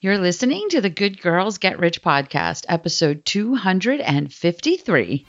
You're 0.00 0.18
listening 0.18 0.68
to 0.68 0.80
the 0.80 0.90
Good 0.90 1.20
Girls 1.20 1.58
Get 1.58 1.80
Rich 1.80 2.02
podcast, 2.02 2.64
episode 2.68 3.24
253. 3.24 5.26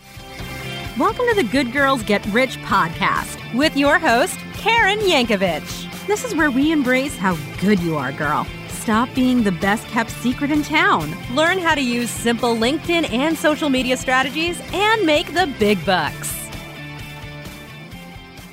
Welcome 0.95 1.25
to 1.25 1.33
the 1.37 1.49
Good 1.51 1.73
Girls 1.73 2.03
Get 2.03 2.23
Rich 2.27 2.57
podcast 2.57 3.57
with 3.57 3.75
your 3.75 3.97
host, 3.97 4.37
Karen 4.53 4.99
Yankovich. 4.99 6.05
This 6.05 6.23
is 6.23 6.35
where 6.35 6.51
we 6.51 6.71
embrace 6.71 7.17
how 7.17 7.35
good 7.59 7.79
you 7.79 7.97
are, 7.97 8.11
girl. 8.11 8.45
Stop 8.67 9.09
being 9.15 9.41
the 9.41 9.53
best 9.53 9.87
kept 9.87 10.11
secret 10.11 10.51
in 10.51 10.61
town. 10.61 11.17
Learn 11.35 11.57
how 11.57 11.73
to 11.73 11.81
use 11.81 12.11
simple 12.11 12.55
LinkedIn 12.55 13.11
and 13.11 13.35
social 13.35 13.69
media 13.69 13.97
strategies 13.97 14.61
and 14.71 15.03
make 15.03 15.33
the 15.33 15.51
big 15.57 15.83
bucks. 15.83 16.38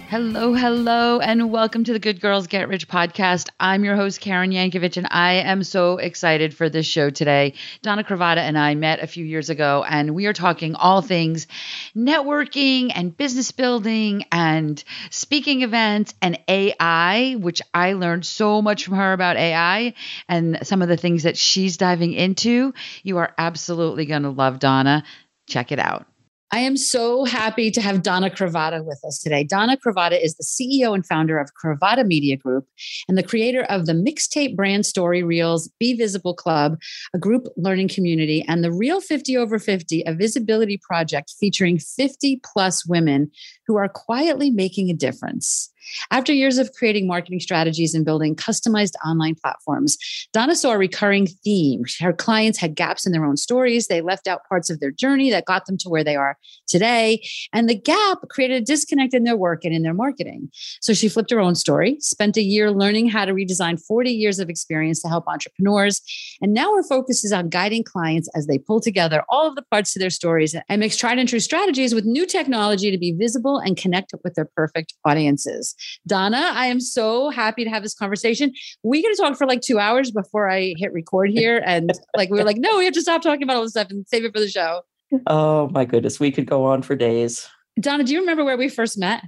Hello, 0.09 0.54
hello, 0.54 1.18
and 1.18 1.50
welcome 1.50 1.82
to 1.82 1.93
the 1.93 1.98
Good 1.98 2.20
Girls 2.20 2.46
Get 2.46 2.68
Rich 2.68 2.86
podcast. 2.86 3.48
I'm 3.59 3.84
your 3.84 3.96
host, 3.96 4.21
Karen 4.21 4.52
Yankovich, 4.52 4.96
and 4.96 5.09
I 5.11 5.32
am 5.32 5.64
so 5.64 5.98
excited 5.98 6.54
for 6.54 6.68
this 6.68 6.86
show 6.86 7.11
today. 7.11 7.54
Donna 7.82 8.04
Cravotta 8.04 8.36
and 8.36 8.57
I 8.57 8.76
met 8.76 9.03
a 9.03 9.08
few 9.08 9.25
years 9.25 9.50
ago, 9.50 9.84
and 9.86 10.14
we 10.14 10.26
are 10.26 10.32
talking 10.32 10.76
all 10.76 11.03
things 11.03 11.48
networking 11.96 12.93
and 12.95 13.17
business 13.17 13.50
building 13.50 14.26
and 14.31 14.82
speaking 15.11 15.62
events 15.62 16.14
and 16.23 16.39
AI, 16.46 17.34
which 17.40 17.61
I 17.75 17.95
learned 17.95 18.25
so 18.25 18.62
much 18.62 18.84
from 18.84 18.95
her 18.95 19.12
about 19.12 19.36
AI 19.36 19.95
and 20.29 20.61
some 20.62 20.82
of 20.82 20.89
the 20.89 20.96
things 20.96 21.25
that 21.25 21.36
she's 21.36 21.79
diving 21.79 22.12
into. 22.12 22.75
You 23.03 23.18
are 23.18 23.34
absolutely 23.36 24.07
going 24.07 24.23
to 24.23 24.31
love 24.31 24.61
Donna. 24.61 25.03
Check 25.48 25.73
it 25.73 25.81
out. 25.81 26.07
I 26.53 26.61
am 26.61 26.77
so 26.77 27.25
happy 27.25 27.73
to 27.73 27.81
have 27.81 28.03
Donna 28.03 28.31
Cravotta 28.31 28.85
with 28.85 29.00
us 29.04 29.18
today. 29.18 29.43
Donna 29.43 29.77
Cravotta 29.77 30.23
is 30.23 30.37
the 30.37 30.45
CEO 30.45 30.95
and 30.95 31.04
founder 31.04 31.39
of 31.39 31.50
Cravotta 31.61 32.06
Media 32.06 32.37
Group 32.37 32.69
and 33.09 33.19
the 33.19 33.25
creator 33.25 33.62
of 33.64 33.87
the 33.87 33.92
Mixtape 33.92 34.55
Brand 34.55 34.87
Story 34.87 35.25
Reels 35.25 35.69
Be 35.81 35.95
Visible 35.95 36.34
Club, 36.34 36.78
a 37.12 37.19
group 37.19 37.48
learning 37.56 37.89
community, 37.89 38.45
and 38.47 38.62
the 38.62 38.73
Real 38.73 39.01
50 39.01 39.37
Over 39.37 39.59
50, 39.59 40.05
a 40.07 40.15
visibility 40.15 40.79
project 40.79 41.35
featuring 41.41 41.81
50 41.81 42.41
plus 42.45 42.87
women 42.87 43.33
who 43.67 43.77
are 43.77 43.89
quietly 43.89 44.50
making 44.50 44.91
a 44.91 44.95
difference. 44.95 45.72
After 46.11 46.33
years 46.33 46.59
of 46.59 46.72
creating 46.72 47.06
marketing 47.06 47.41
strategies 47.41 47.95
and 47.95 48.05
building 48.05 48.34
customized 48.34 48.95
online 49.05 49.34
platforms, 49.34 49.97
Donna 50.33 50.56
saw 50.56 50.73
a 50.73 50.78
recurring 50.78 51.27
theme. 51.27 51.84
Her 52.00 52.12
clients 52.12 52.58
had 52.58 52.75
gaps 52.75 53.06
in 53.06 53.12
their 53.12 53.25
own 53.25 53.36
stories. 53.36 53.86
They 53.86 54.00
left 54.00 54.27
out 54.27 54.47
parts 54.48 54.70
of 54.70 54.81
their 54.81 54.91
journey 54.91 55.31
that 55.31 55.45
got 55.45 55.67
them 55.67 55.77
to 55.78 55.89
where 55.89 56.05
they 56.05 56.17
are 56.17 56.36
today. 56.67 57.25
And 57.53 57.69
the 57.69 57.75
gap 57.75 58.19
created 58.31 58.62
a 58.62 58.64
disconnect 58.64 59.14
in 59.14 59.25
their 59.25 59.36
work 59.36 59.64
and 59.64 59.75
in 59.75 59.83
their 59.83 59.95
marketing. 59.95 60.51
So 60.80 60.92
she 60.92 61.08
flipped 61.08 61.30
her 61.30 61.41
own 61.41 61.55
story, 61.55 61.98
spent 62.01 62.36
a 62.36 62.42
year 62.42 62.70
learning 62.70 63.08
how 63.08 63.25
to 63.25 63.33
redesign 63.33 63.80
40 63.80 64.11
years 64.11 64.39
of 64.39 64.51
experience 64.51 65.01
to 65.03 65.08
help 65.08 65.27
entrepreneurs. 65.28 66.01
And 66.41 66.53
now 66.53 66.75
her 66.75 66.83
focus 66.83 67.25
is 67.25 67.33
on 67.33 67.48
guiding 67.48 67.84
clients 67.84 68.28
as 68.34 68.47
they 68.47 68.58
pull 68.58 68.80
together 68.80 69.23
all 69.28 69.47
of 69.47 69.55
the 69.55 69.62
parts 69.62 69.95
of 69.95 70.01
their 70.01 70.11
stories 70.11 70.56
and 70.69 70.80
mix 70.80 70.97
tried 70.97 71.19
and 71.19 71.28
true 71.28 71.41
strategies 71.41 71.95
with 71.95 72.05
new 72.05 72.27
technology 72.27 72.91
to 72.91 72.98
be 72.98 73.12
visible 73.12 73.56
and 73.59 73.77
connect 73.77 74.12
with 74.25 74.35
their 74.35 74.49
perfect 74.57 74.95
audiences. 75.05 75.75
Donna, 76.07 76.51
I 76.53 76.67
am 76.67 76.81
so 76.81 77.31
happy 77.31 77.65
to 77.65 77.71
have 77.71 77.83
this 77.83 77.95
conversation. 77.95 78.53
We 78.83 79.03
could 79.03 79.17
talk 79.17 79.37
for 79.37 79.47
like 79.47 79.61
two 79.61 79.79
hours 79.79 80.11
before 80.11 80.51
I 80.51 80.75
hit 80.77 80.93
record 80.93 81.31
here. 81.35 81.63
And 81.65 81.93
like, 82.17 82.31
we 82.31 82.39
were 82.39 82.45
like, 82.45 82.59
no, 82.59 82.79
we 82.79 82.85
have 82.85 82.95
to 82.95 83.03
stop 83.03 83.23
talking 83.23 83.43
about 83.43 83.57
all 83.57 83.63
this 83.63 83.73
stuff 83.73 83.91
and 83.91 84.07
save 84.09 84.25
it 84.25 84.33
for 84.33 84.41
the 84.41 84.48
show. 84.48 84.83
Oh 85.27 85.69
my 85.71 85.85
goodness. 85.85 86.19
We 86.19 86.33
could 86.33 86.47
go 86.47 86.65
on 86.65 86.83
for 86.83 86.97
days. 86.97 87.48
Donna, 87.79 88.05
do 88.05 88.13
you 88.13 88.21
remember 88.21 88.45
where 88.45 88.57
we 88.57 88.69
first 88.69 88.98
met? 88.98 89.23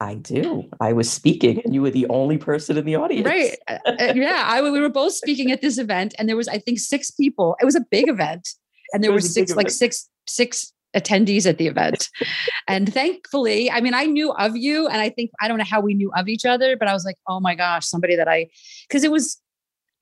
I 0.00 0.14
do. 0.14 0.68
I 0.80 0.92
was 0.92 1.10
speaking 1.10 1.62
and 1.64 1.72
you 1.72 1.80
were 1.80 1.90
the 1.90 2.06
only 2.08 2.36
person 2.36 2.76
in 2.76 2.84
the 2.84 2.96
audience. 2.96 3.26
Right. 3.26 3.56
Uh, 3.68 3.78
uh, 3.86 4.12
yeah. 4.14 4.42
I, 4.44 4.60
we 4.60 4.80
were 4.80 4.90
both 4.90 5.14
speaking 5.14 5.50
at 5.50 5.62
this 5.62 5.78
event 5.78 6.14
and 6.18 6.28
there 6.28 6.36
was, 6.36 6.48
I 6.48 6.58
think, 6.58 6.78
six 6.78 7.10
people. 7.10 7.56
It 7.60 7.64
was 7.64 7.76
a 7.76 7.84
big 7.90 8.08
event. 8.08 8.48
And 8.92 9.02
there 9.02 9.12
were 9.12 9.20
six, 9.20 9.56
like 9.56 9.70
six, 9.70 10.08
six 10.28 10.73
attendees 10.94 11.46
at 11.46 11.58
the 11.58 11.66
event. 11.66 12.08
and 12.68 12.92
thankfully, 12.92 13.70
I 13.70 13.80
mean, 13.80 13.94
I 13.94 14.04
knew 14.06 14.32
of 14.32 14.56
you 14.56 14.86
and 14.86 15.00
I 15.00 15.10
think, 15.10 15.30
I 15.40 15.48
don't 15.48 15.58
know 15.58 15.64
how 15.64 15.80
we 15.80 15.94
knew 15.94 16.12
of 16.16 16.28
each 16.28 16.44
other, 16.44 16.76
but 16.76 16.88
I 16.88 16.92
was 16.92 17.04
like, 17.04 17.16
oh 17.28 17.40
my 17.40 17.54
gosh, 17.54 17.86
somebody 17.86 18.16
that 18.16 18.28
I, 18.28 18.48
because 18.88 19.04
it 19.04 19.10
was, 19.10 19.40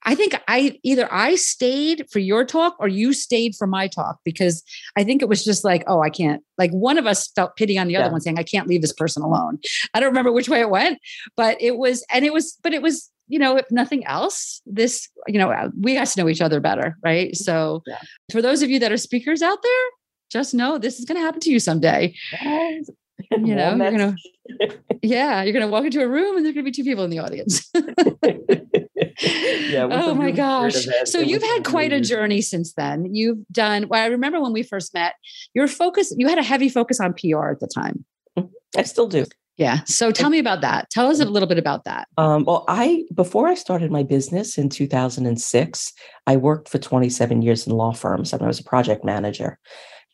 I 0.05 0.15
think 0.15 0.35
I 0.49 0.79
either 0.83 1.07
I 1.11 1.35
stayed 1.35 2.05
for 2.11 2.19
your 2.19 2.43
talk 2.43 2.75
or 2.77 2.89
you 2.89 3.13
stayed 3.13 3.55
for 3.55 3.65
my 3.65 3.87
talk 3.87 4.19
because 4.25 4.61
I 4.97 5.03
think 5.03 5.21
it 5.21 5.29
was 5.29 5.45
just 5.45 5.63
like, 5.63 5.83
oh, 5.87 6.01
I 6.01 6.09
can't, 6.09 6.43
like 6.57 6.71
one 6.71 6.97
of 6.97 7.07
us 7.07 7.29
felt 7.29 7.55
pity 7.55 7.77
on 7.77 7.87
the 7.87 7.95
other 7.95 8.07
yeah. 8.07 8.11
one 8.11 8.21
saying, 8.21 8.37
I 8.37 8.43
can't 8.43 8.67
leave 8.67 8.81
this 8.81 8.93
person 8.93 9.23
alone. 9.23 9.59
I 9.93 9.99
don't 9.99 10.09
remember 10.09 10.31
which 10.31 10.49
way 10.49 10.59
it 10.59 10.69
went, 10.69 10.99
but 11.37 11.55
it 11.61 11.77
was, 11.77 12.05
and 12.11 12.25
it 12.25 12.33
was, 12.33 12.57
but 12.63 12.73
it 12.73 12.81
was, 12.81 13.09
you 13.29 13.39
know, 13.39 13.55
if 13.55 13.65
nothing 13.71 14.05
else, 14.05 14.61
this, 14.65 15.07
you 15.27 15.39
know, 15.39 15.71
we 15.79 15.93
got 15.93 16.07
to 16.07 16.21
know 16.21 16.27
each 16.27 16.41
other 16.41 16.59
better. 16.59 16.97
Right. 17.01 17.29
Mm-hmm. 17.29 17.43
So 17.43 17.81
yeah. 17.87 17.99
for 18.31 18.41
those 18.41 18.61
of 18.61 18.69
you 18.69 18.79
that 18.79 18.91
are 18.91 18.97
speakers 18.97 19.41
out 19.41 19.59
there, 19.63 19.85
just 20.33 20.53
know 20.53 20.77
this 20.77 20.99
is 20.99 21.05
going 21.05 21.17
to 21.17 21.21
happen 21.21 21.39
to 21.41 21.51
you 21.51 21.59
someday. 21.59 22.13
Yes. 22.33 22.89
You 23.31 23.37
know, 23.55 23.75
you're 23.75 23.91
gonna, 23.91 24.15
yeah, 25.01 25.43
you're 25.43 25.53
gonna 25.53 25.67
walk 25.67 25.85
into 25.85 26.01
a 26.01 26.07
room 26.07 26.35
and 26.35 26.45
there's 26.45 26.55
gonna 26.55 26.65
be 26.65 26.71
two 26.71 26.83
people 26.83 27.03
in 27.03 27.09
the 27.09 27.19
audience. 27.19 27.69
yeah. 29.21 29.87
Oh 29.89 30.13
my 30.13 30.31
gosh! 30.31 30.87
So 31.05 31.19
you've 31.19 31.43
had 31.43 31.63
quite 31.63 31.93
a 31.93 32.01
journey 32.01 32.41
since 32.41 32.73
then. 32.73 33.13
You've 33.13 33.45
done. 33.51 33.87
Well, 33.87 34.01
I 34.01 34.07
remember 34.07 34.41
when 34.41 34.53
we 34.53 34.63
first 34.63 34.93
met. 34.93 35.13
Your 35.53 35.67
focus. 35.67 36.13
You 36.17 36.27
had 36.27 36.37
a 36.37 36.43
heavy 36.43 36.69
focus 36.69 36.99
on 36.99 37.13
PR 37.13 37.49
at 37.49 37.59
the 37.59 37.69
time. 37.73 38.03
Mm-hmm. 38.37 38.79
I 38.79 38.83
still 38.83 39.07
do. 39.07 39.25
Yeah. 39.57 39.81
So 39.85 40.11
tell 40.11 40.31
me 40.31 40.39
about 40.39 40.61
that. 40.61 40.89
Tell 40.89 41.07
us 41.09 41.19
a 41.19 41.25
little 41.25 41.47
bit 41.47 41.59
about 41.59 41.83
that. 41.83 42.07
Um, 42.17 42.43
well, 42.45 42.65
I 42.67 43.03
before 43.13 43.47
I 43.47 43.53
started 43.53 43.91
my 43.91 44.01
business 44.01 44.57
in 44.57 44.69
2006, 44.69 45.93
I 46.25 46.35
worked 46.37 46.69
for 46.69 46.79
27 46.79 47.43
years 47.43 47.67
in 47.67 47.73
law 47.73 47.93
firms 47.93 48.33
and 48.33 48.41
I 48.41 48.47
was 48.47 48.59
a 48.59 48.63
project 48.63 49.05
manager. 49.05 49.59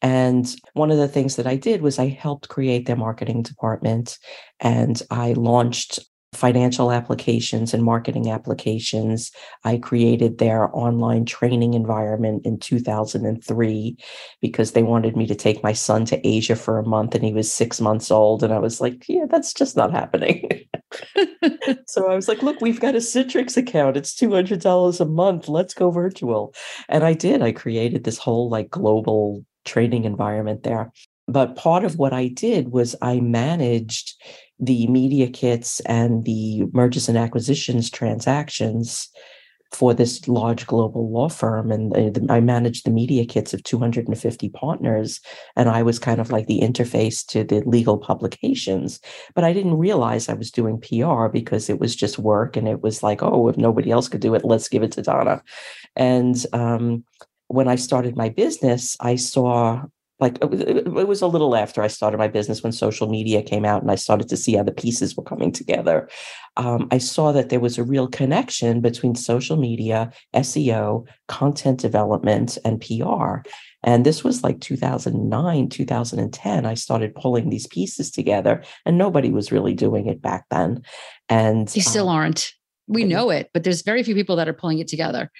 And 0.01 0.53
one 0.73 0.91
of 0.91 0.97
the 0.97 1.07
things 1.07 1.35
that 1.35 1.47
I 1.47 1.55
did 1.55 1.81
was 1.81 1.99
I 1.99 2.07
helped 2.07 2.49
create 2.49 2.85
their 2.85 2.95
marketing 2.95 3.43
department 3.43 4.17
and 4.59 5.01
I 5.11 5.33
launched 5.33 5.99
financial 6.33 6.91
applications 6.91 7.73
and 7.73 7.83
marketing 7.83 8.29
applications. 8.29 9.31
I 9.63 9.77
created 9.77 10.37
their 10.37 10.73
online 10.75 11.25
training 11.25 11.73
environment 11.73 12.45
in 12.45 12.59
2003 12.59 13.97
because 14.39 14.71
they 14.71 14.83
wanted 14.83 15.17
me 15.17 15.25
to 15.25 15.35
take 15.35 15.63
my 15.63 15.73
son 15.73 16.05
to 16.05 16.27
Asia 16.27 16.55
for 16.55 16.77
a 16.77 16.87
month 16.87 17.15
and 17.15 17.23
he 17.23 17.33
was 17.33 17.51
six 17.51 17.81
months 17.81 18.11
old. 18.11 18.43
And 18.43 18.53
I 18.53 18.59
was 18.59 18.79
like, 18.79 19.05
yeah, 19.09 19.25
that's 19.27 19.53
just 19.53 19.75
not 19.75 19.91
happening. 19.91 20.47
so 21.87 22.09
I 22.09 22.15
was 22.15 22.27
like, 22.27 22.41
look, 22.41 22.61
we've 22.61 22.79
got 22.79 22.95
a 22.95 22.99
Citrix 22.99 23.57
account. 23.57 23.97
It's 23.97 24.15
$200 24.15 24.99
a 24.99 25.05
month. 25.05 25.47
Let's 25.47 25.73
go 25.73 25.91
virtual. 25.91 26.53
And 26.87 27.03
I 27.03 27.13
did. 27.13 27.41
I 27.41 27.51
created 27.51 28.03
this 28.03 28.17
whole 28.17 28.49
like 28.49 28.69
global 28.69 29.45
training 29.69 30.05
environment 30.05 30.63
there. 30.63 30.91
But 31.27 31.55
part 31.55 31.83
of 31.83 31.97
what 31.97 32.11
I 32.11 32.27
did 32.27 32.69
was 32.69 32.95
I 33.01 33.19
managed 33.19 34.15
the 34.59 34.87
media 34.87 35.29
kits 35.29 35.79
and 35.81 36.25
the 36.25 36.63
mergers 36.73 37.07
and 37.07 37.17
acquisitions 37.17 37.89
transactions 37.89 39.09
for 39.71 39.93
this 39.93 40.27
large 40.27 40.65
global 40.65 41.11
law 41.11 41.29
firm. 41.29 41.71
And 41.71 42.31
I 42.31 42.39
managed 42.39 42.85
the 42.85 42.91
media 42.91 43.25
kits 43.25 43.53
of 43.53 43.61
250 43.63 44.49
partners 44.49 45.21
and 45.55 45.69
I 45.69 45.83
was 45.83 45.99
kind 45.99 46.19
of 46.19 46.31
like 46.31 46.47
the 46.47 46.61
interface 46.61 47.23
to 47.27 47.43
the 47.43 47.61
legal 47.67 47.99
publications. 47.99 48.99
But 49.35 49.43
I 49.43 49.53
didn't 49.53 49.77
realize 49.77 50.27
I 50.27 50.33
was 50.33 50.49
doing 50.49 50.81
PR 50.81 51.27
because 51.27 51.69
it 51.69 51.79
was 51.79 51.95
just 51.95 52.17
work 52.17 52.57
and 52.57 52.67
it 52.67 52.81
was 52.81 53.03
like 53.03 53.21
oh 53.21 53.47
if 53.47 53.57
nobody 53.57 53.91
else 53.91 54.09
could 54.09 54.21
do 54.21 54.33
it 54.33 54.43
let's 54.43 54.69
give 54.69 54.81
it 54.81 54.91
to 54.93 55.03
Donna. 55.03 55.43
And 55.95 56.35
um, 56.51 57.03
when 57.49 57.67
I 57.67 57.75
started 57.75 58.15
my 58.15 58.29
business, 58.29 58.95
I 58.99 59.15
saw 59.15 59.83
like 60.19 60.37
it 60.41 61.07
was 61.07 61.21
a 61.21 61.27
little 61.27 61.55
after 61.55 61.81
I 61.81 61.87
started 61.87 62.17
my 62.17 62.27
business 62.27 62.61
when 62.61 62.73
social 62.73 63.07
media 63.07 63.41
came 63.41 63.63
out 63.63 63.81
and 63.81 63.89
I 63.89 63.95
started 63.95 64.27
to 64.29 64.37
see 64.37 64.55
how 64.55 64.63
the 64.63 64.71
pieces 64.71 65.15
were 65.15 65.23
coming 65.23 65.51
together. 65.51 66.09
Um, 66.57 66.89
I 66.91 66.97
saw 66.97 67.31
that 67.31 67.49
there 67.49 67.61
was 67.61 67.77
a 67.77 67.83
real 67.83 68.07
connection 68.07 68.81
between 68.81 69.15
social 69.15 69.55
media, 69.55 70.11
SEO, 70.35 71.05
content 71.29 71.79
development, 71.79 72.57
and 72.65 72.81
PR. 72.81 73.47
And 73.81 74.05
this 74.05 74.23
was 74.23 74.43
like 74.43 74.59
2009, 74.59 75.69
2010. 75.69 76.65
I 76.65 76.73
started 76.73 77.15
pulling 77.15 77.49
these 77.49 77.67
pieces 77.67 78.11
together, 78.11 78.61
and 78.85 78.97
nobody 78.97 79.31
was 79.31 79.53
really 79.53 79.73
doing 79.73 80.07
it 80.07 80.21
back 80.21 80.43
then. 80.51 80.81
And 81.29 81.73
you 81.73 81.81
still 81.81 82.09
um, 82.09 82.17
aren't. 82.17 82.51
We 82.87 83.05
know 83.05 83.29
it, 83.29 83.51
but 83.53 83.63
there's 83.63 83.83
very 83.83 84.03
few 84.03 84.15
people 84.15 84.35
that 84.37 84.49
are 84.49 84.53
pulling 84.53 84.79
it 84.79 84.87
together 84.87 85.31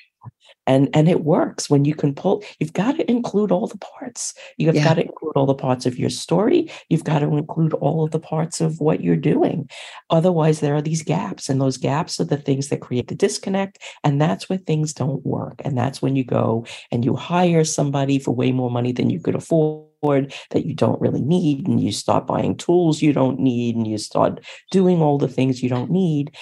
and 0.69 0.87
and 0.93 1.09
it 1.09 1.23
works 1.23 1.69
when 1.69 1.83
you 1.83 1.95
can 1.95 2.13
pull 2.13 2.43
you've 2.59 2.73
got 2.73 2.97
to 2.97 3.09
include 3.09 3.51
all 3.51 3.67
the 3.67 3.77
parts. 3.77 4.33
You've 4.57 4.75
yeah. 4.75 4.83
got 4.83 4.93
to 4.95 5.03
include 5.03 5.35
all 5.35 5.45
the 5.45 5.55
parts 5.55 5.85
of 5.85 5.97
your 5.97 6.09
story. 6.09 6.71
You've 6.89 7.03
got 7.03 7.19
to 7.19 7.27
include 7.27 7.73
all 7.73 8.03
of 8.03 8.11
the 8.11 8.19
parts 8.19 8.61
of 8.61 8.79
what 8.79 9.01
you're 9.01 9.15
doing. 9.15 9.69
Otherwise 10.09 10.59
there 10.59 10.75
are 10.75 10.81
these 10.81 11.01
gaps 11.01 11.49
and 11.49 11.59
those 11.59 11.77
gaps 11.77 12.19
are 12.19 12.25
the 12.25 12.37
things 12.37 12.69
that 12.69 12.81
create 12.81 13.07
the 13.07 13.15
disconnect 13.15 13.79
and 14.03 14.21
that's 14.21 14.47
where 14.47 14.59
things 14.59 14.93
don't 14.93 15.25
work 15.25 15.61
and 15.65 15.77
that's 15.77 16.01
when 16.01 16.15
you 16.15 16.23
go 16.23 16.65
and 16.91 17.03
you 17.03 17.15
hire 17.15 17.63
somebody 17.63 18.19
for 18.19 18.31
way 18.31 18.51
more 18.51 18.71
money 18.71 18.91
than 18.91 19.09
you 19.09 19.19
could 19.19 19.35
afford 19.35 19.89
that 20.01 20.65
you 20.65 20.73
don't 20.73 21.01
really 21.01 21.21
need 21.21 21.67
and 21.67 21.81
you 21.81 21.91
start 21.91 22.25
buying 22.25 22.55
tools 22.55 23.01
you 23.01 23.11
don't 23.11 23.39
need 23.39 23.75
and 23.75 23.87
you 23.87 23.97
start 23.97 24.39
doing 24.71 25.01
all 25.01 25.17
the 25.17 25.27
things 25.27 25.61
you 25.61 25.67
don't 25.67 25.91
need 25.91 26.35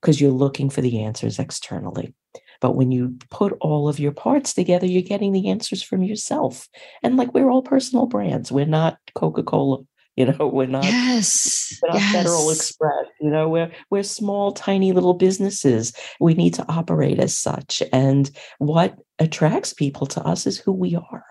because 0.00 0.20
you're 0.20 0.30
looking 0.30 0.70
for 0.70 0.82
the 0.82 1.00
answers 1.00 1.38
externally 1.38 2.14
But 2.62 2.76
when 2.76 2.92
you 2.92 3.18
put 3.28 3.54
all 3.60 3.88
of 3.88 3.98
your 3.98 4.12
parts 4.12 4.54
together, 4.54 4.86
you're 4.86 5.02
getting 5.02 5.32
the 5.32 5.48
answers 5.48 5.82
from 5.82 6.04
yourself. 6.04 6.68
And 7.02 7.16
like 7.16 7.34
we're 7.34 7.50
all 7.50 7.60
personal 7.60 8.06
brands. 8.06 8.52
We're 8.52 8.64
not 8.64 8.98
Coca-Cola. 9.14 9.78
You 10.14 10.26
know, 10.26 10.46
we're 10.46 10.66
not, 10.66 10.84
yes, 10.84 11.80
we're 11.82 11.88
not 11.88 12.02
yes. 12.02 12.12
Federal 12.12 12.50
Express. 12.50 13.06
You 13.18 13.30
know, 13.30 13.48
we're 13.48 13.72
we're 13.88 14.02
small, 14.02 14.52
tiny 14.52 14.92
little 14.92 15.14
businesses. 15.14 15.94
We 16.20 16.34
need 16.34 16.52
to 16.52 16.66
operate 16.70 17.18
as 17.18 17.34
such. 17.34 17.82
And 17.94 18.30
what 18.58 18.98
attracts 19.18 19.72
people 19.72 20.06
to 20.08 20.20
us 20.20 20.46
is 20.46 20.58
who 20.58 20.72
we 20.72 20.96
are. 20.96 21.24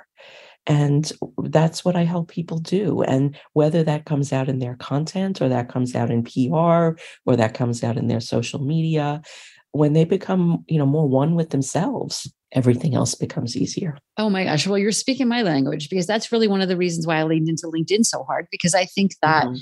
And 0.66 1.12
that's 1.44 1.86
what 1.86 1.95
I 1.95 2.06
help 2.06 2.30
people 2.30 2.57
do. 2.57 3.04
And 3.04 3.38
whether 3.54 3.83
that 3.83 4.06
comes 4.06 4.33
out 4.33 4.50
in 4.50 4.57
their 4.57 4.75
content 4.75 5.44
or 5.44 5.50
that 5.50 5.69
comes 5.69 5.94
out 5.94 6.10
in 6.10 6.24
PR 6.24 6.98
or 7.25 7.36
that 7.36 7.54
comes 7.54 7.83
out 7.83 7.98
in 7.98 8.07
their 8.07 8.19
social 8.19 8.66
media, 8.66 9.22
when 9.71 9.94
they 9.94 10.03
become, 10.03 10.65
you 10.68 10.77
know, 10.77 10.85
more 10.85 11.07
one 11.07 11.35
with 11.35 11.50
themselves, 11.50 12.31
everything 12.51 12.95
else 12.95 13.15
becomes 13.15 13.56
easier. 13.56 13.97
Oh 14.18 14.29
my 14.29 14.44
gosh. 14.44 14.68
Well, 14.68 14.77
you're 14.77 14.91
speaking 14.91 15.27
my 15.27 15.41
language 15.41 15.89
because 15.89 16.07
that's 16.07 16.31
really 16.31 16.47
one 16.47 16.62
of 16.62 16.68
the 16.68 16.77
reasons 16.77 17.07
why 17.07 17.18
I 17.18 17.23
leaned 17.23 17.50
into 17.50 17.68
LinkedIn 17.68 18.06
so 18.06 18.23
hard 18.23 18.47
because 18.51 18.75
I 18.75 18.85
think 18.85 19.13
that 19.21 19.45
mm-hmm. 19.45 19.56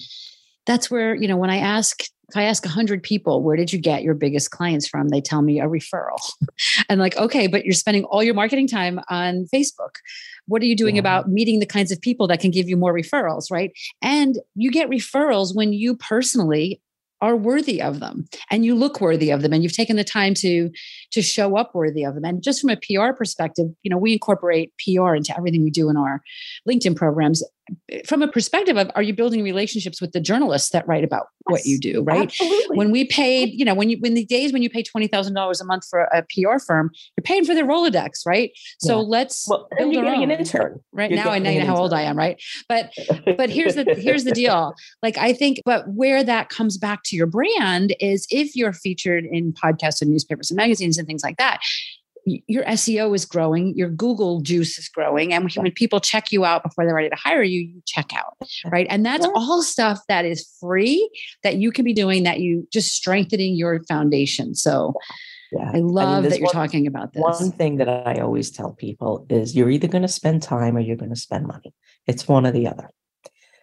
that's 0.65 0.89
where, 0.89 1.13
you 1.13 1.27
know, 1.27 1.37
when 1.37 1.51
I 1.51 1.57
ask 1.57 2.01
if 2.29 2.37
I 2.37 2.43
ask 2.43 2.63
100 2.63 3.01
people, 3.01 3.41
where 3.41 3.55
did 3.55 3.73
you 3.73 3.79
get 3.79 4.03
your 4.03 4.13
biggest 4.13 4.51
clients 4.51 4.87
from? 4.87 5.09
They 5.09 5.19
tell 5.19 5.41
me 5.41 5.59
a 5.59 5.65
referral. 5.65 6.19
and 6.89 6.99
like, 6.99 7.17
okay, 7.17 7.47
but 7.47 7.65
you're 7.65 7.73
spending 7.73 8.03
all 8.03 8.21
your 8.23 8.35
marketing 8.35 8.67
time 8.67 8.99
on 9.09 9.47
Facebook. 9.53 9.95
What 10.45 10.61
are 10.61 10.65
you 10.65 10.75
doing 10.75 10.95
yeah. 10.95 11.01
about 11.01 11.29
meeting 11.29 11.59
the 11.59 11.65
kinds 11.65 11.91
of 11.91 11.99
people 11.99 12.27
that 12.27 12.39
can 12.39 12.51
give 12.51 12.69
you 12.69 12.77
more 12.77 12.93
referrals, 12.93 13.51
right? 13.51 13.71
And 14.03 14.37
you 14.55 14.69
get 14.69 14.89
referrals 14.89 15.55
when 15.55 15.73
you 15.73 15.95
personally 15.95 16.81
are 17.21 17.35
worthy 17.35 17.81
of 17.81 17.99
them 17.99 18.25
and 18.49 18.65
you 18.65 18.75
look 18.75 19.01
worthy 19.01 19.29
of 19.29 19.41
them 19.41 19.53
and 19.53 19.63
you've 19.63 19.73
taken 19.73 19.95
the 19.95 20.03
time 20.03 20.33
to 20.33 20.69
to 21.11 21.21
show 21.21 21.57
up 21.57 21.73
worthy 21.73 22.03
of 22.03 22.15
them. 22.15 22.23
And 22.23 22.41
just 22.41 22.61
from 22.61 22.69
a 22.69 22.77
pr 22.77 23.13
perspective 23.17 23.67
you 23.83 23.89
know 23.89 23.97
we 23.97 24.13
incorporate 24.13 24.73
pr 24.77 25.15
into 25.15 25.35
everything 25.37 25.63
we 25.63 25.71
do 25.71 25.89
in 25.89 25.97
our 25.97 26.21
linkedin 26.67 26.95
programs 26.95 27.43
from 28.05 28.21
a 28.21 28.27
perspective 28.27 28.77
of 28.77 28.89
are 28.95 29.01
you 29.01 29.13
building 29.13 29.43
relationships 29.43 30.01
with 30.01 30.11
the 30.11 30.19
journalists 30.19 30.69
that 30.69 30.87
write 30.87 31.03
about 31.03 31.27
yes, 31.49 31.51
what 31.51 31.65
you 31.65 31.79
do 31.79 32.03
right 32.03 32.23
absolutely. 32.23 32.77
when 32.77 32.91
we 32.91 33.05
paid 33.05 33.49
you 33.53 33.65
know 33.65 33.73
when 33.73 33.89
you 33.89 33.97
when 33.99 34.13
the 34.13 34.25
days 34.25 34.53
when 34.53 34.61
you 34.61 34.69
pay 34.69 34.83
$20000 34.83 35.61
a 35.61 35.63
month 35.63 35.83
for 35.89 36.01
a 36.03 36.23
pr 36.23 36.59
firm 36.59 36.91
you're 37.17 37.23
paying 37.23 37.45
for 37.45 37.53
their 37.53 37.65
rolodex 37.65 38.25
right 38.25 38.51
so 38.79 38.99
yeah. 38.99 39.07
let's 39.07 39.47
well 39.47 39.67
and 39.77 39.93
you're 39.93 40.03
getting 40.03 40.23
own. 40.23 40.31
an 40.31 40.39
intern 40.39 40.79
right 40.91 41.11
you're 41.11 41.23
now 41.23 41.31
i 41.31 41.39
know 41.39 41.49
you 41.49 41.59
know 41.59 41.65
how 41.65 41.77
old 41.77 41.93
i 41.93 42.01
am 42.01 42.17
right 42.17 42.41
but 42.67 42.91
but 43.37 43.49
here's 43.49 43.75
the 43.75 43.83
here's 43.97 44.23
the 44.23 44.31
deal 44.31 44.73
like 45.01 45.17
i 45.17 45.33
think 45.33 45.59
but 45.65 45.87
where 45.89 46.23
that 46.23 46.49
comes 46.49 46.77
back 46.77 47.03
to 47.03 47.15
your 47.15 47.27
brand 47.27 47.95
is 47.99 48.27
if 48.29 48.55
you're 48.55 48.73
featured 48.73 49.25
in 49.25 49.53
podcasts 49.53 50.01
and 50.01 50.11
newspapers 50.11 50.49
and 50.49 50.57
magazines 50.57 50.97
and 50.97 51.07
things 51.07 51.23
like 51.23 51.37
that 51.37 51.59
your 52.25 52.63
SEO 52.65 53.15
is 53.15 53.25
growing, 53.25 53.75
your 53.75 53.89
Google 53.89 54.41
juice 54.41 54.77
is 54.77 54.87
growing. 54.87 55.33
And 55.33 55.49
when 55.55 55.71
people 55.71 55.99
check 55.99 56.31
you 56.31 56.45
out 56.45 56.63
before 56.63 56.85
they're 56.85 56.95
ready 56.95 57.09
to 57.09 57.15
hire 57.15 57.43
you, 57.43 57.61
you 57.61 57.81
check 57.85 58.11
out. 58.13 58.37
Right. 58.65 58.87
And 58.89 59.05
that's 59.05 59.27
all 59.35 59.61
stuff 59.61 59.99
that 60.07 60.25
is 60.25 60.47
free 60.59 61.09
that 61.43 61.55
you 61.55 61.71
can 61.71 61.85
be 61.85 61.93
doing 61.93 62.23
that 62.23 62.39
you 62.39 62.67
just 62.71 62.93
strengthening 62.93 63.55
your 63.55 63.83
foundation. 63.85 64.55
So 64.55 64.93
yeah. 65.51 65.71
I 65.73 65.79
love 65.79 66.09
I 66.09 66.21
mean, 66.21 66.29
that 66.29 66.39
you're 66.39 66.45
one, 66.45 66.53
talking 66.53 66.87
about 66.87 67.13
this. 67.13 67.21
One 67.21 67.51
thing 67.51 67.77
that 67.77 67.89
I 67.89 68.19
always 68.21 68.51
tell 68.51 68.73
people 68.73 69.25
is 69.29 69.55
you're 69.55 69.69
either 69.69 69.87
going 69.87 70.03
to 70.03 70.07
spend 70.07 70.43
time 70.43 70.77
or 70.77 70.79
you're 70.79 70.97
going 70.97 71.13
to 71.13 71.19
spend 71.19 71.47
money. 71.47 71.73
It's 72.05 72.27
one 72.27 72.45
or 72.45 72.51
the 72.51 72.67
other. 72.67 72.89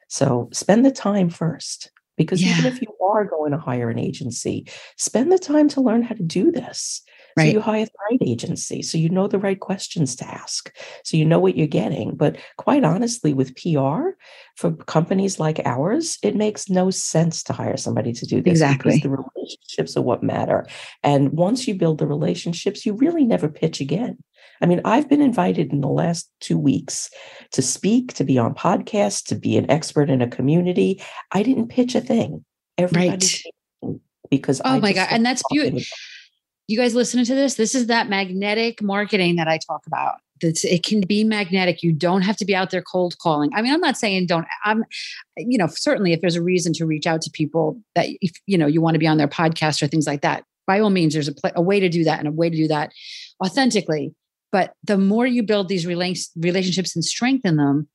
So 0.08 0.48
spend 0.52 0.84
the 0.84 0.92
time 0.92 1.30
first. 1.30 1.90
Because 2.16 2.42
yeah. 2.42 2.52
even 2.52 2.72
if 2.72 2.80
you 2.80 2.88
are 3.04 3.26
going 3.26 3.52
to 3.52 3.58
hire 3.58 3.90
an 3.90 3.98
agency, 3.98 4.66
spend 4.96 5.30
the 5.30 5.38
time 5.38 5.68
to 5.68 5.82
learn 5.82 6.00
how 6.00 6.14
to 6.14 6.22
do 6.22 6.50
this. 6.50 7.02
Right. 7.36 7.48
So 7.48 7.52
you 7.52 7.60
hire 7.60 7.84
the 7.84 7.92
right 8.10 8.22
agency. 8.22 8.80
So 8.80 8.96
you 8.96 9.10
know 9.10 9.26
the 9.26 9.38
right 9.38 9.60
questions 9.60 10.16
to 10.16 10.26
ask. 10.26 10.74
So 11.04 11.18
you 11.18 11.24
know 11.26 11.38
what 11.38 11.54
you're 11.54 11.66
getting. 11.66 12.16
But 12.16 12.38
quite 12.56 12.82
honestly, 12.82 13.34
with 13.34 13.54
PR, 13.56 14.10
for 14.56 14.72
companies 14.86 15.38
like 15.38 15.60
ours, 15.66 16.18
it 16.22 16.34
makes 16.34 16.70
no 16.70 16.88
sense 16.90 17.42
to 17.44 17.52
hire 17.52 17.76
somebody 17.76 18.14
to 18.14 18.24
do 18.24 18.40
this. 18.40 18.52
Exactly. 18.52 19.00
the 19.00 19.10
relationships 19.10 19.98
are 19.98 20.02
what 20.02 20.22
matter. 20.22 20.66
And 21.02 21.32
once 21.32 21.68
you 21.68 21.74
build 21.74 21.98
the 21.98 22.06
relationships, 22.06 22.86
you 22.86 22.94
really 22.94 23.24
never 23.24 23.50
pitch 23.50 23.80
again. 23.80 24.16
I 24.62 24.66
mean, 24.66 24.80
I've 24.86 25.08
been 25.08 25.20
invited 25.20 25.72
in 25.74 25.82
the 25.82 25.88
last 25.88 26.30
two 26.40 26.56
weeks 26.56 27.10
to 27.52 27.60
speak, 27.60 28.14
to 28.14 28.24
be 28.24 28.38
on 28.38 28.54
podcasts, 28.54 29.22
to 29.26 29.34
be 29.34 29.58
an 29.58 29.70
expert 29.70 30.08
in 30.08 30.22
a 30.22 30.28
community. 30.28 31.02
I 31.32 31.42
didn't 31.42 31.68
pitch 31.68 31.94
a 31.94 32.00
thing. 32.00 32.46
Everybody 32.78 33.26
right. 33.82 33.96
because 34.30 34.60
oh 34.64 34.70
I 34.70 34.80
my 34.80 34.92
god, 34.94 35.08
and 35.10 35.24
that's 35.24 35.42
beautiful 35.50 35.82
you 36.68 36.78
guys 36.78 36.94
listening 36.94 37.24
to 37.26 37.34
this? 37.34 37.54
This 37.54 37.74
is 37.74 37.86
that 37.86 38.08
magnetic 38.08 38.82
marketing 38.82 39.36
that 39.36 39.48
I 39.48 39.58
talk 39.58 39.86
about. 39.86 40.16
It 40.42 40.84
can 40.84 41.00
be 41.00 41.24
magnetic. 41.24 41.82
You 41.82 41.92
don't 41.92 42.20
have 42.20 42.36
to 42.36 42.44
be 42.44 42.54
out 42.54 42.70
there 42.70 42.82
cold 42.82 43.16
calling. 43.18 43.50
I 43.54 43.62
mean, 43.62 43.72
I'm 43.72 43.80
not 43.80 43.96
saying 43.96 44.26
don't. 44.26 44.46
I'm, 44.64 44.84
you 45.38 45.56
know, 45.56 45.66
certainly 45.66 46.12
if 46.12 46.20
there's 46.20 46.36
a 46.36 46.42
reason 46.42 46.74
to 46.74 46.84
reach 46.84 47.06
out 47.06 47.22
to 47.22 47.30
people 47.30 47.80
that 47.94 48.08
if 48.20 48.32
you 48.44 48.58
know 48.58 48.66
you 48.66 48.82
want 48.82 48.96
to 48.96 48.98
be 48.98 49.06
on 49.06 49.16
their 49.16 49.28
podcast 49.28 49.82
or 49.82 49.86
things 49.86 50.06
like 50.06 50.20
that, 50.20 50.44
by 50.66 50.80
all 50.80 50.90
means, 50.90 51.14
there's 51.14 51.28
a, 51.28 51.34
a 51.54 51.62
way 51.62 51.80
to 51.80 51.88
do 51.88 52.04
that 52.04 52.18
and 52.18 52.28
a 52.28 52.32
way 52.32 52.50
to 52.50 52.56
do 52.56 52.68
that 52.68 52.92
authentically. 53.42 54.14
But 54.52 54.74
the 54.84 54.98
more 54.98 55.26
you 55.26 55.42
build 55.42 55.68
these 55.68 55.86
relationships 55.86 56.94
and 56.94 57.04
strengthen 57.04 57.56
them, 57.56 57.88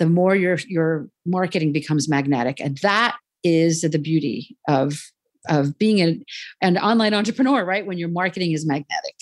the 0.00 0.08
more 0.08 0.34
your 0.34 0.58
your 0.66 1.08
marketing 1.24 1.72
becomes 1.72 2.08
magnetic, 2.08 2.60
and 2.60 2.76
that 2.78 3.16
is 3.44 3.82
the 3.82 3.98
beauty 3.98 4.56
of 4.66 5.12
of 5.48 5.78
being 5.78 6.24
an, 6.62 6.78
online 6.78 7.14
entrepreneur, 7.14 7.64
right? 7.64 7.86
When 7.86 7.98
your 7.98 8.08
marketing 8.08 8.52
is 8.52 8.66
magnetic. 8.66 9.14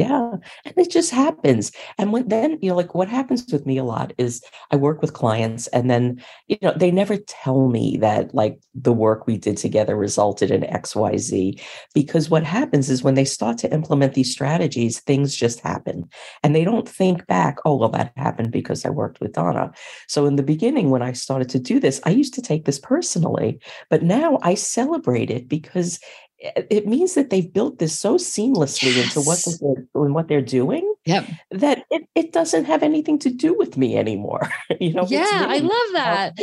Yeah. 0.00 0.32
And 0.64 0.74
it 0.78 0.90
just 0.90 1.10
happens. 1.10 1.72
And 1.98 2.10
when 2.10 2.26
then, 2.26 2.58
you 2.62 2.70
know, 2.70 2.76
like 2.76 2.94
what 2.94 3.08
happens 3.08 3.44
with 3.52 3.66
me 3.66 3.76
a 3.76 3.84
lot 3.84 4.14
is 4.16 4.42
I 4.70 4.76
work 4.76 5.02
with 5.02 5.12
clients 5.12 5.66
and 5.68 5.90
then, 5.90 6.22
you 6.48 6.56
know, 6.62 6.72
they 6.74 6.90
never 6.90 7.18
tell 7.18 7.68
me 7.68 7.98
that 7.98 8.34
like 8.34 8.58
the 8.74 8.94
work 8.94 9.26
we 9.26 9.36
did 9.36 9.58
together 9.58 9.96
resulted 9.96 10.50
in 10.50 10.62
XYZ. 10.62 11.60
Because 11.94 12.30
what 12.30 12.44
happens 12.44 12.88
is 12.88 13.02
when 13.02 13.12
they 13.14 13.26
start 13.26 13.58
to 13.58 13.72
implement 13.74 14.14
these 14.14 14.32
strategies, 14.32 15.00
things 15.00 15.36
just 15.36 15.60
happen. 15.60 16.08
And 16.42 16.54
they 16.56 16.64
don't 16.64 16.88
think 16.88 17.26
back, 17.26 17.58
oh, 17.66 17.76
well, 17.76 17.90
that 17.90 18.14
happened 18.16 18.52
because 18.52 18.86
I 18.86 18.90
worked 18.90 19.20
with 19.20 19.34
Donna. 19.34 19.70
So 20.08 20.24
in 20.24 20.36
the 20.36 20.42
beginning, 20.42 20.88
when 20.88 21.02
I 21.02 21.12
started 21.12 21.50
to 21.50 21.58
do 21.58 21.78
this, 21.78 22.00
I 22.06 22.10
used 22.10 22.32
to 22.34 22.42
take 22.42 22.64
this 22.64 22.78
personally, 22.78 23.60
but 23.90 24.02
now 24.02 24.38
I 24.40 24.54
celebrate 24.54 25.30
it 25.30 25.46
because 25.46 26.00
it 26.40 26.86
means 26.86 27.14
that 27.14 27.28
they've 27.28 27.52
built 27.52 27.78
this 27.78 27.98
so 27.98 28.16
seamlessly 28.16 28.96
yes. 28.96 29.16
into 29.16 29.20
what 29.20 29.44
they're, 29.60 30.10
what 30.10 30.28
they're 30.28 30.40
doing 30.40 30.94
yep. 31.04 31.26
that 31.50 31.84
it, 31.90 32.08
it 32.14 32.32
doesn't 32.32 32.64
have 32.64 32.82
anything 32.82 33.18
to 33.18 33.30
do 33.30 33.56
with 33.56 33.76
me 33.76 33.96
anymore. 33.96 34.48
you 34.80 34.94
know? 34.94 35.06
Yeah, 35.06 35.26
I 35.48 35.58
love 35.58 35.92
that. 35.92 36.34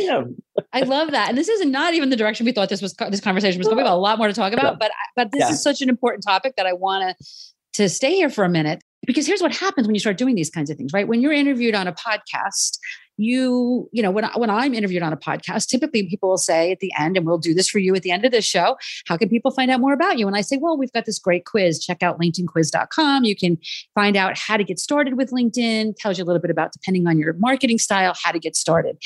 I 0.72 0.80
love 0.82 1.10
that. 1.10 1.30
And 1.30 1.38
this 1.38 1.48
is 1.48 1.66
not 1.66 1.94
even 1.94 2.10
the 2.10 2.16
direction 2.16 2.46
we 2.46 2.52
thought 2.52 2.68
this 2.68 2.82
was 2.82 2.94
this 3.10 3.20
conversation 3.20 3.58
was 3.58 3.66
going. 3.66 3.78
We 3.78 3.82
have 3.82 3.92
a 3.92 3.96
lot 3.96 4.18
more 4.18 4.28
to 4.28 4.34
talk 4.34 4.52
about, 4.52 4.78
but 4.78 4.92
but 5.16 5.32
this 5.32 5.40
yeah. 5.40 5.50
is 5.50 5.62
such 5.62 5.82
an 5.82 5.88
important 5.88 6.24
topic 6.24 6.54
that 6.56 6.66
I 6.66 6.74
want 6.74 7.16
to 7.18 7.26
to 7.74 7.88
stay 7.88 8.14
here 8.14 8.30
for 8.30 8.44
a 8.44 8.48
minute 8.48 8.82
because 9.08 9.26
here's 9.26 9.40
what 9.40 9.56
happens 9.56 9.86
when 9.86 9.94
you 9.94 10.00
start 10.00 10.18
doing 10.18 10.34
these 10.34 10.50
kinds 10.50 10.68
of 10.68 10.76
things, 10.76 10.92
right? 10.92 11.08
When 11.08 11.22
you're 11.22 11.32
interviewed 11.32 11.74
on 11.74 11.88
a 11.88 11.94
podcast, 11.94 12.78
you 13.20 13.88
you 13.90 14.00
know 14.00 14.12
when 14.12 14.24
when 14.36 14.48
i'm 14.48 14.72
interviewed 14.72 15.02
on 15.02 15.12
a 15.12 15.16
podcast 15.16 15.66
typically 15.66 16.06
people 16.06 16.28
will 16.28 16.38
say 16.38 16.70
at 16.70 16.78
the 16.78 16.92
end 16.96 17.16
and 17.16 17.26
we'll 17.26 17.36
do 17.36 17.52
this 17.52 17.68
for 17.68 17.80
you 17.80 17.92
at 17.96 18.02
the 18.02 18.12
end 18.12 18.24
of 18.24 18.30
this 18.30 18.44
show 18.44 18.76
how 19.08 19.16
can 19.16 19.28
people 19.28 19.50
find 19.50 19.72
out 19.72 19.80
more 19.80 19.92
about 19.92 20.18
you? 20.18 20.28
And 20.28 20.36
i 20.36 20.40
say 20.40 20.56
well 20.56 20.78
we've 20.78 20.92
got 20.92 21.04
this 21.04 21.18
great 21.18 21.44
quiz. 21.44 21.84
Check 21.84 22.00
out 22.00 22.20
linkedinquiz.com 22.20 23.24
you 23.24 23.34
can 23.34 23.58
find 23.92 24.16
out 24.16 24.38
how 24.38 24.56
to 24.56 24.62
get 24.62 24.78
started 24.78 25.16
with 25.16 25.32
linkedin. 25.32 25.96
Tells 25.98 26.16
you 26.16 26.22
a 26.22 26.26
little 26.26 26.40
bit 26.40 26.52
about 26.52 26.70
depending 26.70 27.08
on 27.08 27.18
your 27.18 27.32
marketing 27.32 27.78
style 27.78 28.14
how 28.22 28.30
to 28.30 28.38
get 28.38 28.54
started. 28.54 28.96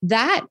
That 0.00 0.46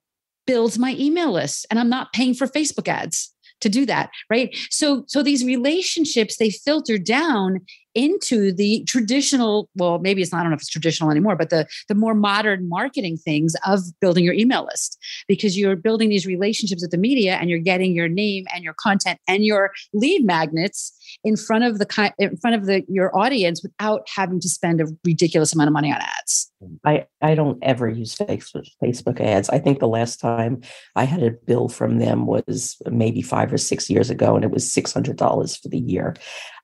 builds 0.46 0.78
my 0.78 0.96
email 1.00 1.32
list 1.32 1.66
and 1.72 1.80
i'm 1.80 1.90
not 1.90 2.14
paying 2.14 2.36
for 2.36 2.46
facebook 2.46 2.88
ads 2.88 3.34
to 3.62 3.70
do 3.70 3.86
that 3.86 4.10
right? 4.30 4.56
So 4.70 5.04
so 5.08 5.24
these 5.24 5.44
relationships 5.44 6.38
they 6.38 6.50
filter 6.50 6.98
down 6.98 7.62
into 7.98 8.54
the 8.54 8.84
traditional 8.88 9.70
well 9.76 10.00
maybe 10.00 10.22
it's 10.22 10.32
not 10.32 10.40
i 10.40 10.44
don't 10.44 10.52
know 10.52 10.56
if 10.56 10.62
it's 10.62 10.70
traditional 10.70 11.10
anymore 11.12 11.36
but 11.36 11.50
the 11.50 11.68
the 11.88 11.96
more 11.96 12.14
modern 12.14 12.70
marketing 12.70 13.18
things 13.18 13.56
of 13.66 13.82
building 14.00 14.24
your 14.24 14.34
email 14.34 14.66
list. 14.66 14.98
Because 15.28 15.58
you're 15.58 15.76
building 15.76 16.10
these 16.10 16.26
relationships 16.26 16.82
with 16.82 16.92
the 16.92 16.98
media 16.98 17.36
and 17.36 17.50
you're 17.50 17.60
getting 17.60 17.96
your 17.96 18.08
name 18.08 18.46
and 18.54 18.64
your 18.64 18.76
content 18.80 19.20
and 19.28 19.46
your 19.46 19.72
lead 19.94 20.26
magnets 20.26 20.94
in 21.24 21.36
front 21.36 21.64
of 21.64 21.80
the 21.80 22.14
in 22.20 22.38
front 22.38 22.56
of 22.56 22.66
the 22.66 22.84
your 22.88 23.18
audience 23.18 23.64
without 23.64 24.08
having 24.14 24.40
to 24.40 24.50
spend 24.50 24.82
a 24.82 24.86
ridiculous 25.06 25.54
amount 25.54 25.68
of 25.68 25.74
money 25.74 25.92
on 25.92 26.00
ads. 26.00 26.52
I 26.86 27.06
i 27.22 27.36
don't 27.36 27.60
ever 27.62 27.88
use 27.88 28.16
facebook 28.16 28.68
facebook 28.84 29.22
ads. 29.22 29.50
I 29.50 29.60
think 29.60 29.80
the 29.80 29.88
last 29.88 30.20
time 30.20 30.62
i 30.96 31.04
had 31.04 31.24
a 31.24 31.32
bill 31.32 31.70
from 31.70 32.00
them 32.00 32.26
was 32.26 32.76
maybe 32.90 33.22
five 33.22 33.54
or 33.54 33.58
six 33.58 33.90
years 33.90 34.10
ago 34.10 34.36
and 34.36 34.44
it 34.44 34.52
was 34.52 34.66
$600 34.66 35.62
for 35.62 35.70
the 35.70 35.78
year 35.78 36.16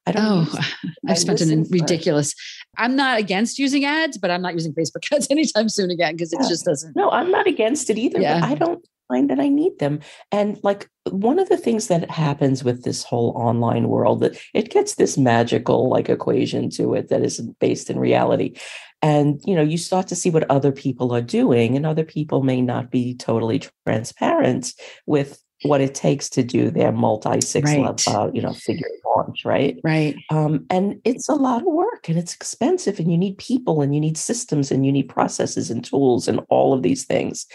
I 0.05 0.11
don't. 0.11 0.49
Oh, 0.51 0.59
I've 1.07 1.17
spent 1.17 1.41
an 1.41 1.65
ridiculous. 1.69 2.35
I'm 2.77 2.95
not 2.95 3.19
against 3.19 3.59
using 3.59 3.85
ads, 3.85 4.17
but 4.17 4.31
I'm 4.31 4.41
not 4.41 4.53
using 4.53 4.73
Facebook 4.73 5.11
ads 5.13 5.27
anytime 5.29 5.69
soon 5.69 5.91
again 5.91 6.15
because 6.15 6.33
it 6.33 6.39
yeah. 6.41 6.49
just 6.49 6.65
doesn't. 6.65 6.95
No, 6.95 7.09
I'm 7.11 7.31
not 7.31 7.47
against 7.47 7.89
it 7.89 7.97
either. 7.97 8.19
Yeah. 8.19 8.41
I 8.43 8.55
don't 8.55 8.85
find 9.07 9.29
that 9.29 9.39
I 9.39 9.47
need 9.47 9.79
them. 9.79 9.99
And 10.31 10.59
like 10.63 10.89
one 11.09 11.39
of 11.39 11.49
the 11.49 11.57
things 11.57 11.87
that 11.87 12.09
happens 12.09 12.63
with 12.63 12.83
this 12.83 13.03
whole 13.03 13.33
online 13.35 13.87
world 13.89 14.21
that 14.21 14.37
it 14.53 14.69
gets 14.71 14.95
this 14.95 15.17
magical 15.17 15.89
like 15.89 16.09
equation 16.09 16.69
to 16.71 16.93
it 16.95 17.09
that 17.09 17.23
isn't 17.23 17.59
based 17.59 17.89
in 17.89 17.99
reality. 17.99 18.57
And 19.01 19.41
you 19.43 19.53
know, 19.53 19.61
you 19.61 19.77
start 19.77 20.07
to 20.07 20.15
see 20.15 20.29
what 20.29 20.49
other 20.49 20.71
people 20.71 21.13
are 21.13 21.21
doing, 21.21 21.75
and 21.75 21.85
other 21.85 22.05
people 22.05 22.41
may 22.41 22.61
not 22.61 22.89
be 22.89 23.15
totally 23.15 23.61
transparent 23.85 24.73
with 25.05 25.42
what 25.63 25.81
it 25.81 25.95
takes 25.95 26.29
to 26.29 26.43
do 26.43 26.69
their 26.69 26.91
multi 26.91 27.41
six 27.41 27.69
Right. 27.71 27.81
level, 27.81 27.95
uh, 28.07 28.31
you 28.33 28.41
know, 28.41 28.53
figure 28.53 28.87
launch, 29.15 29.45
right? 29.45 29.79
Right. 29.83 30.15
Um, 30.29 30.65
and 30.69 30.99
it's 31.03 31.29
a 31.29 31.35
lot 31.35 31.61
of 31.61 31.67
work 31.67 32.09
and 32.09 32.17
it's 32.17 32.33
expensive, 32.33 32.99
and 32.99 33.11
you 33.11 33.17
need 33.17 33.37
people 33.37 33.81
and 33.81 33.93
you 33.93 34.01
need 34.01 34.17
systems 34.17 34.71
and 34.71 34.85
you 34.85 34.91
need 34.91 35.09
processes 35.09 35.69
and 35.69 35.83
tools 35.83 36.27
and 36.27 36.41
all 36.49 36.73
of 36.73 36.83
these 36.83 37.05
things. 37.05 37.45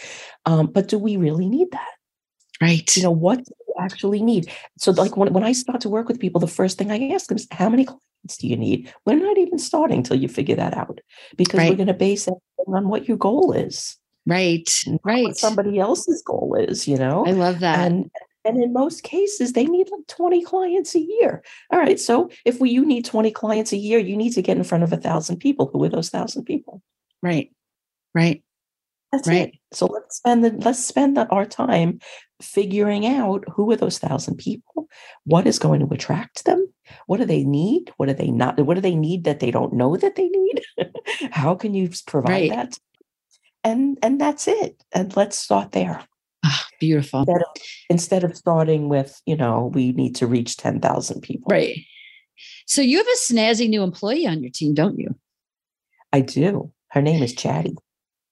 Um, 0.45 0.67
but 0.67 0.87
do 0.87 0.97
we 0.97 1.17
really 1.17 1.47
need 1.47 1.71
that? 1.71 1.87
Right. 2.61 2.95
You 2.95 3.03
know, 3.03 3.11
what 3.11 3.37
do 3.37 3.53
you 3.67 3.73
actually 3.79 4.21
need? 4.21 4.51
So, 4.77 4.91
like 4.91 5.15
when, 5.15 5.31
when 5.33 5.43
I 5.43 5.53
start 5.53 5.81
to 5.81 5.89
work 5.89 6.07
with 6.07 6.19
people, 6.19 6.41
the 6.41 6.47
first 6.47 6.77
thing 6.77 6.91
I 6.91 7.09
ask 7.09 7.27
them 7.27 7.37
is, 7.37 7.47
How 7.51 7.69
many 7.69 7.85
clients 7.85 8.37
do 8.39 8.47
you 8.47 8.57
need? 8.57 8.91
We're 9.05 9.15
not 9.15 9.37
even 9.37 9.59
starting 9.59 10.03
till 10.03 10.17
you 10.17 10.27
figure 10.27 10.55
that 10.55 10.75
out 10.75 10.99
because 11.37 11.59
Right. 11.59 11.69
we're 11.69 11.77
going 11.77 11.87
to 11.87 11.93
base 11.93 12.27
it 12.27 12.33
on 12.67 12.89
what 12.89 13.07
your 13.07 13.17
goal 13.17 13.53
is, 13.53 13.97
right. 14.25 14.69
Right. 15.03 15.23
what 15.23 15.37
somebody 15.37 15.79
else's 15.79 16.21
goal 16.21 16.55
is, 16.59 16.87
you 16.87 16.97
know? 16.97 17.25
I 17.25 17.31
love 17.31 17.59
that. 17.59 17.79
and 17.79 18.09
and 18.45 18.63
in 18.63 18.71
most 18.71 19.03
cases 19.03 19.51
they 19.53 19.65
need 19.65 19.89
like 19.91 20.07
20 20.07 20.43
clients 20.43 20.95
a 20.95 20.99
year 20.99 21.43
all 21.73 21.79
right 21.79 21.99
so 21.99 22.29
if 22.45 22.59
we, 22.61 22.69
you 22.69 22.85
need 22.85 23.03
20 23.03 23.31
clients 23.31 23.73
a 23.73 23.77
year 23.77 23.99
you 23.99 24.15
need 24.15 24.31
to 24.31 24.41
get 24.41 24.55
in 24.57 24.63
front 24.63 24.83
of 24.83 24.93
a 24.93 24.97
thousand 24.97 25.37
people 25.37 25.69
who 25.71 25.83
are 25.83 25.89
those 25.89 26.09
thousand 26.09 26.45
people 26.45 26.81
right. 27.21 27.51
Right. 28.15 28.41
that's 29.11 29.27
Right. 29.27 29.49
it 29.49 29.55
so 29.73 29.87
let's 29.87 30.15
spend 30.17 30.43
the, 30.45 30.51
let's 30.51 30.83
spend 30.83 31.17
the, 31.17 31.27
our 31.27 31.45
time 31.45 31.99
figuring 32.41 33.05
out 33.05 33.43
who 33.51 33.69
are 33.71 33.75
those 33.75 33.99
thousand 33.99 34.37
people 34.37 34.87
what 35.25 35.45
is 35.45 35.59
going 35.59 35.81
to 35.85 35.93
attract 35.93 36.45
them 36.45 36.65
what 37.07 37.17
do 37.17 37.25
they 37.25 37.43
need 37.43 37.91
what 37.97 38.07
do 38.07 38.13
they 38.13 38.31
not 38.31 38.57
what 38.61 38.75
do 38.75 38.81
they 38.81 38.95
need 38.95 39.25
that 39.25 39.41
they 39.41 39.51
don't 39.51 39.73
know 39.73 39.97
that 39.97 40.15
they 40.15 40.29
need 40.29 40.63
how 41.31 41.55
can 41.55 41.73
you 41.73 41.89
provide 42.07 42.29
Right. 42.31 42.49
that 42.51 42.79
and 43.69 43.97
and 44.01 44.19
that's 44.19 44.47
it 44.47 44.83
and 44.93 45.15
let's 45.15 45.37
start 45.37 45.71
there 45.71 46.03
Ah, 46.45 46.65
beautiful. 46.79 47.19
instead 47.19 47.41
of, 47.41 47.47
instead 47.89 48.23
of 48.23 48.37
starting 48.37 48.87
with 48.89 49.21
you 49.25 49.35
know 49.35 49.71
we 49.73 49.91
need 49.91 50.15
to 50.15 50.27
reach 50.27 50.57
10,000 50.57 51.21
people 51.21 51.49
Right. 51.51 51.77
So 52.67 52.81
you 52.81 52.97
have 52.97 53.07
a 53.07 53.33
snazzy 53.33 53.67
new 53.67 53.83
employee 53.83 54.25
on 54.25 54.41
your 54.41 54.51
team, 54.51 54.73
don't 54.73 54.97
you? 54.97 55.13
I 56.13 56.21
do 56.21 56.71
her 56.91 57.01
name 57.01 57.21
is 57.21 57.33
Chatty 57.33 57.75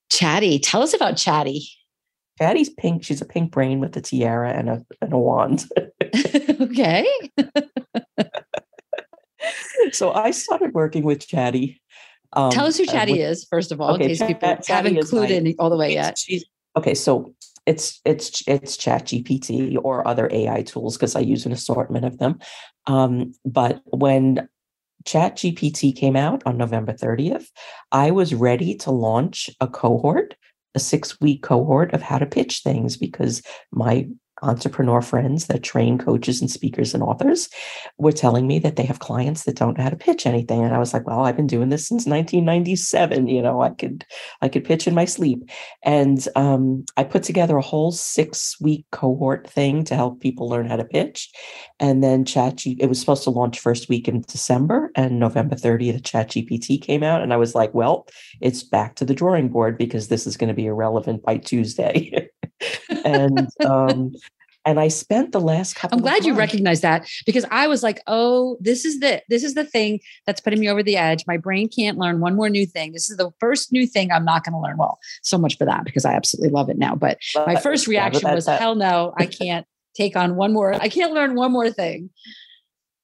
Chatty. 0.10 0.60
Tell 0.60 0.82
us 0.82 0.94
about 0.94 1.18
Chatty. 1.18 1.68
Chatty's 2.40 2.70
pink 2.70 3.04
she's 3.04 3.22
a 3.22 3.26
pink 3.26 3.52
brain 3.52 3.80
with 3.80 3.96
a 3.98 4.02
tiara 4.02 4.52
and 4.54 4.70
a 4.70 4.86
and 5.02 5.14
a 5.14 5.18
wand 5.18 5.66
okay. 6.62 7.06
so 9.92 10.14
I 10.14 10.32
started 10.32 10.74
working 10.74 11.04
with 11.04 11.28
Chatty 11.28 11.82
um, 12.34 12.52
Tell 12.52 12.66
us 12.66 12.78
who 12.78 12.84
uh, 12.84 12.92
Chatty 12.92 13.22
is, 13.22 13.46
first 13.50 13.72
of 13.72 13.80
all, 13.82 13.94
Okay, 13.96 14.04
in 14.04 14.10
case 14.10 14.20
Chat- 14.20 14.28
people 14.28 14.50
Chatty 14.58 14.74
haven't 14.74 14.98
is 14.98 15.14
my- 15.14 15.20
clued 15.28 15.30
in 15.32 15.56
all 15.60 15.70
the 15.70 15.78
way 15.78 15.94
yet. 15.94 16.18
she's- 16.18 16.44
okay 16.78 16.94
so 16.94 17.34
it's 17.66 18.00
it's 18.06 18.44
it's 18.48 18.78
chat 18.78 19.04
gpt 19.06 19.78
or 19.84 20.08
other 20.08 20.30
ai 20.32 20.62
tools 20.62 20.96
because 20.96 21.16
i 21.16 21.20
use 21.20 21.44
an 21.46 21.52
assortment 21.52 22.06
of 22.06 22.20
them 22.20 22.38
um, 22.86 23.34
but 23.46 23.82
when 23.86 24.48
chat 25.06 25.36
gpt 25.36 25.96
came 25.96 26.16
out 26.16 26.44
on 26.46 26.56
november 26.58 26.94
30th 26.94 27.48
i 27.92 28.12
was 28.12 28.34
ready 28.36 28.76
to 28.76 28.92
launch 28.92 29.50
a 29.60 29.68
cohort 29.68 30.36
a 30.76 30.80
six 30.80 31.20
week 31.20 31.42
cohort 31.42 31.94
of 31.96 32.02
how 32.04 32.20
to 32.20 32.26
pitch 32.28 32.60
things 32.64 32.96
because 32.96 33.42
my 33.72 34.08
entrepreneur 34.42 35.02
friends 35.02 35.48
that 35.48 35.64
train 35.64 35.98
coaches 35.98 36.42
and 36.42 36.52
speakers 36.52 36.94
and 36.94 37.04
authors 37.04 37.50
were 37.98 38.12
telling 38.12 38.48
me 38.48 38.60
that 38.60 38.76
they 38.76 38.84
have 38.84 39.00
clients 39.00 39.44
that 39.44 39.56
don't 39.56 39.78
know 39.78 39.84
how 39.84 39.90
to 39.90 39.96
pitch 39.96 40.26
anything 40.26 40.64
and 40.64 40.74
i 40.74 40.78
was 40.78 40.94
like 40.94 41.06
well 41.08 41.22
i've 41.22 41.36
been 41.36 41.48
doing 41.48 41.70
this 41.70 41.88
since 41.88 42.06
1997 42.06 43.28
you 43.28 43.42
know 43.42 43.62
i 43.62 43.70
could 43.70 44.06
i 44.42 44.50
could 44.50 44.64
pitch 44.64 44.88
in 44.88 44.94
my 44.94 45.06
sleep 45.06 45.50
and 45.84 46.28
um, 46.36 46.86
I 46.96 47.04
put 47.04 47.24
together 47.24 47.58
a 47.58 47.62
whole 47.62 47.92
six 47.92 48.60
week 48.60 48.86
cohort 48.92 49.50
thing 49.50 49.84
to 49.86 49.96
help 49.96 50.22
people 50.22 50.50
learn 50.50 50.68
how 50.68 50.76
to 50.76 50.86
pitch. 50.86 51.30
And 51.80 52.04
then 52.04 52.26
ChatG, 52.26 52.78
it 52.80 52.88
was 52.88 53.00
supposed 53.00 53.24
to 53.24 53.30
launch 53.30 53.60
first 53.60 53.90
week 53.90 54.08
in 54.08 54.22
December, 54.28 54.92
and 54.96 55.20
November 55.20 55.56
30th, 55.56 56.02
ChatGPT 56.02 56.82
came 56.82 57.04
out. 57.04 57.22
And 57.22 57.34
I 57.34 57.38
was 57.38 57.56
like, 57.56 57.74
well, 57.74 58.08
it's 58.42 58.64
back 58.64 58.96
to 58.96 59.06
the 59.06 59.14
drawing 59.14 59.50
board 59.50 59.78
because 59.78 60.08
this 60.08 60.28
is 60.28 60.38
going 60.38 60.50
to 60.50 60.54
be 60.54 60.66
irrelevant 60.66 61.24
by 61.24 61.38
Tuesday. 61.38 62.30
and 63.06 63.48
um, 63.66 64.14
and 64.66 64.82
I 64.82 64.90
spent 64.90 65.32
the 65.32 65.40
last 65.40 65.76
couple 65.76 65.98
I'm 65.98 66.02
glad 66.02 66.26
you 66.26 66.34
months- 66.34 66.40
recognize 66.40 66.82
that 66.82 67.08
because 67.26 67.46
I 67.52 67.68
was 67.68 67.84
like, 67.84 68.02
oh, 68.08 68.58
this 68.60 68.84
is 68.84 69.00
the 69.00 69.22
this 69.30 69.44
is 69.44 69.54
the 69.54 69.64
thing 69.64 70.00
that's 70.26 70.42
putting 70.42 70.60
me 70.60 70.68
over 70.70 70.84
the 70.84 70.98
edge. 70.98 71.24
My 71.26 71.38
brain 71.38 71.70
can't 71.70 71.98
learn 71.98 72.20
one 72.20 72.36
more 72.36 72.50
new 72.50 72.66
thing. 72.66 72.92
This 72.92 73.10
is 73.10 73.16
the 73.18 73.32
first 73.40 73.72
new 73.72 73.88
thing 73.88 74.12
I'm 74.12 74.26
not 74.26 74.44
going 74.44 74.54
to 74.54 74.60
learn. 74.60 74.78
Well, 74.78 75.00
so 75.22 75.38
much 75.38 75.58
for 75.58 75.66
that 75.66 75.86
because 75.86 76.04
I 76.04 76.14
absolutely 76.14 76.50
love 76.50 76.70
it 76.70 76.78
now. 76.78 76.96
But 76.96 77.18
my 77.46 77.56
first 77.56 77.88
Uh, 77.88 77.92
yeah, 77.92 78.10
but 78.10 78.14
reaction 78.14 78.28
that- 78.28 78.36
was, 78.36 78.46
that- 78.46 78.60
hell 78.60 78.76
no, 78.76 79.14
I 79.18 79.26
can't 79.26 79.66
take 79.96 80.16
on 80.16 80.36
one 80.36 80.52
more. 80.54 80.74
I 80.74 80.90
can't 80.90 81.14
learn 81.14 81.36
one 81.36 81.52
more 81.52 81.70
thing. 81.72 82.10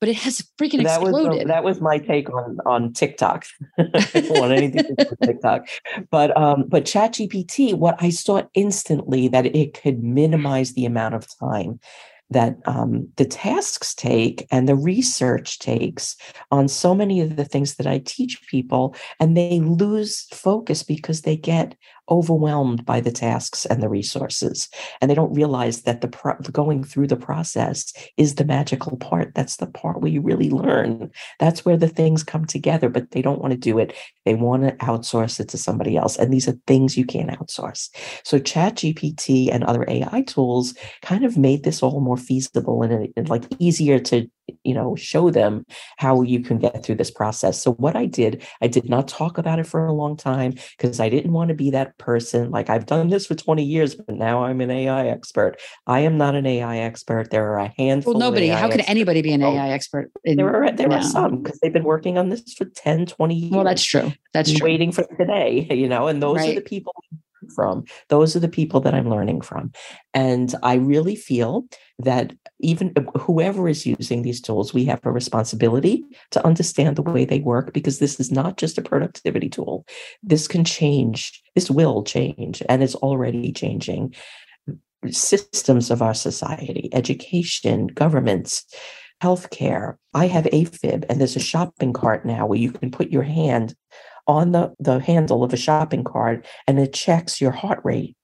But 0.04 0.10
it 0.10 0.18
has 0.18 0.42
freaking 0.60 0.84
that 0.84 1.02
was 1.02 1.12
exploded. 1.12 1.48
that 1.48 1.64
was 1.64 1.80
my 1.80 1.98
take 1.98 2.30
on 2.30 2.58
on 2.66 2.92
TikTok. 2.92 3.46
on 3.78 4.52
anything 4.52 4.84
to 4.84 4.96
do 4.96 5.10
with 5.10 5.20
TikTok, 5.22 5.66
but 6.12 6.36
um, 6.36 6.66
but 6.68 6.84
ChatGPT, 6.84 7.74
what 7.74 7.96
I 8.00 8.10
saw 8.10 8.42
instantly 8.54 9.30
that 9.30 9.46
it 9.46 9.82
could 9.82 10.04
minimize 10.04 10.74
the 10.74 10.86
amount 10.86 11.16
of 11.16 11.26
time 11.40 11.80
that 12.32 12.58
um, 12.66 13.08
the 13.16 13.24
tasks 13.24 13.96
take 13.96 14.46
and 14.52 14.68
the 14.68 14.76
research 14.76 15.60
takes 15.60 16.18
on 16.52 16.68
so 16.68 16.94
many 16.94 17.22
of 17.22 17.38
the 17.38 17.46
things 17.46 17.76
that 17.76 17.88
I 17.88 18.00
teach 18.00 18.46
people, 18.48 18.96
and 19.22 19.38
they 19.38 19.62
lose 19.62 20.28
focus 20.34 20.84
because 20.84 21.22
they 21.22 21.38
get 21.38 21.76
overwhelmed 22.10 22.86
by 22.86 23.00
the 23.00 23.12
tasks 23.12 23.66
and 23.66 23.82
the 23.82 23.90
resources, 23.90 24.70
and 25.02 25.10
they 25.10 25.16
don't 25.16 25.34
realize 25.34 25.84
that 25.84 26.02
the 26.02 26.08
pro- 26.08 26.38
going 26.52 26.84
through 26.84 27.08
the 27.08 27.16
process 27.16 27.94
is 28.18 28.36
the 28.36 28.46
magical 28.46 28.98
part. 28.98 29.34
That's 29.36 29.58
the 29.58 29.68
part 29.68 30.02
where 30.02 30.12
you 30.12 30.22
really 30.22 30.50
learn. 30.50 31.12
That's 31.40 31.66
where 31.66 31.78
the 31.78 31.88
things 31.88 32.24
come 32.24 32.46
together, 32.46 32.90
but 32.90 33.12
they 33.12 33.22
don't 33.22 33.42
want 33.42 33.52
to 33.52 33.58
do 33.58 33.80
it. 33.80 33.94
They 34.26 34.36
want 34.36 34.64
to 34.64 34.72
outsource 34.86 35.40
it 35.40 35.50
to 35.50 35.58
somebody 35.58 35.98
else, 35.98 36.18
and 36.18 36.34
these 36.34 36.48
are 36.48 36.58
things 36.68 36.98
you 36.98 37.06
can't 37.06 37.30
outsource. 37.32 37.90
So, 38.24 38.40
ChatGPT 38.40 39.50
and 39.52 39.64
other 39.64 39.86
AI 39.88 40.24
tools 40.24 40.74
kind 41.02 41.24
of 41.26 41.38
made 41.38 41.64
this 41.64 41.84
all 41.84 42.02
more 42.02 42.18
feasible 42.18 42.84
and, 42.84 43.10
and 43.16 43.30
like 43.30 43.44
easier 43.60 44.00
to 44.00 44.30
you 44.64 44.74
know 44.74 44.96
show 44.96 45.30
them 45.30 45.66
how 45.98 46.22
you 46.22 46.40
can 46.40 46.58
get 46.58 46.84
through 46.84 46.96
this 46.96 47.12
process 47.12 47.62
so 47.62 47.74
what 47.74 47.96
i 47.96 48.06
did 48.06 48.44
i 48.62 48.68
did 48.68 48.90
not 48.90 49.08
talk 49.08 49.38
about 49.38 49.60
it 49.60 49.66
for 49.66 49.86
a 49.86 49.94
long 49.94 50.18
time 50.18 50.54
because 50.78 51.00
i 51.00 51.10
didn't 51.10 51.32
want 51.32 51.50
to 51.50 51.56
be 51.56 51.70
that 51.70 51.98
person 51.98 52.52
like 52.52 52.70
i've 52.70 52.86
done 52.86 53.10
this 53.10 53.26
for 53.26 53.36
20 53.36 53.64
years 53.64 53.96
but 53.96 54.16
now 54.16 54.44
i'm 54.44 54.62
an 54.62 54.70
ai 54.70 55.08
expert 55.08 55.56
i 55.88 56.00
am 56.00 56.18
not 56.18 56.36
an 56.36 56.46
ai 56.46 56.78
expert 56.78 57.32
there 57.32 57.52
are 57.54 57.60
a 57.60 57.74
handful 57.78 58.14
well, 58.14 58.24
of 58.24 58.34
nobody. 58.34 58.48
How 58.48 58.68
could 58.68 58.80
experts. 58.80 58.90
anybody 58.90 59.22
be 59.22 59.34
an 59.34 59.44
AI 59.44 59.70
expert? 59.70 60.12
In, 60.24 60.38
there 60.38 60.54
are 60.54 60.72
there 60.72 60.88
now? 60.88 60.98
are 60.98 61.04
some 61.04 61.42
because 61.42 61.60
they've 61.60 61.74
been 61.74 61.84
working 61.84 62.18
on 62.18 62.30
this 62.30 62.54
for 62.54 62.66
10 62.66 63.08
20 63.08 63.36
years 63.36 63.52
Well, 63.52 63.64
that's 63.64 63.84
true. 63.84 64.14
That's 64.34 64.52
true. 64.52 64.64
waiting 64.64 64.92
for 64.92 65.04
today 65.18 65.68
you 65.72 65.88
know 65.88 66.08
and 66.08 66.22
those 66.22 66.42
are 66.42 66.54
the 66.54 66.62
people 66.62 66.94
from. 67.56 67.84
Those 68.10 68.36
are 68.36 68.40
the 68.40 68.48
people 68.48 68.80
that 68.82 68.94
i'm 68.94 69.10
learning 69.10 69.42
from. 69.42 69.72
And 70.14 70.54
i 70.64 70.76
really 70.76 71.16
feel 71.16 71.66
that 72.00 72.34
even 72.60 72.92
uh, 72.96 73.20
whoever 73.20 73.70
is 73.70 73.86
using 73.86 74.22
these 74.22 74.42
tools 74.42 74.74
we 74.74 74.86
have 74.86 75.00
a 75.04 75.12
responsibility 75.12 76.04
to 76.32 76.46
understand 76.46 76.96
the 76.96 77.02
way 77.02 77.26
they 77.26 77.40
work 77.40 77.74
because 77.74 78.00
this 78.00 78.20
is 78.20 78.32
not 78.32 78.58
just 78.58 78.78
a 78.78 78.82
productivity 78.82 79.50
tool. 79.50 79.86
This 80.22 80.48
can 80.48 80.64
change 80.64 81.42
this 81.56 81.70
will 81.70 82.04
change 82.04 82.64
and 82.70 82.84
it's 82.84 82.96
already 82.96 83.52
changing 83.52 84.14
systems 85.10 85.92
of 85.92 86.02
our 86.02 86.14
society 86.14 86.90
education 86.94 87.88
governments 87.88 88.66
healthcare. 89.24 89.96
I 90.14 90.28
have 90.28 90.46
afib 90.46 91.06
and 91.08 91.20
there's 91.20 91.38
a 91.38 91.40
shopping 91.40 91.94
cart 91.94 92.26
now 92.26 92.46
where 92.46 92.60
you 92.60 92.72
can 92.72 92.92
put 92.92 93.10
your 93.10 93.24
hand 93.24 93.74
on 94.28 94.52
the, 94.52 94.74
the 94.80 95.00
handle 95.00 95.44
of 95.44 95.54
a 95.54 95.58
shopping 95.58 96.04
cart 96.04 96.46
and 96.68 96.80
it 96.80 96.94
checks 96.94 97.42
your 97.42 97.52
heart 97.52 97.80
rate. 97.84 98.16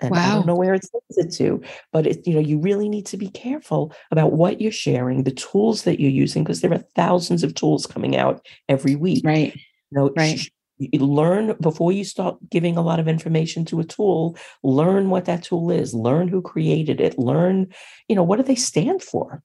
And 0.00 0.16
I 0.16 0.34
don't 0.34 0.46
know 0.46 0.56
where 0.56 0.74
it 0.74 0.84
sends 0.84 1.18
it 1.18 1.36
to, 1.38 1.62
but 1.92 2.06
it, 2.06 2.26
you 2.26 2.34
know, 2.34 2.40
you 2.40 2.58
really 2.58 2.88
need 2.88 3.06
to 3.06 3.16
be 3.16 3.28
careful 3.28 3.92
about 4.10 4.32
what 4.32 4.60
you're 4.60 4.72
sharing, 4.72 5.24
the 5.24 5.32
tools 5.32 5.82
that 5.82 6.00
you're 6.00 6.10
using, 6.10 6.44
because 6.44 6.60
there 6.60 6.72
are 6.72 6.84
thousands 6.94 7.42
of 7.42 7.54
tools 7.54 7.86
coming 7.86 8.16
out 8.16 8.46
every 8.68 8.94
week. 8.94 9.22
Right. 9.26 9.54
You 9.54 9.98
know, 9.98 10.10
Right. 10.16 10.38
sh- 10.38 10.50
you 10.78 11.00
learn 11.00 11.54
before 11.60 11.92
you 11.92 12.04
start 12.04 12.38
giving 12.48 12.76
a 12.76 12.82
lot 12.82 13.00
of 13.00 13.08
information 13.08 13.66
to 13.66 13.80
a 13.80 13.84
tool, 13.84 14.36
learn 14.62 15.10
what 15.10 15.26
that 15.26 15.42
tool 15.42 15.70
is, 15.70 15.92
learn 15.92 16.28
who 16.28 16.40
created 16.40 17.00
it, 17.00 17.18
learn, 17.18 17.66
you 18.08 18.16
know, 18.16 18.22
what 18.22 18.36
do 18.36 18.42
they 18.42 18.54
stand 18.54 19.02
for? 19.02 19.42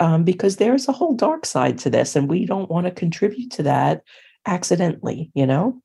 Um, 0.00 0.24
because 0.24 0.56
there's 0.56 0.88
a 0.88 0.92
whole 0.92 1.14
dark 1.14 1.44
side 1.44 1.76
to 1.78 1.90
this, 1.90 2.16
and 2.16 2.28
we 2.28 2.46
don't 2.46 2.70
want 2.70 2.86
to 2.86 2.90
contribute 2.90 3.50
to 3.52 3.64
that 3.64 4.02
accidentally, 4.46 5.30
you 5.34 5.46
know? 5.46 5.80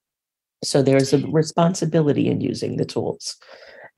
So 0.64 0.82
there's 0.82 1.14
a 1.14 1.20
responsibility 1.28 2.28
in 2.28 2.42
using 2.42 2.78
the 2.78 2.86
tools. 2.86 3.36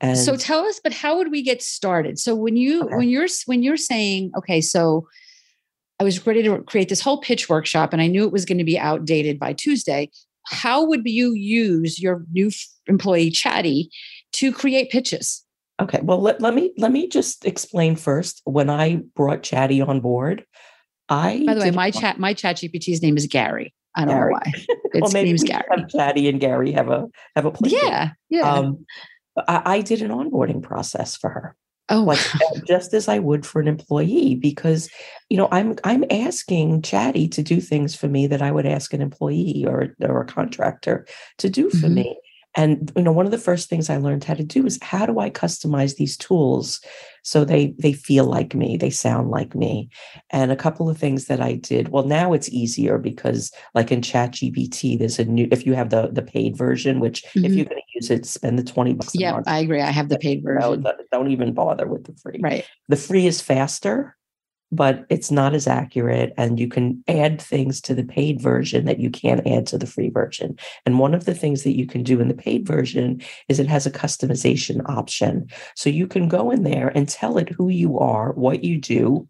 And 0.00 0.18
so 0.18 0.36
tell 0.36 0.64
us, 0.64 0.80
but 0.82 0.92
how 0.92 1.16
would 1.16 1.30
we 1.30 1.42
get 1.42 1.62
started? 1.62 2.18
So 2.18 2.34
when 2.34 2.56
you 2.56 2.82
Okay. 2.84 2.96
when 2.96 3.08
you're 3.08 3.28
when 3.46 3.62
you're 3.62 3.76
saying, 3.76 4.32
okay, 4.36 4.60
so 4.60 5.06
I 5.98 6.04
was 6.04 6.26
ready 6.26 6.42
to 6.42 6.62
create 6.62 6.88
this 6.88 7.00
whole 7.00 7.18
pitch 7.20 7.48
workshop 7.48 7.92
and 7.92 8.00
I 8.00 8.06
knew 8.06 8.24
it 8.24 8.32
was 8.32 8.46
going 8.46 8.58
to 8.58 8.64
be 8.64 8.78
outdated 8.78 9.38
by 9.38 9.52
Tuesday. 9.52 10.10
How 10.46 10.84
would 10.84 11.02
you 11.04 11.34
use 11.34 12.00
your 12.00 12.24
new 12.32 12.50
employee 12.86 13.30
chatty 13.30 13.90
to 14.32 14.52
create 14.52 14.90
pitches? 14.90 15.44
Okay, 15.80 16.00
well 16.02 16.20
let, 16.20 16.40
let 16.40 16.54
me 16.54 16.72
let 16.76 16.92
me 16.92 17.08
just 17.08 17.44
explain 17.44 17.96
first. 17.96 18.40
When 18.44 18.68
I 18.68 19.02
brought 19.14 19.42
Chatty 19.42 19.80
on 19.80 20.00
board, 20.00 20.44
I 21.08 21.42
By 21.46 21.54
the 21.54 21.60
way, 21.60 21.70
my 21.70 21.90
chat 21.90 22.18
my 22.18 22.34
chat 22.34 22.56
GPT's 22.56 23.02
name 23.02 23.16
is 23.16 23.26
Gary. 23.26 23.74
I 23.94 24.04
don't 24.04 24.14
Gary. 24.14 24.32
know 24.32 24.40
why. 24.44 24.52
well, 24.94 25.04
Its 25.04 25.12
maybe 25.12 25.38
Gary. 25.38 25.84
Chatty 25.88 26.28
and 26.28 26.40
Gary 26.40 26.72
have 26.72 26.88
a 26.88 27.08
have 27.36 27.44
a 27.46 27.50
place. 27.50 27.72
Yeah. 27.72 28.10
Yeah. 28.28 28.52
Um, 28.52 28.86
I, 29.48 29.62
I 29.64 29.80
did 29.80 30.02
an 30.02 30.10
onboarding 30.10 30.62
process 30.62 31.16
for 31.16 31.30
her, 31.30 31.56
oh 31.88 32.02
like 32.02 32.18
just 32.66 32.92
as 32.94 33.08
I 33.08 33.18
would 33.18 33.46
for 33.46 33.60
an 33.60 33.68
employee, 33.68 34.34
because 34.34 34.90
you 35.28 35.36
know 35.36 35.48
I'm 35.50 35.76
I'm 35.84 36.04
asking 36.10 36.82
Chatty 36.82 37.28
to 37.28 37.42
do 37.42 37.60
things 37.60 37.94
for 37.94 38.08
me 38.08 38.26
that 38.26 38.42
I 38.42 38.50
would 38.50 38.66
ask 38.66 38.92
an 38.92 39.02
employee 39.02 39.64
or 39.66 39.94
or 40.00 40.22
a 40.22 40.26
contractor 40.26 41.06
to 41.38 41.48
do 41.48 41.70
for 41.70 41.86
Mhm. 41.88 41.94
me. 41.94 42.18
And 42.56 42.90
you 42.96 43.02
know, 43.02 43.12
one 43.12 43.26
of 43.26 43.32
the 43.32 43.38
first 43.38 43.68
things 43.68 43.88
I 43.88 43.96
learned 43.98 44.24
how 44.24 44.34
to 44.34 44.42
do 44.42 44.66
is 44.66 44.78
how 44.82 45.06
do 45.06 45.20
I 45.20 45.30
customize 45.30 45.94
these 45.96 46.16
tools 46.16 46.80
so 47.22 47.44
they 47.44 47.74
they 47.78 47.92
feel 47.92 48.24
like 48.24 48.54
me, 48.54 48.76
they 48.76 48.90
sound 48.90 49.30
like 49.30 49.54
me. 49.54 49.88
And 50.30 50.50
a 50.52 50.56
couple 50.56 50.88
of 50.88 50.98
things 50.98 51.26
that 51.26 51.40
I 51.40 51.54
did. 51.54 51.88
Well, 51.88 52.04
now 52.04 52.32
it's 52.32 52.48
easier 52.50 52.98
because 52.98 53.52
like 53.74 53.90
in 53.92 54.02
chat 54.02 54.32
ChatGPT, 54.32 54.98
there's 54.98 55.18
a 55.18 55.24
new 55.24 55.48
if 55.50 55.66
you 55.66 55.74
have 55.74 55.90
the 55.90 56.08
the 56.12 56.22
paid 56.22 56.56
version, 56.56 57.00
which 57.00 57.24
if 57.24 57.32
Mhm. 57.34 57.56
you're 57.56 57.64
going 57.64 57.80
to 57.80 57.94
use 57.94 58.10
it, 58.10 58.26
spend 58.26 58.58
the 58.58 58.62
20 58.64 58.94
bucks 58.94 59.14
yeah. 59.14 59.40
I 59.46 59.58
agree. 59.60 59.80
I 59.80 59.90
have 59.90 60.08
the 60.08 60.18
paid 60.18 60.42
version. 60.42 60.82
don't- 60.82 60.96
don't 61.12 61.30
even 61.30 61.52
bother 61.52 61.86
with 61.88 62.04
the 62.04 62.14
free. 62.14 62.38
Right. 62.40 62.64
The 62.88 62.96
free 62.96 63.26
is 63.26 63.40
faster, 63.40 64.16
but 64.72 65.04
it's 65.08 65.30
not 65.30 65.54
as 65.54 65.66
accurate. 65.66 66.32
And 66.36 66.60
you 66.60 66.68
can 66.68 67.02
add 67.08 67.40
things 67.40 67.80
to 67.82 67.94
the 67.94 68.04
paid 68.04 68.40
version 68.40 68.84
that 68.84 69.00
you 69.00 69.10
can't 69.10 69.46
add 69.46 69.66
to 69.68 69.78
the 69.78 69.86
free 69.86 70.10
version. 70.10 70.56
And 70.86 70.98
one 70.98 71.14
of 71.14 71.24
the 71.24 71.34
things 71.34 71.64
that 71.64 71.76
you 71.76 71.86
can 71.86 72.02
do 72.02 72.20
in 72.20 72.28
the 72.28 72.34
paid 72.34 72.66
version 72.66 73.20
is 73.48 73.58
it 73.58 73.66
has 73.66 73.86
a 73.86 73.90
customization 73.90 74.88
option. 74.88 75.48
So 75.74 75.90
you 75.90 76.06
can 76.06 76.28
go 76.28 76.50
in 76.50 76.62
there 76.62 76.88
and 76.88 77.08
tell 77.08 77.38
it 77.38 77.48
who 77.48 77.68
you 77.68 77.98
are, 77.98 78.32
what 78.32 78.62
you 78.62 78.78
do, 78.78 79.28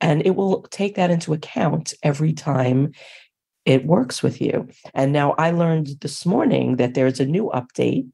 and 0.00 0.24
it 0.26 0.34
will 0.36 0.62
take 0.70 0.96
that 0.96 1.10
into 1.10 1.32
account 1.32 1.94
every 2.02 2.32
time 2.32 2.92
it 3.64 3.86
works 3.86 4.22
with 4.22 4.40
you. 4.40 4.68
And 4.94 5.12
now 5.12 5.32
I 5.38 5.52
learned 5.52 6.00
this 6.00 6.26
morning 6.26 6.76
that 6.76 6.94
there's 6.94 7.20
a 7.20 7.26
new 7.26 7.50
update 7.54 8.08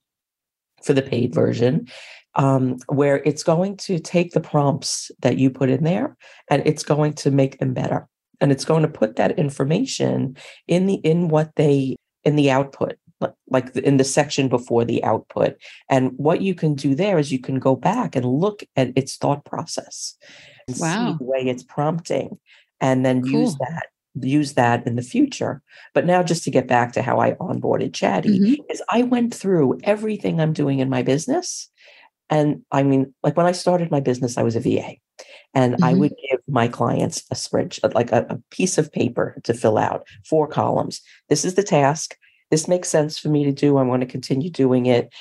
for 0.82 0.92
the 0.92 1.02
paid 1.02 1.35
version 1.35 1.88
um, 2.38 2.78
where 2.88 3.16
it's 3.26 3.42
going 3.42 3.76
to 3.78 3.99
take 3.99 4.33
the 4.33 4.40
prompts 4.40 5.11
that 5.21 5.38
you 5.38 5.50
put 5.50 5.68
in 5.68 5.85
there 5.85 6.16
and 6.50 6.62
it's 6.64 6.85
going 6.85 7.12
to 7.14 7.30
make 7.30 7.59
them 7.59 7.75
better 7.75 8.09
and 8.40 8.52
it's 8.52 8.64
going 8.64 8.83
to 8.83 8.88
put 8.88 9.16
that 9.16 9.38
information 9.38 10.37
in 10.68 10.87
the 10.87 10.95
in 10.95 11.28
what 11.28 11.50
they 11.57 11.97
in 12.25 12.37
the 12.37 12.50
output 12.50 12.95
like 13.49 13.75
in 13.76 13.97
the 13.97 14.04
section 14.04 14.49
before 14.49 14.85
the 14.85 15.02
output 15.02 15.57
and 15.90 16.12
what 16.16 16.40
you 16.40 16.54
can 16.54 16.75
do 16.75 16.95
there 16.95 17.18
is 17.18 17.33
you 17.33 17.40
can 17.40 17.59
go 17.59 17.75
back 17.75 18.14
and 18.14 18.25
look 18.25 18.62
at 18.76 18.92
its 18.97 19.16
thought 19.16 19.45
process 19.45 20.14
and 20.68 20.76
see 20.76 21.12
the 21.18 21.25
way 21.25 21.40
it's 21.49 21.64
prompting 21.64 22.38
and 22.80 23.04
then 23.04 23.25
use 23.25 23.57
that 23.57 23.87
use 24.21 24.54
that 24.54 24.87
in 24.87 24.97
the 24.97 25.02
future 25.02 25.62
but 25.95 26.07
now 26.07 26.23
just 26.23 26.45
to 26.45 26.50
get 26.50 26.66
back 26.68 26.92
to 26.92 27.02
how 27.02 27.18
i 27.21 27.33
onboarded 27.35 27.92
chatty 27.92 28.40
Mhm. 28.40 28.57
is 28.71 28.83
I 28.90 29.02
went 29.02 29.35
through 29.35 29.78
everything 29.85 30.40
I'm 30.40 30.52
doing 30.52 30.78
in 30.80 30.88
my 30.90 31.02
business. 31.02 31.68
And 32.30 32.62
I 32.70 32.82
mean, 32.82 33.14
like 33.23 33.37
when 33.37 33.47
I 33.47 33.52
started 33.52 33.90
my 33.90 34.00
business, 34.00 34.37
I 34.37 34.42
was 34.42 34.56
a 34.56 34.61
VA 34.61 34.97
and 35.54 35.76
I 35.82 35.94
Mhm. 35.94 35.99
would 35.99 36.14
give 36.30 36.40
my 36.47 36.68
clients 36.68 37.25
a 37.30 37.35
spreadsheet, 37.35 37.94
like 37.94 38.12
a, 38.12 38.26
a 38.28 38.38
piece 38.50 38.78
of 38.78 38.92
paper 38.92 39.40
to 39.44 39.54
fill 39.54 39.78
out, 39.78 40.06
four 40.25 40.47
columns. 40.47 41.00
This 41.28 41.44
is 41.44 41.54
the 41.54 41.62
task. 41.62 42.16
This 42.50 42.68
makes 42.68 42.88
sense 42.88 43.18
for 43.18 43.28
me 43.28 43.44
to 43.44 43.52
do. 43.52 43.76
I 43.76 43.82
want 43.82 44.00
to 44.00 44.06
continue 44.06 44.50
doing 44.50 44.87
it. 44.87 45.12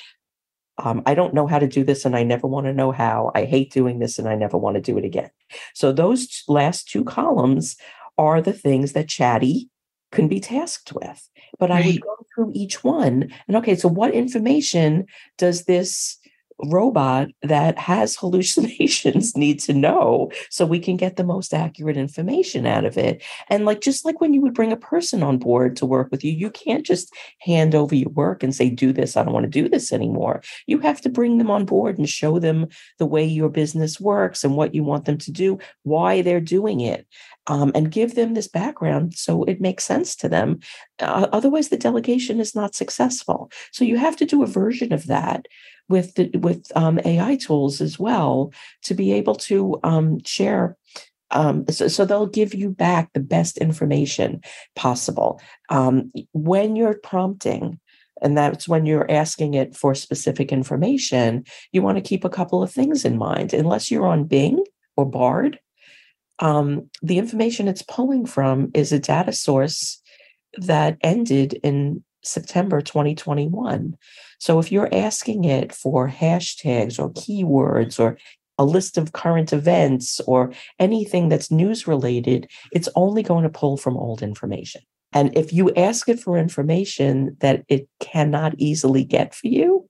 Um, 0.78 1.02
I 1.06 1.14
don't 1.14 1.34
know 1.34 1.46
how 1.46 1.58
to 1.58 1.66
do 1.66 1.82
this 1.82 2.04
and 2.04 2.14
I 2.14 2.22
never 2.22 2.46
want 2.46 2.66
to 2.66 2.72
know 2.72 2.92
how. 2.92 3.32
I 3.34 3.44
hate 3.44 3.72
doing 3.72 3.98
this 3.98 4.18
and 4.18 4.28
I 4.28 4.36
never 4.36 4.56
want 4.56 4.76
to 4.76 4.80
do 4.80 4.96
it 4.96 5.04
again. 5.04 5.30
So 5.74 5.92
those 5.92 6.44
last 6.46 6.88
two 6.88 7.04
columns 7.04 7.76
are 8.16 8.40
the 8.40 8.52
things 8.52 8.92
that 8.92 9.08
Chatty 9.08 9.68
can 10.12 10.28
be 10.28 10.40
tasked 10.40 10.92
with. 10.92 11.28
But 11.58 11.70
I 11.70 11.82
would 11.86 12.00
go 12.00 12.16
through 12.34 12.52
each 12.54 12.84
one 12.84 13.30
and 13.48 13.56
okay, 13.56 13.74
so 13.74 13.88
what 13.88 14.14
information 14.14 15.06
does 15.36 15.64
this 15.64 16.18
robot 16.64 17.28
that 17.42 17.78
has 17.78 18.16
hallucinations 18.20 19.36
need 19.36 19.60
to 19.60 19.72
know 19.72 20.30
so 20.50 20.66
we 20.66 20.78
can 20.78 20.96
get 20.96 21.16
the 21.16 21.24
most 21.24 21.54
accurate 21.54 21.96
information 21.96 22.66
out 22.66 22.84
of 22.84 22.96
it? 22.96 23.22
And 23.48 23.64
like 23.64 23.80
just 23.80 24.04
like 24.04 24.20
when 24.20 24.34
you 24.34 24.40
would 24.40 24.54
bring 24.54 24.72
a 24.72 24.76
person 24.76 25.22
on 25.22 25.38
board 25.38 25.76
to 25.76 25.86
work 25.86 26.08
with 26.10 26.24
you, 26.24 26.32
you 26.32 26.50
can't 26.50 26.84
just 26.84 27.12
hand 27.40 27.74
over 27.74 27.94
your 27.94 28.10
work 28.10 28.42
and 28.42 28.54
say, 28.54 28.70
do 28.70 28.92
this, 28.92 29.16
I 29.16 29.24
don't 29.24 29.34
want 29.34 29.44
to 29.44 29.50
do 29.50 29.68
this 29.68 29.92
anymore. 29.92 30.42
You 30.66 30.78
have 30.80 31.00
to 31.02 31.08
bring 31.08 31.38
them 31.38 31.50
on 31.50 31.64
board 31.64 31.98
and 31.98 32.08
show 32.08 32.38
them 32.38 32.68
the 32.98 33.06
way 33.06 33.24
your 33.24 33.48
business 33.48 34.00
works 34.00 34.44
and 34.44 34.56
what 34.56 34.74
you 34.74 34.84
want 34.84 35.04
them 35.04 35.18
to 35.18 35.32
do, 35.32 35.58
why 35.82 36.22
they're 36.22 36.40
doing 36.40 36.80
it, 36.80 37.06
um, 37.46 37.72
and 37.74 37.90
give 37.90 38.14
them 38.14 38.34
this 38.34 38.48
background 38.48 39.14
so 39.14 39.44
it 39.44 39.60
makes 39.60 39.84
sense 39.84 40.14
to 40.16 40.28
them. 40.28 40.60
Uh, 40.98 41.26
otherwise, 41.32 41.68
the 41.68 41.76
delegation 41.76 42.40
is 42.40 42.54
not 42.54 42.74
successful. 42.74 43.50
So 43.72 43.84
you 43.84 43.96
have 43.96 44.16
to 44.16 44.26
do 44.26 44.42
a 44.42 44.46
version 44.46 44.92
of 44.92 45.06
that 45.06 45.46
with 45.88 46.14
the, 46.14 46.30
with 46.38 46.70
um, 46.76 47.00
AI 47.04 47.36
tools 47.36 47.80
as 47.80 47.98
well 47.98 48.52
to 48.82 48.94
be 48.94 49.12
able 49.12 49.34
to 49.34 49.78
um, 49.84 50.22
share. 50.24 50.76
Um, 51.30 51.66
so, 51.68 51.88
so 51.88 52.04
they'll 52.04 52.26
give 52.26 52.54
you 52.54 52.70
back 52.70 53.12
the 53.12 53.20
best 53.20 53.58
information 53.58 54.40
possible 54.76 55.40
um, 55.68 56.10
when 56.32 56.76
you're 56.76 56.98
prompting. 57.02 57.78
And 58.20 58.36
that's 58.36 58.66
when 58.66 58.84
you're 58.84 59.10
asking 59.10 59.54
it 59.54 59.76
for 59.76 59.94
specific 59.94 60.50
information. 60.52 61.44
You 61.72 61.82
want 61.82 61.98
to 61.98 62.08
keep 62.08 62.24
a 62.24 62.30
couple 62.30 62.62
of 62.62 62.72
things 62.72 63.04
in 63.04 63.16
mind. 63.16 63.52
Unless 63.52 63.90
you're 63.90 64.06
on 64.06 64.24
Bing 64.24 64.64
or 64.96 65.06
Bard, 65.06 65.60
um, 66.40 66.88
the 67.02 67.18
information 67.18 67.68
it's 67.68 67.82
pulling 67.82 68.26
from 68.26 68.70
is 68.74 68.92
a 68.92 68.98
data 68.98 69.32
source 69.32 70.02
that 70.56 70.96
ended 71.02 71.60
in 71.62 72.02
September 72.28 72.80
2021. 72.80 73.96
So 74.38 74.58
if 74.58 74.70
you're 74.70 74.92
asking 74.92 75.44
it 75.44 75.72
for 75.72 76.08
hashtags 76.08 76.98
or 76.98 77.10
keywords 77.10 77.98
or 77.98 78.18
a 78.58 78.64
list 78.64 78.98
of 78.98 79.12
current 79.12 79.52
events 79.52 80.20
or 80.20 80.52
anything 80.78 81.28
that's 81.28 81.50
news 81.50 81.86
related, 81.86 82.50
it's 82.72 82.88
only 82.96 83.22
going 83.22 83.44
to 83.44 83.48
pull 83.50 83.76
from 83.76 83.96
old 83.96 84.22
information. 84.22 84.82
And 85.12 85.36
if 85.36 85.52
you 85.52 85.72
ask 85.74 86.08
it 86.08 86.20
for 86.20 86.36
information 86.36 87.36
that 87.40 87.64
it 87.68 87.88
cannot 88.00 88.54
easily 88.58 89.04
get 89.04 89.34
for 89.34 89.46
you, 89.48 89.88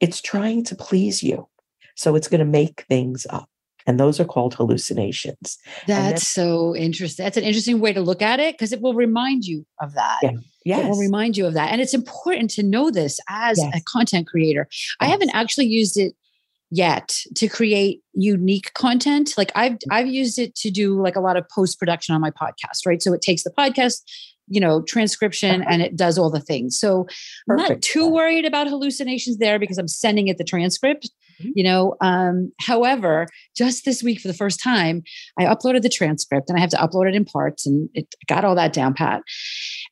it's 0.00 0.22
trying 0.22 0.64
to 0.64 0.76
please 0.76 1.22
you. 1.22 1.48
So 1.96 2.14
it's 2.16 2.28
going 2.28 2.40
to 2.40 2.44
make 2.44 2.84
things 2.88 3.26
up. 3.28 3.48
And 3.86 4.00
those 4.00 4.18
are 4.18 4.24
called 4.24 4.54
hallucinations. 4.54 5.58
That's 5.86 6.26
so 6.26 6.74
interesting. 6.74 7.24
That's 7.24 7.36
an 7.36 7.44
interesting 7.44 7.80
way 7.80 7.92
to 7.92 8.00
look 8.00 8.22
at 8.22 8.40
it 8.40 8.54
because 8.54 8.72
it 8.72 8.80
will 8.80 8.94
remind 8.94 9.44
you 9.44 9.66
of 9.80 9.94
that. 9.94 10.20
Yeah. 10.64 10.78
It 10.78 10.88
will 10.88 10.98
remind 10.98 11.36
you 11.36 11.46
of 11.46 11.54
that. 11.54 11.70
And 11.70 11.80
it's 11.80 11.92
important 11.92 12.50
to 12.50 12.62
know 12.62 12.90
this 12.90 13.20
as 13.28 13.58
a 13.58 13.82
content 13.86 14.26
creator. 14.26 14.68
I 15.00 15.06
haven't 15.06 15.30
actually 15.34 15.66
used 15.66 15.98
it 15.98 16.14
yet 16.70 17.16
to 17.36 17.48
create 17.48 18.02
unique 18.14 18.72
content. 18.74 19.34
Like 19.36 19.52
I've 19.54 19.72
mm. 19.72 19.78
I've 19.90 20.06
used 20.06 20.38
it 20.38 20.54
to 20.56 20.70
do 20.70 21.00
like 21.00 21.16
a 21.16 21.20
lot 21.20 21.36
of 21.36 21.48
post 21.48 21.78
production 21.78 22.14
on 22.14 22.20
my 22.20 22.30
podcast, 22.30 22.86
right? 22.86 23.02
So 23.02 23.12
it 23.12 23.22
takes 23.22 23.44
the 23.44 23.50
podcast, 23.50 24.02
you 24.48 24.60
know, 24.60 24.82
transcription 24.82 25.62
Okay. 25.62 25.70
and 25.70 25.82
it 25.82 25.94
does 25.96 26.18
all 26.18 26.30
the 26.30 26.40
things. 26.40 26.78
So 26.78 27.06
I'm 27.48 27.56
not 27.56 27.82
too 27.82 28.08
worried 28.08 28.44
about 28.44 28.66
hallucinations 28.66 29.36
there 29.36 29.58
because 29.58 29.78
I'm 29.78 29.88
sending 29.88 30.28
it 30.28 30.38
the 30.38 30.44
transcript. 30.44 31.10
Mhm. 31.42 31.50
You 31.54 31.64
know, 31.64 31.96
um, 32.00 32.52
however, 32.60 33.26
just 33.56 33.84
this 33.84 34.02
week 34.02 34.20
for 34.20 34.28
the 34.28 34.34
first 34.34 34.62
time, 34.62 35.02
I 35.38 35.44
uploaded 35.44 35.82
the 35.82 35.88
transcript 35.88 36.48
and 36.48 36.58
I 36.58 36.60
have 36.60 36.70
to 36.70 36.76
upload 36.76 37.08
it 37.08 37.14
in 37.14 37.24
parts 37.24 37.66
and 37.66 37.88
it 37.94 38.06
got 38.28 38.44
all 38.44 38.54
that 38.54 38.72
down 38.72 38.94
pat. 38.94 39.22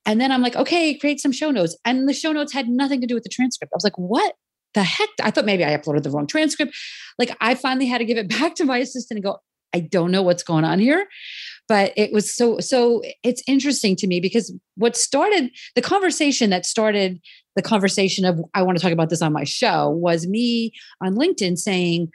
And 0.06 0.20
then 0.20 0.32
I'm 0.32 0.42
like, 0.42 0.56
okay, 0.56 0.94
create 0.98 1.20
some 1.20 1.32
show 1.32 1.50
notes. 1.50 1.76
And 1.84 2.08
the 2.08 2.12
show 2.14 2.32
notes 2.32 2.52
had 2.52 2.68
nothing 2.68 3.00
to 3.00 3.06
do 3.06 3.14
with 3.14 3.22
the 3.22 3.28
transcript. 3.30 3.72
I 3.72 3.76
was 3.76 3.84
like, 3.84 3.98
what 3.98 4.34
the 4.74 4.82
heck? 4.82 5.08
I 5.22 5.30
thought 5.30 5.44
maybe 5.44 5.64
I 5.64 5.76
uploaded 5.76 6.02
the 6.02 6.10
wrong 6.10 6.26
transcript. 6.26 6.74
Like 7.18 7.36
I 7.40 7.54
finally 7.54 7.86
had 7.86 7.98
to 7.98 8.04
give 8.04 8.18
it 8.18 8.28
back 8.40 8.54
to 8.56 8.64
my 8.64 8.78
assistant 8.78 9.18
and 9.18 9.24
go, 9.24 9.38
I 9.74 9.80
don't 9.80 10.10
know 10.10 10.22
what's 10.22 10.42
going 10.42 10.64
on 10.64 10.78
here. 10.78 11.06
But 11.68 11.92
it 11.96 12.12
was 12.12 12.34
so, 12.34 12.58
so 12.58 13.02
it's 13.22 13.42
interesting 13.46 13.96
to 13.96 14.06
me 14.06 14.20
because 14.20 14.54
what 14.76 14.96
started 14.96 15.50
the 15.74 15.82
conversation 15.82 16.50
that 16.50 16.66
started 16.66 17.20
the 17.56 17.62
conversation 17.62 18.24
of, 18.24 18.40
I 18.54 18.62
want 18.62 18.76
to 18.78 18.82
talk 18.82 18.92
about 18.92 19.10
this 19.10 19.22
on 19.22 19.32
my 19.32 19.44
show 19.44 19.90
was 19.90 20.26
me 20.26 20.72
on 21.00 21.14
LinkedIn 21.14 21.56
saying, 21.56 22.10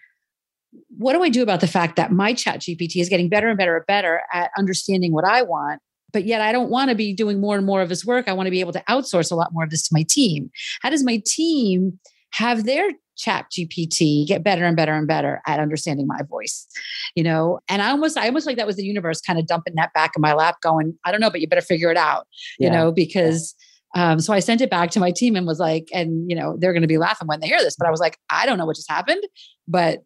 what 0.97 1.13
do 1.13 1.23
I 1.23 1.29
do 1.29 1.41
about 1.41 1.61
the 1.61 1.67
fact 1.67 1.95
that 1.95 2.11
my 2.11 2.33
chat 2.33 2.59
GPT 2.61 2.97
is 2.97 3.09
getting 3.09 3.29
better 3.29 3.47
and 3.47 3.57
better 3.57 3.77
and 3.77 3.85
better 3.85 4.21
at 4.33 4.51
understanding 4.57 5.13
what 5.13 5.25
I 5.25 5.41
want? 5.41 5.81
But 6.13 6.25
yet 6.25 6.41
I 6.41 6.51
don't 6.51 6.69
want 6.69 6.89
to 6.89 6.95
be 6.95 7.13
doing 7.13 7.39
more 7.39 7.55
and 7.55 7.65
more 7.65 7.81
of 7.81 7.89
this 7.89 8.05
work. 8.05 8.27
I 8.27 8.33
want 8.33 8.47
to 8.47 8.51
be 8.51 8.59
able 8.59 8.73
to 8.73 8.83
outsource 8.89 9.31
a 9.31 9.35
lot 9.35 9.53
more 9.53 9.63
of 9.63 9.69
this 9.69 9.87
to 9.87 9.93
my 9.93 10.05
team. 10.09 10.49
How 10.81 10.89
does 10.89 11.03
my 11.03 11.21
team 11.25 11.99
have 12.31 12.65
their 12.65 12.91
chat 13.17 13.47
GPT 13.51 14.27
get 14.27 14.43
better 14.43 14.63
and 14.65 14.77
better 14.77 14.93
and 14.93 15.07
better 15.07 15.41
at 15.45 15.59
understanding 15.59 16.07
my 16.07 16.21
voice, 16.29 16.67
you 17.15 17.23
know? 17.23 17.59
And 17.67 17.81
I 17.81 17.89
almost, 17.89 18.17
I 18.17 18.27
almost 18.27 18.45
like 18.45 18.57
that 18.57 18.67
was 18.67 18.75
the 18.75 18.85
universe 18.85 19.21
kind 19.21 19.39
of 19.39 19.47
dumping 19.47 19.75
that 19.75 19.93
back 19.93 20.11
in 20.15 20.21
my 20.21 20.33
lap 20.33 20.57
going, 20.61 20.97
I 21.03 21.11
don't 21.11 21.21
know, 21.21 21.29
but 21.29 21.41
you 21.41 21.47
better 21.47 21.61
figure 21.61 21.91
it 21.91 21.97
out, 21.97 22.27
yeah. 22.59 22.67
you 22.67 22.71
know, 22.71 22.91
because 22.91 23.55
um, 23.95 24.19
so 24.19 24.33
I 24.33 24.39
sent 24.39 24.61
it 24.61 24.69
back 24.69 24.91
to 24.91 24.99
my 24.99 25.11
team 25.11 25.35
and 25.35 25.47
was 25.47 25.59
like, 25.59 25.89
and 25.93 26.29
you 26.29 26.35
know, 26.35 26.55
they're 26.57 26.73
going 26.73 26.81
to 26.81 26.87
be 26.87 26.97
laughing 26.97 27.27
when 27.27 27.39
they 27.39 27.47
hear 27.47 27.59
this, 27.59 27.75
but 27.77 27.87
I 27.87 27.91
was 27.91 27.99
like, 27.99 28.17
I 28.29 28.45
don't 28.45 28.57
know 28.57 28.65
what 28.65 28.75
just 28.75 28.91
happened, 28.91 29.23
but 29.67 30.03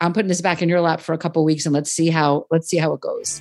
I'm 0.00 0.12
putting 0.12 0.28
this 0.28 0.40
back 0.40 0.60
in 0.62 0.68
your 0.68 0.80
lap 0.80 1.00
for 1.00 1.12
a 1.12 1.18
couple 1.18 1.44
weeks 1.44 1.64
and 1.64 1.72
let's 1.72 1.90
see 1.90 2.10
how, 2.10 2.46
let's 2.50 2.68
see 2.68 2.78
how 2.78 2.92
it 2.92 3.00
goes. 3.00 3.40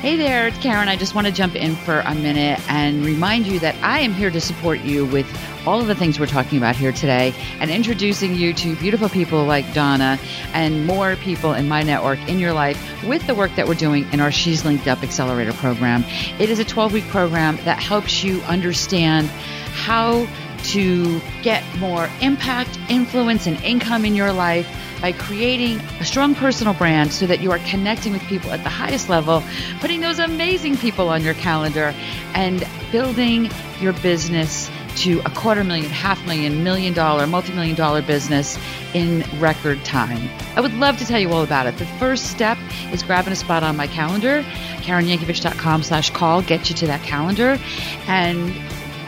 Hey 0.00 0.14
there, 0.14 0.46
it's 0.46 0.58
Karen. 0.58 0.86
I 0.86 0.94
just 0.94 1.16
want 1.16 1.26
to 1.26 1.32
jump 1.32 1.56
in 1.56 1.74
for 1.74 2.00
a 2.00 2.14
minute 2.14 2.60
and 2.70 3.04
remind 3.04 3.48
you 3.48 3.58
that 3.58 3.74
I 3.82 3.98
am 3.98 4.12
here 4.12 4.30
to 4.30 4.40
support 4.40 4.78
you 4.82 5.06
with 5.06 5.26
all 5.68 5.82
of 5.82 5.86
the 5.86 5.94
things 5.94 6.18
we're 6.18 6.24
talking 6.24 6.56
about 6.56 6.74
here 6.74 6.92
today 6.92 7.34
and 7.60 7.70
introducing 7.70 8.34
you 8.34 8.54
to 8.54 8.74
beautiful 8.76 9.06
people 9.06 9.44
like 9.44 9.70
Donna 9.74 10.18
and 10.54 10.86
more 10.86 11.14
people 11.16 11.52
in 11.52 11.68
my 11.68 11.82
network 11.82 12.18
in 12.26 12.38
your 12.38 12.54
life 12.54 13.04
with 13.04 13.26
the 13.26 13.34
work 13.34 13.54
that 13.56 13.68
we're 13.68 13.74
doing 13.74 14.10
in 14.10 14.18
our 14.18 14.32
She's 14.32 14.64
Linked 14.64 14.88
Up 14.88 15.02
Accelerator 15.02 15.52
program. 15.52 16.04
It 16.38 16.48
is 16.48 16.58
a 16.58 16.64
12 16.64 16.94
week 16.94 17.08
program 17.08 17.56
that 17.64 17.82
helps 17.82 18.24
you 18.24 18.40
understand 18.44 19.28
how 19.28 20.26
to 20.64 21.20
get 21.42 21.62
more 21.76 22.08
impact, 22.22 22.78
influence, 22.88 23.46
and 23.46 23.62
income 23.62 24.06
in 24.06 24.14
your 24.14 24.32
life 24.32 24.66
by 25.02 25.12
creating 25.12 25.78
a 26.00 26.04
strong 26.04 26.34
personal 26.34 26.72
brand 26.72 27.12
so 27.12 27.26
that 27.26 27.40
you 27.40 27.52
are 27.52 27.58
connecting 27.60 28.14
with 28.14 28.22
people 28.22 28.50
at 28.52 28.62
the 28.64 28.70
highest 28.70 29.10
level, 29.10 29.42
putting 29.80 30.00
those 30.00 30.18
amazing 30.18 30.78
people 30.78 31.10
on 31.10 31.22
your 31.22 31.34
calendar, 31.34 31.94
and 32.32 32.66
building 32.90 33.50
your 33.80 33.92
business 33.92 34.67
to 34.98 35.20
a 35.20 35.30
quarter 35.30 35.64
million, 35.64 35.90
half 35.90 36.24
million, 36.26 36.64
million 36.64 36.92
dollar, 36.92 37.26
multi 37.26 37.52
million 37.52 37.76
dollar 37.76 38.02
business 38.02 38.58
in 38.94 39.24
record 39.38 39.84
time. 39.84 40.28
I 40.56 40.60
would 40.60 40.74
love 40.74 40.98
to 40.98 41.04
tell 41.04 41.20
you 41.20 41.32
all 41.32 41.42
about 41.42 41.66
it. 41.66 41.76
The 41.78 41.86
first 41.86 42.30
step 42.30 42.58
is 42.92 43.02
grabbing 43.02 43.32
a 43.32 43.36
spot 43.36 43.62
on 43.62 43.76
my 43.76 43.86
calendar. 43.86 44.42
KarenYankovich.com 44.82 45.82
slash 45.82 46.10
call 46.10 46.42
gets 46.42 46.70
you 46.70 46.76
to 46.76 46.86
that 46.86 47.02
calendar. 47.02 47.58
And 48.06 48.52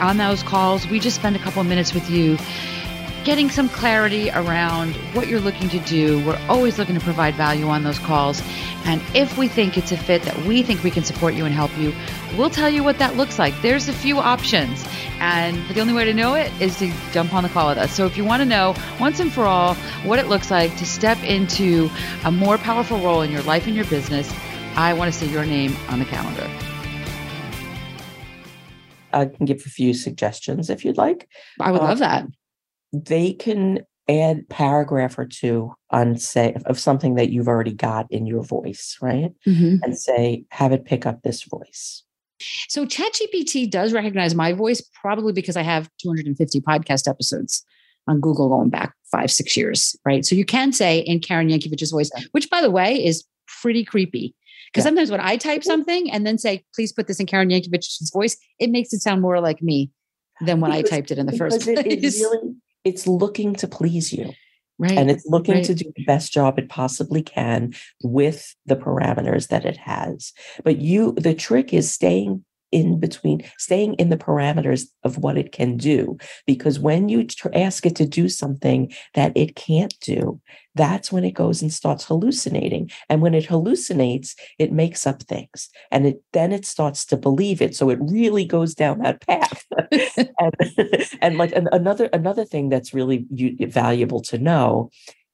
on 0.00 0.16
those 0.16 0.42
calls, 0.42 0.87
we 0.88 1.00
just 1.00 1.16
spend 1.16 1.37
a 1.37 1.38
couple 1.38 1.61
of 1.61 1.66
minutes 1.66 1.92
with 1.92 2.09
you 2.11 2.37
getting 3.25 3.51
some 3.51 3.69
clarity 3.69 4.31
around 4.31 4.95
what 5.15 5.29
you're 5.29 5.41
looking 5.41 5.69
to 5.69 5.79
do. 5.81 6.25
We're 6.25 6.41
always 6.49 6.79
looking 6.79 6.95
to 6.95 7.01
provide 7.01 7.35
value 7.35 7.69
on 7.69 7.83
those 7.83 7.99
calls. 7.99 8.43
And 8.85 9.03
if 9.15 9.37
we 9.37 9.47
think 9.47 9.77
it's 9.77 9.93
a 9.93 9.97
fit 9.97 10.23
that 10.23 10.37
we 10.45 10.63
think 10.63 10.83
we 10.83 10.91
can 10.91 11.05
support 11.05 11.35
you 11.35 11.45
and 11.45 11.55
help 11.55 11.77
you, 11.77 11.93
we'll 12.37 12.51
tell 12.51 12.71
you 12.71 12.83
what 12.83 12.99
that 12.99 13.17
looks 13.17 13.39
like. 13.39 13.55
There's 13.61 13.89
a 13.89 13.93
few 13.93 14.19
options. 14.19 14.87
And 15.19 15.57
the 15.69 15.81
only 15.81 15.93
way 15.93 16.05
to 16.05 16.15
know 16.15 16.35
it 16.35 16.51
is 16.61 16.79
to 16.79 16.91
jump 17.13 17.35
on 17.35 17.43
the 17.43 17.51
call 17.51 17.69
with 17.69 17.79
us. 17.79 17.93
So 17.93 18.07
if 18.07 18.17
you 18.17 18.25
want 18.25 18.41
to 18.41 18.47
know 18.47 18.75
once 18.99 19.21
and 19.21 19.31
for 19.31 19.45
all 19.45 19.75
what 20.05 20.19
it 20.19 20.29
looks 20.29 20.51
like 20.51 20.75
to 20.79 20.87
step 20.87 21.23
into 21.23 21.91
a 22.25 22.33
more 22.33 22.57
powerful 22.57 22.99
role 23.01 23.21
in 23.21 23.31
your 23.31 23.43
life 23.43 23.67
and 23.67 23.77
your 23.77 23.85
business, 23.87 24.33
I 24.77 24.95
want 24.95 25.13
to 25.13 25.19
see 25.19 25.31
your 25.31 25.45
name 25.45 25.77
on 25.89 25.99
the 25.99 26.07
calendar. 26.07 26.49
I 29.13 29.27
can 29.27 29.45
give 29.45 29.59
a 29.67 29.71
few 29.71 29.93
suggestions 29.93 30.71
if 30.71 30.85
you'd 30.85 30.97
like. 30.97 31.29
I 31.59 31.73
would 31.73 31.81
uh, 31.81 31.85
love 31.85 31.99
that 31.99 32.27
they 32.92 33.33
can 33.33 33.81
add 34.09 34.48
paragraph 34.48 35.18
or 35.18 35.24
two 35.24 35.72
on 35.90 36.16
say 36.16 36.57
of 36.66 36.79
something 36.79 37.14
that 37.14 37.31
you've 37.31 37.48
already 37.48 37.72
got 37.72 38.07
in 38.11 38.26
your 38.26 38.42
voice, 38.42 38.96
right? 39.00 39.33
Mm-hmm. 39.46 39.76
And 39.83 39.96
say, 39.96 40.44
have 40.50 40.72
it 40.72 40.85
pick 40.85 41.07
up 41.07 41.22
this 41.22 41.44
voice. 41.44 42.03
So 42.68 42.87
ChatGPT 42.87 43.70
does 43.70 43.92
recognize 43.92 44.35
my 44.35 44.53
voice 44.53 44.83
probably 45.00 45.33
because 45.33 45.57
I 45.57 45.62
have 45.62 45.90
250 46.03 46.61
podcast 46.61 47.09
episodes 47.09 47.64
on 48.09 48.20
Google 48.20 48.48
going 48.48 48.70
back 48.70 48.94
five, 49.11 49.31
six 49.31 49.57
years, 49.57 49.94
right? 50.05 50.24
So 50.24 50.35
you 50.35 50.44
can 50.44 50.72
say 50.72 51.00
in 51.00 51.20
Karen 51.20 51.48
Yankovich's 51.48 51.90
voice, 51.90 52.11
which 52.33 52.48
by 52.50 52.62
the 52.62 52.70
way 52.70 53.05
is 53.05 53.24
pretty 53.61 53.85
creepy. 53.85 54.35
Because 54.72 54.85
yeah. 54.85 54.90
sometimes 54.90 55.11
when 55.11 55.20
I 55.20 55.37
type 55.37 55.64
something 55.64 56.11
and 56.11 56.26
then 56.26 56.38
say, 56.38 56.64
please 56.74 56.92
put 56.92 57.09
this 57.09 57.20
in 57.20 57.26
Karen 57.26 57.50
Yankovich's 57.50 58.11
voice, 58.12 58.37
it 58.59 58.70
makes 58.70 58.92
it 58.92 59.00
sound 59.00 59.20
more 59.20 59.40
like 59.40 59.61
me 59.62 59.90
than 60.40 60.61
when 60.61 60.70
because, 60.70 60.90
I 60.90 60.96
typed 60.96 61.11
it 61.11 61.18
in 61.18 61.26
the 61.26 61.37
first 61.37 61.62
place. 61.62 61.79
It, 61.79 61.87
it 61.87 62.14
really, 62.20 62.55
it's 62.85 63.07
looking 63.07 63.55
to 63.57 63.69
please 63.69 64.12
you. 64.12 64.33
Right. 64.79 64.97
And 64.97 65.11
it's 65.11 65.27
looking 65.27 65.57
right. 65.57 65.64
to 65.64 65.75
do 65.75 65.93
the 65.95 66.05
best 66.05 66.33
job 66.33 66.59
it 66.59 66.71
possibly 66.71 67.23
can 67.23 67.75
with 68.03 68.55
the 68.64 68.77
parameters 68.77 69.49
that 69.49 69.66
it 69.66 69.77
has. 69.77 70.33
But 70.64 70.79
you, 70.79 71.12
the 71.12 71.35
trick 71.35 71.75
is 71.75 71.93
staying 71.93 72.45
in 72.73 73.01
between, 73.01 73.43
staying 73.59 73.95
in 73.95 74.11
the 74.11 74.17
parameters 74.17 74.87
of 75.05 75.19
what 75.19 75.37
it 75.37 75.53
can 75.53 75.77
do. 75.77 76.17
Because 76.47 76.79
when 76.79 77.09
you 77.09 77.27
ask 77.55 77.87
it 77.87 77.97
to 77.97 78.07
do 78.07 78.29
something 78.29 78.93
that 79.15 79.33
it 79.37 79.57
can't 79.57 79.95
do, 80.01 80.41
that's 80.75 81.11
when 81.11 81.25
it 81.25 81.33
goes 81.33 81.63
and 81.63 81.73
starts 81.73 82.05
hallucinating. 82.05 82.91
And 83.09 83.21
when 83.21 83.35
it 83.35 83.47
hallucinates, 83.47 84.35
it 84.59 84.73
makes 84.73 85.07
up 85.07 85.23
things. 85.25 85.69
And 85.91 86.07
it 86.07 86.23
then 86.33 86.53
it 86.53 86.65
starts 86.65 87.05
to 87.07 87.17
believe 87.17 87.61
it. 87.61 87.75
So 87.75 87.91
it 87.91 87.99
really 88.01 88.45
goes 88.45 88.75
down 88.75 89.01
that 89.01 89.21
path. 89.27 89.65
and, 90.39 90.55
and 91.21 91.39
like 91.39 91.53
another 91.53 92.09
another 92.13 92.45
thing 92.45 92.69
that's 92.69 92.95
really 92.95 93.27
valuable 93.61 94.21
to 94.23 94.39
know 94.39 94.91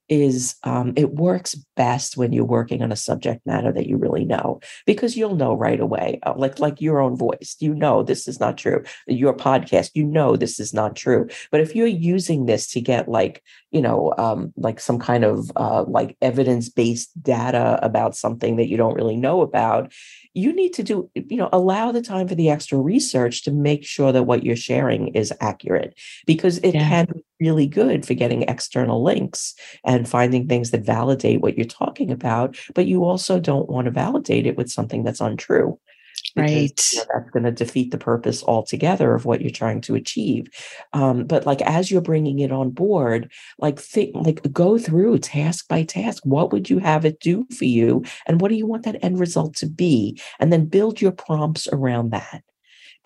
is 0.08 0.56
um, 0.64 0.92
it 0.96 1.14
works 1.14 1.54
best 1.76 2.16
when 2.16 2.32
you're 2.32 2.44
working 2.44 2.82
on 2.82 2.92
a 2.92 2.96
subject 2.96 3.44
matter 3.46 3.72
that 3.72 3.86
you 3.86 3.96
really 3.96 4.24
know 4.24 4.60
because 4.86 5.16
you'll 5.16 5.36
know 5.36 5.54
right 5.54 5.80
away 5.80 6.20
uh, 6.24 6.34
like 6.36 6.58
like 6.58 6.80
your 6.80 7.00
own 7.00 7.16
voice. 7.16 7.56
You 7.60 7.74
know 7.74 8.02
this 8.02 8.28
is 8.28 8.40
not 8.40 8.56
true. 8.56 8.82
Your 9.06 9.34
podcast 9.34 9.90
you 9.94 10.04
know 10.04 10.36
this 10.36 10.60
is 10.60 10.72
not 10.72 10.96
true. 10.96 11.28
But 11.50 11.60
if 11.60 11.74
you're 11.74 11.86
using 11.86 12.46
this 12.46 12.70
to 12.72 12.80
get 12.80 13.08
like 13.08 13.42
you 13.70 13.80
know 13.80 14.14
um, 14.18 14.52
like 14.56 14.80
some 14.80 14.98
kind 14.98 15.24
of 15.24 15.50
uh, 15.56 15.84
like 15.86 16.16
evidence-based 16.22 17.22
data 17.22 17.78
about 17.82 18.16
something 18.16 18.56
that 18.56 18.68
you 18.68 18.76
don't 18.76 18.94
really 18.94 19.16
know 19.16 19.40
about 19.40 19.92
you 20.37 20.53
need 20.53 20.75
to 20.75 20.83
do 20.83 21.11
you 21.14 21.37
know 21.37 21.49
allow 21.53 21.90
the 21.90 22.03
time 22.03 22.29
for 22.29 22.35
the 22.35 22.51
extra 22.51 22.79
research 22.79 23.42
to 23.42 23.51
make 23.51 23.85
sure 23.85 24.12
that 24.12 24.25
what 24.25 24.44
you're 24.44 24.55
sharing 24.55 25.09
is 25.09 25.33
accurate 25.40 25.99
because 26.27 26.59
it 26.59 26.75
yeah. 26.75 26.88
can 26.88 27.07
be 27.07 27.25
really 27.40 27.66
good 27.66 28.07
for 28.07 28.12
getting 28.14 28.42
external 28.42 29.03
links 29.03 29.55
and 29.85 30.09
finding 30.09 30.46
things 30.46 30.70
that 30.70 30.85
validate 30.85 31.40
what 31.40 31.57
you're 31.57 31.66
talking 31.66 32.11
about 32.11 32.57
but 32.75 32.87
you 32.87 33.03
also 33.03 33.40
don't 33.40 33.70
want 33.70 33.87
to 33.87 33.90
validate 33.90 34.46
it 34.46 34.57
with 34.57 34.70
something 34.70 35.03
that's 35.03 35.20
untrue 35.20 35.79
because, 36.35 36.52
right. 36.52 36.92
you 36.92 36.98
know, 36.98 37.05
that's 37.14 37.31
going 37.31 37.44
to 37.44 37.52
defeat 37.52 37.90
the 37.90 37.98
purpose 37.98 38.42
altogether 38.44 39.14
of 39.14 39.24
what 39.24 39.40
you're 39.40 39.50
trying 39.50 39.81
to 39.83 39.94
achieve. 39.94 40.46
Um, 40.92 41.24
but 41.24 41.46
like 41.46 41.62
as 41.62 41.90
you're 41.90 42.00
bringing 42.00 42.38
it 42.40 42.52
on 42.52 42.70
board 42.70 43.31
like 43.59 43.79
think 43.81 44.14
like 44.14 44.52
go 44.52 44.79
through 44.79 45.18
task 45.18 45.68
by 45.68 45.83
task. 45.83 46.24
What 46.24 46.52
would 46.52 46.68
you 46.70 46.79
have 46.79 47.05
it 47.05 47.20
do 47.20 47.46
for 47.57 47.64
you? 47.64 48.05
And 48.26 48.40
what 48.40 48.48
do 48.48 48.55
you 48.55 48.66
want 48.66 48.85
that 48.85 49.02
end 49.02 49.18
result 49.18 49.57
to 49.57 49.66
be? 49.66 50.20
And 50.38 50.52
then 50.52 50.66
build 50.66 51.00
your 51.00 51.12
prompts 51.12 51.68
around 51.72 52.11
that 52.11 52.42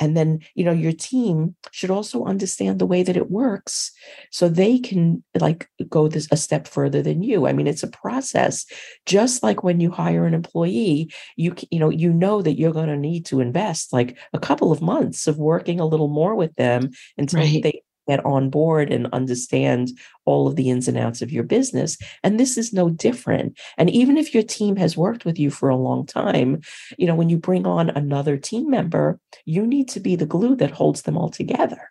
and 0.00 0.16
then 0.16 0.40
you 0.54 0.64
know 0.64 0.72
your 0.72 0.92
team 0.92 1.54
should 1.70 1.90
also 1.90 2.24
understand 2.24 2.78
the 2.78 2.86
way 2.86 3.02
that 3.02 3.16
it 3.16 3.30
works 3.30 3.92
so 4.30 4.48
they 4.48 4.78
can 4.78 5.22
like 5.38 5.68
go 5.88 6.08
this 6.08 6.26
a 6.32 6.36
step 6.36 6.66
further 6.66 7.02
than 7.02 7.22
you 7.22 7.46
i 7.46 7.52
mean 7.52 7.66
it's 7.66 7.82
a 7.82 7.88
process 7.88 8.64
just 9.06 9.42
like 9.42 9.62
when 9.62 9.78
you 9.78 9.90
hire 9.90 10.24
an 10.26 10.34
employee 10.34 11.12
you 11.36 11.54
you 11.70 11.78
know 11.78 11.90
you 11.90 12.12
know 12.12 12.42
that 12.42 12.58
you're 12.58 12.72
going 12.72 12.88
to 12.88 12.96
need 12.96 13.24
to 13.26 13.40
invest 13.40 13.92
like 13.92 14.18
a 14.32 14.38
couple 14.38 14.72
of 14.72 14.82
months 14.82 15.26
of 15.26 15.38
working 15.38 15.78
a 15.78 15.86
little 15.86 16.08
more 16.08 16.34
with 16.34 16.54
them 16.56 16.90
until 17.18 17.40
right. 17.40 17.62
they 17.62 17.82
get 18.10 18.24
on 18.24 18.50
board 18.50 18.92
and 18.92 19.06
understand 19.12 19.90
all 20.24 20.48
of 20.48 20.56
the 20.56 20.70
ins 20.70 20.88
and 20.88 20.98
outs 20.98 21.22
of 21.22 21.32
your 21.32 21.44
business. 21.44 21.96
And 22.22 22.38
this 22.38 22.58
is 22.58 22.72
no 22.72 22.90
different. 22.90 23.58
And 23.78 23.90
even 23.90 24.16
if 24.16 24.34
your 24.34 24.42
team 24.42 24.76
has 24.76 24.96
worked 24.96 25.24
with 25.24 25.38
you 25.38 25.50
for 25.50 25.68
a 25.68 25.76
long 25.76 26.06
time, 26.06 26.60
you 26.98 27.06
know, 27.06 27.14
when 27.14 27.28
you 27.28 27.38
bring 27.38 27.66
on 27.66 27.90
another 27.90 28.36
team 28.36 28.70
member, 28.70 29.18
you 29.44 29.66
need 29.66 29.88
to 29.90 30.00
be 30.00 30.16
the 30.16 30.26
glue 30.26 30.56
that 30.56 30.70
holds 30.70 31.02
them 31.02 31.16
all 31.16 31.30
together. 31.30 31.90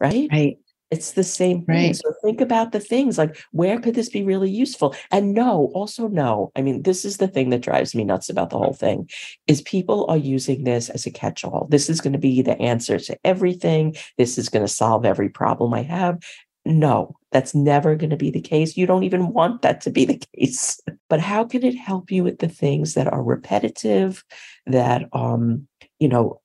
Right. 0.00 0.28
Right. 0.30 0.58
It's 0.90 1.12
the 1.12 1.24
same 1.24 1.64
thing. 1.66 1.88
Right. 1.88 1.96
So 1.96 2.14
think 2.22 2.40
about 2.40 2.72
the 2.72 2.80
things 2.80 3.18
like 3.18 3.38
where 3.52 3.78
could 3.78 3.94
this 3.94 4.08
be 4.08 4.22
really 4.22 4.50
useful? 4.50 4.94
And 5.10 5.34
no, 5.34 5.70
also 5.74 6.08
no. 6.08 6.50
I 6.56 6.62
mean, 6.62 6.82
this 6.82 7.04
is 7.04 7.18
the 7.18 7.28
thing 7.28 7.50
that 7.50 7.60
drives 7.60 7.94
me 7.94 8.04
nuts 8.04 8.30
about 8.30 8.50
the 8.50 8.58
whole 8.58 8.72
thing 8.72 9.08
is 9.46 9.60
people 9.62 10.06
are 10.08 10.16
using 10.16 10.64
this 10.64 10.88
as 10.88 11.04
a 11.04 11.10
catch-all. 11.10 11.68
This 11.70 11.90
is 11.90 12.00
going 12.00 12.14
to 12.14 12.18
be 12.18 12.40
the 12.40 12.58
answer 12.60 12.98
to 12.98 13.18
everything. 13.22 13.96
This 14.16 14.38
is 14.38 14.48
going 14.48 14.64
to 14.64 14.72
solve 14.72 15.04
every 15.04 15.28
problem 15.28 15.74
I 15.74 15.82
have. 15.82 16.20
No, 16.64 17.16
that's 17.32 17.54
never 17.54 17.94
going 17.94 18.10
to 18.10 18.16
be 18.16 18.30
the 18.30 18.40
case. 18.40 18.76
You 18.76 18.86
don't 18.86 19.04
even 19.04 19.32
want 19.32 19.62
that 19.62 19.80
to 19.82 19.90
be 19.90 20.06
the 20.06 20.22
case. 20.34 20.80
But 21.08 21.20
how 21.20 21.44
can 21.44 21.64
it 21.64 21.76
help 21.76 22.10
you 22.10 22.24
with 22.24 22.38
the 22.38 22.48
things 22.48 22.94
that 22.94 23.12
are 23.12 23.22
repetitive, 23.22 24.24
that 24.66 25.04
um, 25.12 25.66
you 25.98 26.08
know, 26.08 26.40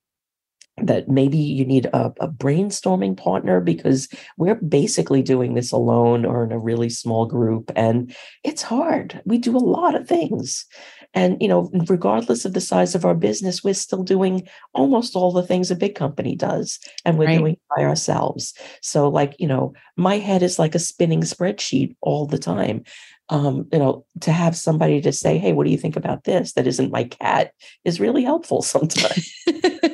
that 0.78 1.08
maybe 1.08 1.38
you 1.38 1.66
need 1.66 1.86
a, 1.88 2.12
a, 2.20 2.28
brainstorming 2.28 3.16
partner 3.16 3.62
because 3.62 4.08
we're 4.38 4.56
basically 4.56 5.22
doing 5.22 5.54
this 5.54 5.72
alone 5.72 6.26
or 6.26 6.44
in 6.44 6.52
a 6.52 6.58
really 6.58 6.90
small 6.90 7.26
group 7.28 7.72
and 7.76 8.16
it's 8.44 8.64
hard 8.64 9.22
we 9.26 9.38
do 9.38 9.56
a 9.56 9.60
lot 9.60 9.94
of 9.94 10.08
things 10.08 10.66
and 11.14 11.40
you 11.40 11.48
know 11.48 11.70
regardless 11.88 12.44
of 12.44 12.54
the 12.54 12.62
size 12.62 12.96
of 12.96 13.06
our 13.06 13.14
business 13.14 13.64
we're 13.64 13.74
still 13.74 14.04
doing 14.04 14.48
almost 14.74 15.16
all 15.16 15.32
the 15.32 15.46
things 15.46 15.70
a 15.70 15.76
big 15.76 15.94
company 15.94 16.36
does 16.36 16.80
and 17.06 17.20
we're 17.20 17.28
right. 17.28 17.38
doing 17.38 17.58
by 17.76 17.84
ourselves 17.84 18.54
so 18.82 19.08
like 19.08 19.36
you 19.38 19.48
know 19.48 19.74
my 19.96 20.18
head 20.18 20.42
is 20.42 20.58
like 20.58 20.74
a 20.74 20.80
spinning 20.80 21.22
spreadsheet 21.22 21.96
all 22.02 22.26
the 22.26 22.40
time 22.40 22.84
um, 23.30 23.68
you 23.72 23.80
know, 23.80 24.06
to 24.20 24.32
have 24.32 24.56
somebody 24.56 25.00
to 25.02 25.12
say, 25.14 25.38
"Hey, 25.38 25.54
what 25.54 25.64
do 25.66 25.72
you 25.72 25.78
think 25.78 25.96
about 25.96 26.26
this?" 26.26 26.54
That 26.54 26.68
isn't 26.68 26.92
my 26.92 27.06
cat 27.06 27.54
is 27.86 28.00
really 28.00 28.24
helpful 28.24 28.62
sometimes. 28.62 29.34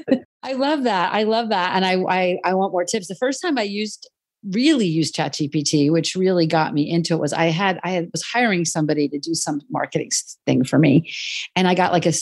I 0.49 0.53
love 0.53 0.83
that. 0.85 1.13
I 1.13 1.23
love 1.23 1.49
that, 1.49 1.75
and 1.75 1.85
I, 1.85 2.01
I 2.09 2.39
I 2.43 2.53
want 2.55 2.71
more 2.71 2.83
tips. 2.83 3.07
The 3.07 3.15
first 3.15 3.39
time 3.39 3.59
I 3.59 3.63
used 3.63 4.09
really 4.51 4.87
used 4.87 5.15
ChatGPT, 5.15 5.91
which 5.91 6.15
really 6.15 6.47
got 6.47 6.73
me 6.73 6.89
into 6.89 7.13
it, 7.13 7.19
was 7.19 7.33
I 7.33 7.45
had 7.45 7.79
I 7.83 7.91
had, 7.91 8.09
was 8.11 8.23
hiring 8.23 8.65
somebody 8.65 9.07
to 9.09 9.19
do 9.19 9.35
some 9.35 9.61
marketing 9.69 10.09
thing 10.47 10.63
for 10.63 10.79
me, 10.79 11.13
and 11.55 11.67
I 11.67 11.75
got 11.75 11.91
like 11.91 12.07
a 12.07 12.13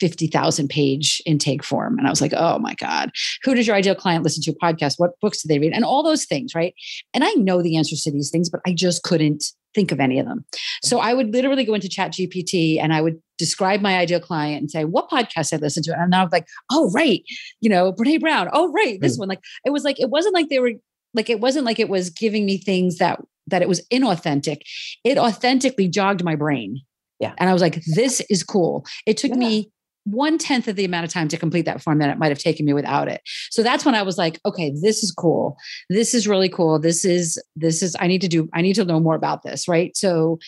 50,000 0.00 0.68
page 0.68 1.22
intake 1.26 1.64
form. 1.64 1.96
And 1.96 2.06
I 2.06 2.10
was 2.10 2.20
like, 2.20 2.34
oh 2.36 2.58
my 2.58 2.74
God, 2.74 3.10
who 3.44 3.54
does 3.54 3.66
your 3.66 3.76
ideal 3.76 3.94
client 3.94 4.24
listen 4.24 4.42
to 4.42 4.52
podcast? 4.52 4.94
What 4.98 5.18
books 5.22 5.42
do 5.42 5.48
they 5.48 5.58
read? 5.58 5.72
And 5.72 5.86
all 5.86 6.02
those 6.02 6.26
things, 6.26 6.54
right? 6.54 6.74
And 7.14 7.24
I 7.24 7.30
know 7.34 7.62
the 7.62 7.76
answers 7.78 8.02
to 8.02 8.10
these 8.10 8.30
things, 8.30 8.50
but 8.50 8.60
I 8.66 8.74
just 8.74 9.04
couldn't 9.04 9.44
think 9.76 9.92
of 9.92 10.00
any 10.00 10.18
of 10.18 10.26
them. 10.26 10.44
So 10.82 10.98
I 10.98 11.14
would 11.14 11.32
literally 11.32 11.64
go 11.64 11.74
into 11.74 11.88
Chat 11.88 12.12
GPT 12.12 12.80
and 12.80 12.92
I 12.92 13.00
would 13.00 13.20
describe 13.38 13.82
my 13.82 13.96
ideal 13.98 14.18
client 14.18 14.62
and 14.62 14.70
say, 14.70 14.84
what 14.84 15.10
podcast 15.10 15.52
I 15.52 15.58
listen 15.58 15.82
to. 15.84 15.96
And 15.96 16.14
I 16.14 16.24
was 16.24 16.32
like, 16.32 16.46
oh, 16.72 16.90
right. 16.90 17.22
You 17.60 17.70
know, 17.70 17.92
Brene 17.92 18.20
Brown. 18.20 18.48
Oh, 18.52 18.72
right. 18.72 19.00
This 19.00 19.16
mm. 19.16 19.20
one. 19.20 19.28
Like, 19.28 19.42
it 19.64 19.70
was 19.70 19.84
like, 19.84 20.00
it 20.00 20.10
wasn't 20.10 20.34
like 20.34 20.48
they 20.48 20.58
were 20.58 20.72
like, 21.14 21.30
it 21.30 21.40
wasn't 21.40 21.66
like 21.66 21.78
it 21.78 21.90
was 21.90 22.10
giving 22.10 22.46
me 22.46 22.58
things 22.58 22.96
that, 22.96 23.20
that 23.46 23.62
it 23.62 23.68
was 23.68 23.86
inauthentic. 23.92 24.62
It 25.04 25.18
authentically 25.18 25.88
jogged 25.88 26.24
my 26.24 26.34
brain. 26.34 26.80
Yeah. 27.20 27.34
And 27.38 27.48
I 27.48 27.52
was 27.52 27.62
like, 27.62 27.82
this 27.94 28.20
is 28.30 28.42
cool. 28.42 28.84
It 29.06 29.18
took 29.18 29.32
yeah. 29.32 29.38
me 29.38 29.70
one 30.06 30.38
tenth 30.38 30.68
of 30.68 30.76
the 30.76 30.84
amount 30.84 31.04
of 31.04 31.12
time 31.12 31.28
to 31.28 31.36
complete 31.36 31.64
that 31.64 31.82
form 31.82 31.98
that 31.98 32.10
it 32.10 32.18
might 32.18 32.30
have 32.30 32.38
taken 32.38 32.64
me 32.64 32.72
without 32.72 33.08
it. 33.08 33.20
So 33.50 33.62
that's 33.62 33.84
when 33.84 33.96
I 33.96 34.02
was 34.02 34.16
like, 34.16 34.40
okay, 34.46 34.70
this 34.70 35.02
is 35.02 35.10
cool. 35.10 35.56
This 35.90 36.14
is 36.14 36.28
really 36.28 36.48
cool. 36.48 36.78
This 36.78 37.04
is 37.04 37.42
this 37.56 37.82
is 37.82 37.96
I 37.98 38.06
need 38.06 38.20
to 38.20 38.28
do. 38.28 38.48
I 38.54 38.62
need 38.62 38.74
to 38.74 38.84
know 38.84 39.00
more 39.00 39.16
about 39.16 39.42
this, 39.42 39.66
right? 39.66 39.96
So 39.96 40.38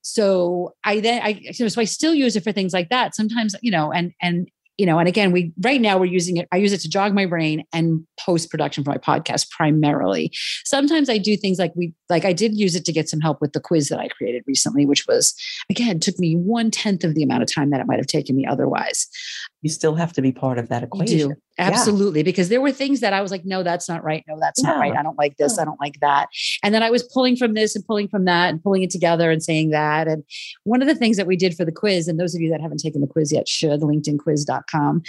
so 0.00 0.74
I 0.84 1.00
then 1.00 1.20
I 1.22 1.52
so 1.52 1.80
I 1.80 1.84
still 1.84 2.14
use 2.14 2.34
it 2.34 2.44
for 2.44 2.52
things 2.52 2.72
like 2.72 2.88
that. 2.88 3.14
Sometimes 3.14 3.54
you 3.60 3.70
know, 3.70 3.92
and 3.92 4.12
and 4.22 4.50
you 4.78 4.86
know, 4.86 5.00
and 5.00 5.08
again, 5.08 5.32
we 5.32 5.52
right 5.60 5.80
now 5.80 5.98
we're 5.98 6.06
using 6.06 6.36
it. 6.36 6.46
I 6.52 6.56
use 6.56 6.72
it 6.72 6.80
to 6.82 6.88
jog 6.88 7.12
my 7.12 7.26
brain 7.26 7.64
and 7.72 8.06
post 8.18 8.48
production 8.48 8.84
for 8.84 8.90
my 8.90 8.96
podcast 8.96 9.50
primarily. 9.50 10.30
Sometimes 10.64 11.10
I 11.10 11.18
do 11.18 11.36
things 11.36 11.58
like 11.58 11.72
we 11.74 11.92
like 12.08 12.24
I 12.24 12.32
did 12.32 12.56
use 12.56 12.76
it 12.76 12.84
to 12.84 12.92
get 12.92 13.08
some 13.08 13.20
help 13.20 13.40
with 13.40 13.52
the 13.52 13.60
quiz 13.60 13.88
that 13.88 13.98
I 13.98 14.06
created 14.06 14.44
recently, 14.46 14.86
which 14.86 15.04
was 15.08 15.34
again 15.68 15.98
took 15.98 16.18
me 16.20 16.36
one 16.36 16.70
tenth 16.70 17.02
of 17.02 17.16
the 17.16 17.24
amount 17.24 17.42
of 17.42 17.52
time 17.52 17.70
that 17.70 17.80
it 17.80 17.88
might 17.88 17.98
have 17.98 18.06
taken 18.06 18.36
me 18.36 18.46
otherwise. 18.46 19.08
You 19.62 19.70
still 19.70 19.96
have 19.96 20.12
to 20.12 20.22
be 20.22 20.30
part 20.30 20.58
of 20.58 20.68
that 20.68 20.84
equation. 20.84 21.30
Do 21.30 21.34
Absolutely. 21.58 22.20
Yeah. 22.20 22.24
Because 22.24 22.48
there 22.48 22.60
were 22.60 22.70
things 22.70 23.00
that 23.00 23.12
I 23.12 23.20
was 23.20 23.32
like, 23.32 23.44
no, 23.44 23.64
that's 23.64 23.88
not 23.88 24.04
right. 24.04 24.24
No, 24.28 24.38
that's 24.38 24.62
yeah. 24.62 24.70
not 24.70 24.78
right. 24.78 24.94
I 24.94 25.02
don't 25.02 25.18
like 25.18 25.36
this. 25.36 25.54
Yeah. 25.56 25.62
I 25.62 25.64
don't 25.64 25.80
like 25.80 25.98
that. 26.00 26.28
And 26.62 26.72
then 26.72 26.84
I 26.84 26.90
was 26.90 27.02
pulling 27.02 27.34
from 27.36 27.54
this 27.54 27.74
and 27.74 27.84
pulling 27.84 28.06
from 28.06 28.24
that 28.26 28.50
and 28.50 28.62
pulling 28.62 28.82
it 28.82 28.90
together 28.90 29.32
and 29.32 29.42
saying 29.42 29.70
that. 29.70 30.06
And 30.06 30.22
one 30.62 30.80
of 30.80 30.86
the 30.86 30.94
things 30.94 31.16
that 31.16 31.26
we 31.26 31.36
did 31.36 31.56
for 31.56 31.64
the 31.64 31.72
quiz, 31.72 32.06
and 32.06 32.20
those 32.20 32.34
of 32.34 32.40
you 32.40 32.50
that 32.50 32.60
haven't 32.60 32.78
taken 32.78 33.00
the 33.00 33.08
quiz 33.08 33.32
yet 33.32 33.48
should, 33.48 33.80
linkedinquiz.com. 33.80 35.02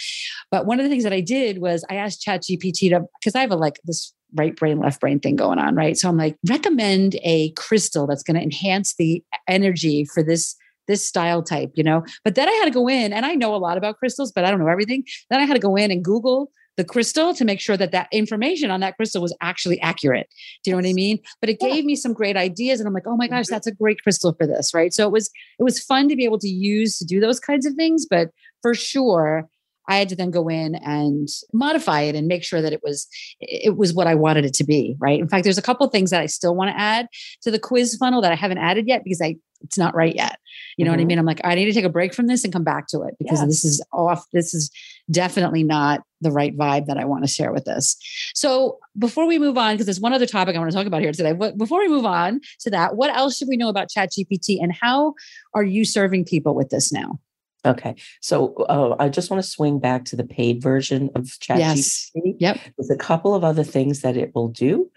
But 0.49 0.65
one 0.65 0.79
of 0.79 0.83
the 0.83 0.89
things 0.89 1.03
that 1.03 1.13
I 1.13 1.21
did 1.21 1.59
was 1.59 1.85
I 1.89 1.95
asked 1.95 2.25
ChatGPT 2.25 2.89
to, 2.89 3.01
because 3.19 3.35
I 3.35 3.41
have 3.41 3.51
a 3.51 3.55
like 3.55 3.79
this 3.83 4.13
right 4.35 4.55
brain, 4.55 4.79
left 4.79 4.99
brain 4.99 5.19
thing 5.19 5.35
going 5.35 5.59
on, 5.59 5.75
right? 5.75 5.97
So 5.97 6.09
I'm 6.09 6.17
like, 6.17 6.37
recommend 6.47 7.15
a 7.23 7.51
crystal 7.51 8.07
that's 8.07 8.23
going 8.23 8.37
to 8.37 8.43
enhance 8.43 8.95
the 8.95 9.23
energy 9.47 10.05
for 10.05 10.23
this 10.23 10.55
this 10.89 11.05
style 11.05 11.41
type, 11.41 11.71
you 11.75 11.83
know. 11.83 12.03
But 12.25 12.35
then 12.35 12.49
I 12.49 12.51
had 12.53 12.65
to 12.65 12.71
go 12.71 12.89
in, 12.89 13.13
and 13.13 13.25
I 13.25 13.35
know 13.35 13.55
a 13.55 13.57
lot 13.57 13.77
about 13.77 13.97
crystals, 13.97 14.33
but 14.33 14.43
I 14.43 14.49
don't 14.49 14.59
know 14.59 14.67
everything. 14.67 15.05
Then 15.29 15.39
I 15.39 15.45
had 15.45 15.53
to 15.53 15.59
go 15.59 15.77
in 15.77 15.91
and 15.91 16.03
Google 16.03 16.51
the 16.75 16.83
crystal 16.83 17.33
to 17.33 17.45
make 17.45 17.59
sure 17.59 17.77
that 17.77 17.91
that 17.91 18.07
information 18.11 18.71
on 18.71 18.79
that 18.79 18.95
crystal 18.95 19.21
was 19.21 19.35
actually 19.41 19.79
accurate. 19.81 20.27
Do 20.63 20.71
you 20.71 20.73
know 20.73 20.81
what 20.81 20.89
I 20.89 20.93
mean? 20.93 21.19
But 21.41 21.49
it 21.49 21.59
gave 21.59 21.85
me 21.85 21.95
some 21.95 22.13
great 22.13 22.35
ideas, 22.35 22.79
and 22.79 22.87
I'm 22.87 22.93
like, 22.93 23.05
oh 23.05 23.15
my 23.15 23.27
gosh, 23.27 23.45
mm-hmm. 23.45 23.53
that's 23.53 23.67
a 23.67 23.73
great 23.73 24.01
crystal 24.01 24.33
for 24.33 24.47
this, 24.47 24.73
right? 24.73 24.91
So 24.93 25.05
it 25.05 25.11
was 25.11 25.29
it 25.59 25.63
was 25.63 25.79
fun 25.79 26.09
to 26.09 26.15
be 26.15 26.25
able 26.25 26.39
to 26.39 26.49
use 26.49 26.97
to 26.97 27.05
do 27.05 27.19
those 27.19 27.39
kinds 27.39 27.65
of 27.65 27.75
things, 27.75 28.05
but 28.09 28.29
for 28.61 28.73
sure. 28.73 29.47
I 29.87 29.95
had 29.97 30.09
to 30.09 30.15
then 30.15 30.29
go 30.29 30.47
in 30.47 30.75
and 30.75 31.27
modify 31.51 32.01
it 32.01 32.15
and 32.15 32.27
make 32.27 32.43
sure 32.43 32.61
that 32.61 32.71
it 32.71 32.81
was 32.83 33.07
it 33.39 33.75
was 33.75 33.91
what 33.91 34.05
I 34.05 34.13
wanted 34.13 34.45
it 34.45 34.53
to 34.55 34.63
be, 34.63 34.95
right? 34.99 35.19
In 35.19 35.27
fact, 35.27 35.43
there's 35.43 35.57
a 35.57 35.63
couple 35.63 35.83
of 35.83 35.91
things 35.91 36.11
that 36.11 36.21
I 36.21 36.27
still 36.27 36.55
want 36.55 36.69
to 36.69 36.79
add 36.79 37.07
to 37.41 37.49
the 37.49 37.57
quiz 37.57 37.95
funnel 37.95 38.21
that 38.21 38.31
I 38.31 38.35
haven't 38.35 38.59
added 38.59 38.87
yet 38.87 39.03
because 39.03 39.19
I 39.19 39.37
it's 39.61 39.77
not 39.77 39.95
right 39.95 40.15
yet. 40.15 40.39
You 40.77 40.85
know 40.85 40.89
mm-hmm. 40.89 40.93
what 40.93 40.99
I 40.99 41.01
mm-hmm. 41.01 41.07
mean? 41.07 41.19
I'm 41.19 41.25
like, 41.25 41.41
I 41.43 41.55
need 41.55 41.65
to 41.65 41.73
take 41.73 41.85
a 41.85 41.89
break 41.89 42.13
from 42.13 42.27
this 42.27 42.43
and 42.43 42.53
come 42.53 42.63
back 42.63 42.87
to 42.87 43.01
it 43.01 43.15
because 43.19 43.39
yes. 43.39 43.47
this 43.47 43.65
is 43.65 43.83
off. 43.91 44.25
This 44.33 44.53
is 44.53 44.71
definitely 45.11 45.63
not 45.63 46.01
the 46.21 46.31
right 46.31 46.55
vibe 46.57 46.85
that 46.87 46.97
I 46.97 47.05
want 47.05 47.23
to 47.23 47.27
share 47.31 47.51
with 47.51 47.65
this. 47.65 47.97
So 48.33 48.79
before 48.97 49.25
we 49.25 49.39
move 49.39 49.57
on, 49.57 49.73
because 49.73 49.85
there's 49.85 49.99
one 49.99 50.13
other 50.13 50.25
topic 50.25 50.55
I 50.55 50.59
want 50.59 50.71
to 50.71 50.77
talk 50.77 50.87
about 50.87 51.01
here 51.01 51.11
today. 51.11 51.33
Before 51.33 51.79
we 51.79 51.87
move 51.87 52.05
on 52.05 52.41
to 52.61 52.69
that, 52.71 52.95
what 52.95 53.09
else 53.15 53.37
should 53.37 53.47
we 53.47 53.57
know 53.57 53.69
about 53.69 53.89
ChatGPT 53.89 54.61
and 54.61 54.73
how 54.73 55.13
are 55.53 55.63
you 55.63 55.85
serving 55.85 56.25
people 56.25 56.55
with 56.55 56.69
this 56.69 56.91
now? 56.91 57.19
Okay, 57.65 57.95
so 58.21 58.53
uh, 58.69 58.95
I 58.99 59.09
just 59.09 59.29
want 59.29 59.43
to 59.43 59.49
swing 59.49 59.79
back 59.79 60.05
to 60.05 60.15
the 60.15 60.23
paid 60.23 60.61
version 60.61 61.09
of 61.13 61.25
ChatGPT. 61.25 61.57
Yes. 61.59 62.11
Yep. 62.15 62.59
There's 62.77 62.89
a 62.89 62.95
couple 62.95 63.35
of 63.35 63.43
other 63.43 63.65
things 63.65 64.01
that 64.01 64.15
it 64.15 64.31
will 64.33 64.47
do. 64.47 64.89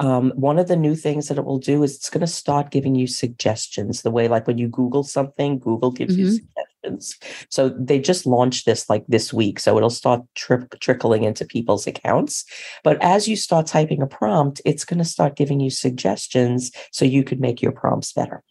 Um, 0.00 0.32
one 0.34 0.58
of 0.58 0.66
the 0.66 0.76
new 0.76 0.96
things 0.96 1.28
that 1.28 1.36
it 1.36 1.44
will 1.44 1.58
do 1.58 1.82
is 1.82 1.94
it's 1.94 2.08
going 2.08 2.22
to 2.22 2.26
start 2.26 2.70
giving 2.70 2.94
you 2.94 3.06
suggestions 3.06 4.00
the 4.00 4.10
way 4.10 4.28
like 4.28 4.46
when 4.46 4.56
you 4.56 4.66
google 4.66 5.04
something 5.04 5.58
google 5.58 5.90
gives 5.90 6.16
mm-hmm. 6.16 6.24
you 6.24 6.30
suggestions. 6.30 7.18
So 7.50 7.68
they 7.68 8.00
just 8.00 8.24
launched 8.24 8.64
this 8.64 8.88
like 8.88 9.04
this 9.08 9.30
week 9.30 9.60
so 9.60 9.76
it'll 9.76 9.90
start 9.90 10.22
tri- 10.34 10.66
trickling 10.80 11.24
into 11.24 11.44
people's 11.44 11.86
accounts. 11.86 12.46
But 12.82 12.96
as 13.02 13.28
you 13.28 13.36
start 13.36 13.66
typing 13.66 14.00
a 14.00 14.06
prompt 14.06 14.62
it's 14.64 14.86
going 14.86 14.98
to 14.98 15.04
start 15.04 15.36
giving 15.36 15.60
you 15.60 15.70
suggestions 15.70 16.72
so 16.90 17.04
you 17.04 17.22
could 17.22 17.40
make 17.40 17.60
your 17.60 17.72
prompts 17.72 18.14
better. 18.14 18.42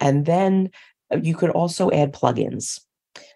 And 0.00 0.26
then 0.26 0.70
uh, 1.12 1.18
you 1.22 1.36
could 1.36 1.50
also 1.50 1.90
add 1.92 2.12
plugins. 2.12 2.80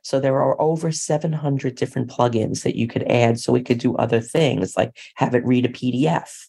So 0.03 0.19
there 0.19 0.43
are 0.43 0.61
over 0.61 0.91
700 0.91 1.77
different 1.77 2.11
plugins 2.11 2.65
that 2.65 2.75
you 2.75 2.89
could 2.89 3.05
add 3.05 3.39
so 3.39 3.55
it 3.55 3.65
could 3.65 3.79
do 3.79 3.95
other 3.95 4.21
things 4.21 4.77
like 4.77 4.97
have 5.15 5.37
it 5.37 5.45
read 5.45 5.67
a 5.67 5.69
pdf 5.69 6.49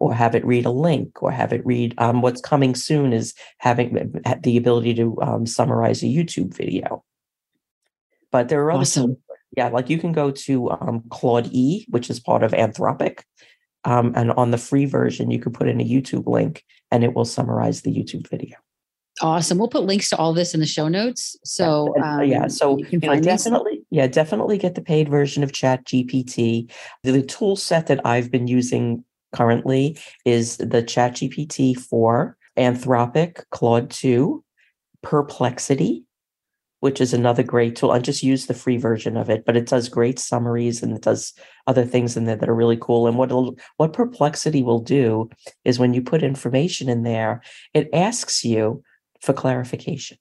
or 0.00 0.14
have 0.14 0.34
it 0.34 0.44
read 0.44 0.66
a 0.66 0.70
link 0.70 1.22
or 1.22 1.30
have 1.30 1.52
it 1.52 1.64
read 1.64 1.94
um, 1.98 2.22
what's 2.22 2.40
coming 2.40 2.74
soon 2.74 3.12
is 3.12 3.34
having 3.58 4.20
the 4.42 4.56
ability 4.56 4.94
to 4.94 5.16
um, 5.22 5.46
summarize 5.46 6.02
a 6.02 6.06
youtube 6.06 6.56
video. 6.56 7.04
But 8.32 8.48
there 8.48 8.64
are 8.64 8.72
other 8.72 9.14
yeah 9.56 9.68
like 9.68 9.90
you 9.90 9.98
can 9.98 10.12
go 10.12 10.30
to 10.30 10.70
um, 10.70 11.02
claude 11.10 11.48
e 11.52 11.86
which 11.90 12.10
is 12.10 12.18
part 12.18 12.42
of 12.42 12.52
anthropic 12.52 13.20
um, 13.84 14.12
and 14.16 14.32
on 14.32 14.50
the 14.50 14.58
free 14.58 14.86
version 14.86 15.30
you 15.30 15.38
can 15.38 15.52
put 15.52 15.68
in 15.68 15.80
a 15.80 15.84
youtube 15.84 16.26
link 16.26 16.64
and 16.90 17.04
it 17.04 17.14
will 17.14 17.24
summarize 17.24 17.82
the 17.82 17.94
youtube 17.94 18.28
video. 18.28 18.56
Awesome. 19.22 19.58
We'll 19.58 19.68
put 19.68 19.82
links 19.82 20.08
to 20.10 20.16
all 20.16 20.32
this 20.32 20.54
in 20.54 20.60
the 20.60 20.66
show 20.66 20.88
notes 20.88 21.36
so 21.44 21.94
um, 22.02 22.24
yeah 22.24 22.46
so 22.46 22.78
you 22.78 22.86
can 22.86 23.02
you 23.02 23.08
know, 23.08 23.20
definitely 23.20 23.82
yeah 23.90 24.06
definitely 24.06 24.56
get 24.56 24.76
the 24.76 24.80
paid 24.80 25.10
version 25.10 25.42
of 25.42 25.52
chat 25.52 25.84
gpt 25.84 26.70
the, 27.02 27.10
the 27.10 27.22
tool 27.22 27.54
set 27.54 27.88
that 27.88 28.00
i've 28.06 28.30
been 28.30 28.46
using 28.46 29.04
currently 29.32 29.98
is 30.24 30.56
the 30.58 30.82
ChatGPT 30.82 31.76
4, 31.78 32.36
Anthropic, 32.56 33.44
Claude 33.50 33.90
2, 33.90 34.44
Perplexity, 35.02 36.04
which 36.80 37.00
is 37.00 37.12
another 37.12 37.42
great 37.42 37.76
tool. 37.76 37.90
I 37.90 37.98
just 37.98 38.22
use 38.22 38.46
the 38.46 38.54
free 38.54 38.76
version 38.76 39.16
of 39.16 39.30
it, 39.30 39.44
but 39.44 39.56
it 39.56 39.66
does 39.66 39.88
great 39.88 40.18
summaries 40.18 40.82
and 40.82 40.92
it 40.92 41.02
does 41.02 41.32
other 41.66 41.84
things 41.84 42.16
in 42.16 42.24
there 42.24 42.36
that 42.36 42.48
are 42.48 42.54
really 42.54 42.78
cool. 42.80 43.06
And 43.06 43.16
what 43.16 43.30
what 43.76 43.92
Perplexity 43.92 44.62
will 44.62 44.80
do 44.80 45.30
is 45.64 45.78
when 45.78 45.94
you 45.94 46.02
put 46.02 46.22
information 46.22 46.88
in 46.88 47.02
there, 47.02 47.42
it 47.74 47.88
asks 47.92 48.44
you 48.44 48.82
for 49.20 49.32
clarification. 49.32 50.18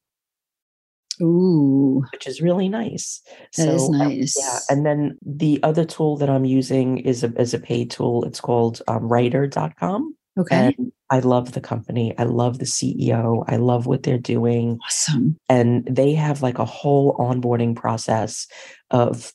Ooh. 1.22 2.04
Which 2.12 2.28
is 2.28 2.42
really 2.42 2.70
nice. 2.70 3.22
That 3.58 3.66
so, 3.66 3.76
is 3.76 3.90
nice. 3.90 4.38
Um, 4.38 4.44
yeah. 4.44 4.60
And 4.70 4.86
then 4.86 5.18
the 5.26 5.60
other 5.64 5.86
tool 5.86 6.18
that 6.18 6.30
I'm 6.30 6.46
using 6.46 7.00
is 7.00 7.24
a, 7.24 7.34
is 7.40 7.54
a 7.54 7.60
paid 7.60 7.92
tool. 7.92 8.24
It's 8.26 8.40
called 8.40 8.82
um, 8.88 9.08
writer.com. 9.08 10.16
Okay. 10.38 10.74
And 10.78 10.92
I 11.10 11.20
love 11.20 11.52
the 11.52 11.62
company. 11.62 12.14
I 12.18 12.24
love 12.24 12.60
the 12.60 12.66
CEO. 12.66 13.44
I 13.48 13.58
love 13.58 13.86
what 13.86 14.04
they're 14.04 14.18
doing. 14.18 14.80
Awesome. 14.86 15.38
And 15.50 15.86
they 15.86 16.14
have 16.14 16.42
like 16.42 16.60
a 16.60 16.66
whole 16.66 17.18
onboarding 17.18 17.76
process 17.76 18.48
of 18.92 19.34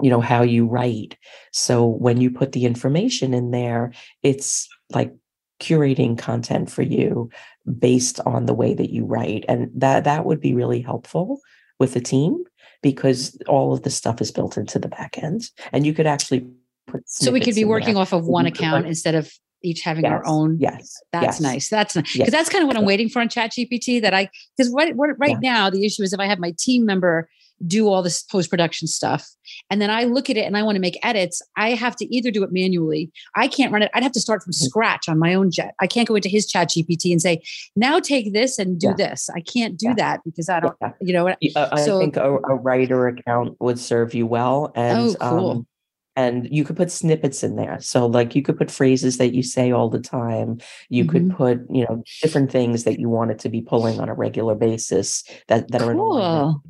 you 0.00 0.10
know 0.10 0.20
how 0.20 0.42
you 0.42 0.66
write 0.66 1.16
so 1.52 1.86
when 1.86 2.20
you 2.20 2.30
put 2.30 2.52
the 2.52 2.64
information 2.64 3.34
in 3.34 3.50
there 3.50 3.92
it's 4.22 4.66
like 4.90 5.14
curating 5.60 6.18
content 6.18 6.70
for 6.70 6.82
you 6.82 7.30
based 7.78 8.20
on 8.26 8.46
the 8.46 8.54
way 8.54 8.74
that 8.74 8.90
you 8.90 9.04
write 9.04 9.44
and 9.48 9.70
that 9.74 10.04
that 10.04 10.24
would 10.24 10.40
be 10.40 10.54
really 10.54 10.80
helpful 10.80 11.40
with 11.78 11.94
the 11.94 12.00
team 12.00 12.44
because 12.82 13.38
all 13.46 13.72
of 13.72 13.82
the 13.82 13.90
stuff 13.90 14.20
is 14.20 14.30
built 14.30 14.56
into 14.56 14.78
the 14.78 14.88
back 14.88 15.18
end. 15.22 15.48
And 15.72 15.86
you 15.86 15.94
could 15.94 16.06
actually 16.06 16.46
put 16.86 17.08
So 17.08 17.30
we 17.30 17.40
could 17.40 17.54
be 17.54 17.64
working 17.64 17.96
off 17.96 18.12
of 18.12 18.26
one 18.26 18.46
account 18.46 18.86
instead 18.86 19.14
of 19.14 19.32
each 19.62 19.82
having 19.82 20.04
our 20.04 20.26
own. 20.26 20.58
Yes. 20.58 21.00
That's 21.12 21.24
yes. 21.24 21.40
nice. 21.40 21.68
That's 21.68 21.94
nice. 21.96 22.12
Because 22.12 22.18
Yes. 22.18 22.30
that's 22.32 22.48
kind 22.48 22.62
of 22.62 22.68
what 22.68 22.76
I'm 22.76 22.84
waiting 22.84 23.08
for 23.08 23.20
on 23.20 23.28
ChatGPT. 23.28 24.02
That 24.02 24.12
I 24.12 24.28
because 24.56 24.72
right 24.72 24.94
what, 24.96 25.10
right 25.18 25.40
now 25.40 25.70
the 25.70 25.86
issue 25.86 26.02
is 26.02 26.12
if 26.12 26.20
I 26.20 26.26
have 26.26 26.38
my 26.38 26.52
team 26.58 26.84
member 26.84 27.28
do 27.66 27.88
all 27.88 28.02
this 28.02 28.22
post 28.22 28.50
production 28.50 28.88
stuff 28.88 29.28
and 29.70 29.80
then 29.80 29.90
I 29.90 30.04
look 30.04 30.30
at 30.30 30.36
it 30.36 30.46
and 30.46 30.56
I 30.56 30.62
want 30.62 30.76
to 30.76 30.80
make 30.80 30.98
edits, 31.04 31.42
I 31.56 31.70
have 31.70 31.96
to 31.96 32.14
either 32.14 32.30
do 32.30 32.42
it 32.44 32.50
manually. 32.52 33.10
I 33.36 33.48
can't 33.48 33.72
run 33.72 33.82
it. 33.82 33.90
I'd 33.94 34.02
have 34.02 34.12
to 34.12 34.20
start 34.20 34.42
from 34.42 34.52
Mhm. 34.52 34.56
scratch 34.66 35.08
on 35.08 35.18
my 35.18 35.34
own 35.34 35.50
jet. 35.50 35.74
I 35.80 35.86
can't 35.86 36.08
go 36.08 36.14
into 36.14 36.28
his 36.28 36.46
chat 36.46 36.70
GPT 36.70 37.12
and 37.12 37.20
say 37.20 37.42
now 37.76 38.00
take 38.00 38.32
this 38.32 38.58
and 38.58 38.78
do 38.78 38.88
Yeah. 38.88 38.94
this. 39.10 39.28
I 39.34 39.40
can't 39.40 39.78
do 39.78 39.88
Yeah. 39.88 39.94
that 39.94 40.20
because 40.24 40.48
I 40.48 40.60
don't. 40.60 40.74
Yeah. 40.80 40.92
You 41.00 41.12
know? 41.12 41.28
Uh, 41.28 41.68
I 41.72 41.84
So- 41.84 41.98
think 41.98 42.16
a, 42.16 42.36
a 42.38 42.54
writer 42.54 43.08
account 43.08 43.56
would 43.60 43.78
serve 43.78 44.14
you 44.14 44.26
well. 44.26 44.72
And 44.74 45.16
Oh, 45.20 45.28
cool. 45.30 45.50
um, 45.50 45.66
and 46.14 46.46
you 46.50 46.62
could 46.64 46.76
put 46.76 46.90
snippets 46.90 47.42
in 47.42 47.56
there. 47.56 47.78
So 47.80 48.06
like 48.06 48.34
you 48.36 48.42
could 48.42 48.58
put 48.58 48.70
phrases 48.70 49.16
that 49.18 49.34
you 49.34 49.42
say 49.42 49.72
all 49.72 49.88
the 49.88 49.98
time. 50.00 50.58
You 50.90 51.04
could 51.06 51.28
Mm-hmm. 51.28 51.36
put, 51.36 51.60
you 51.70 51.84
know, 51.88 52.02
different 52.22 52.52
things 52.52 52.84
that 52.84 53.00
you 53.00 53.08
wanted 53.08 53.38
to 53.40 53.48
be 53.48 53.62
pulling 53.62 53.98
on 53.98 54.08
a 54.08 54.14
regular 54.14 54.54
basis 54.54 55.24
that, 55.48 55.70
that 55.70 55.80
are. 55.82 55.94
Cool. 55.94 56.62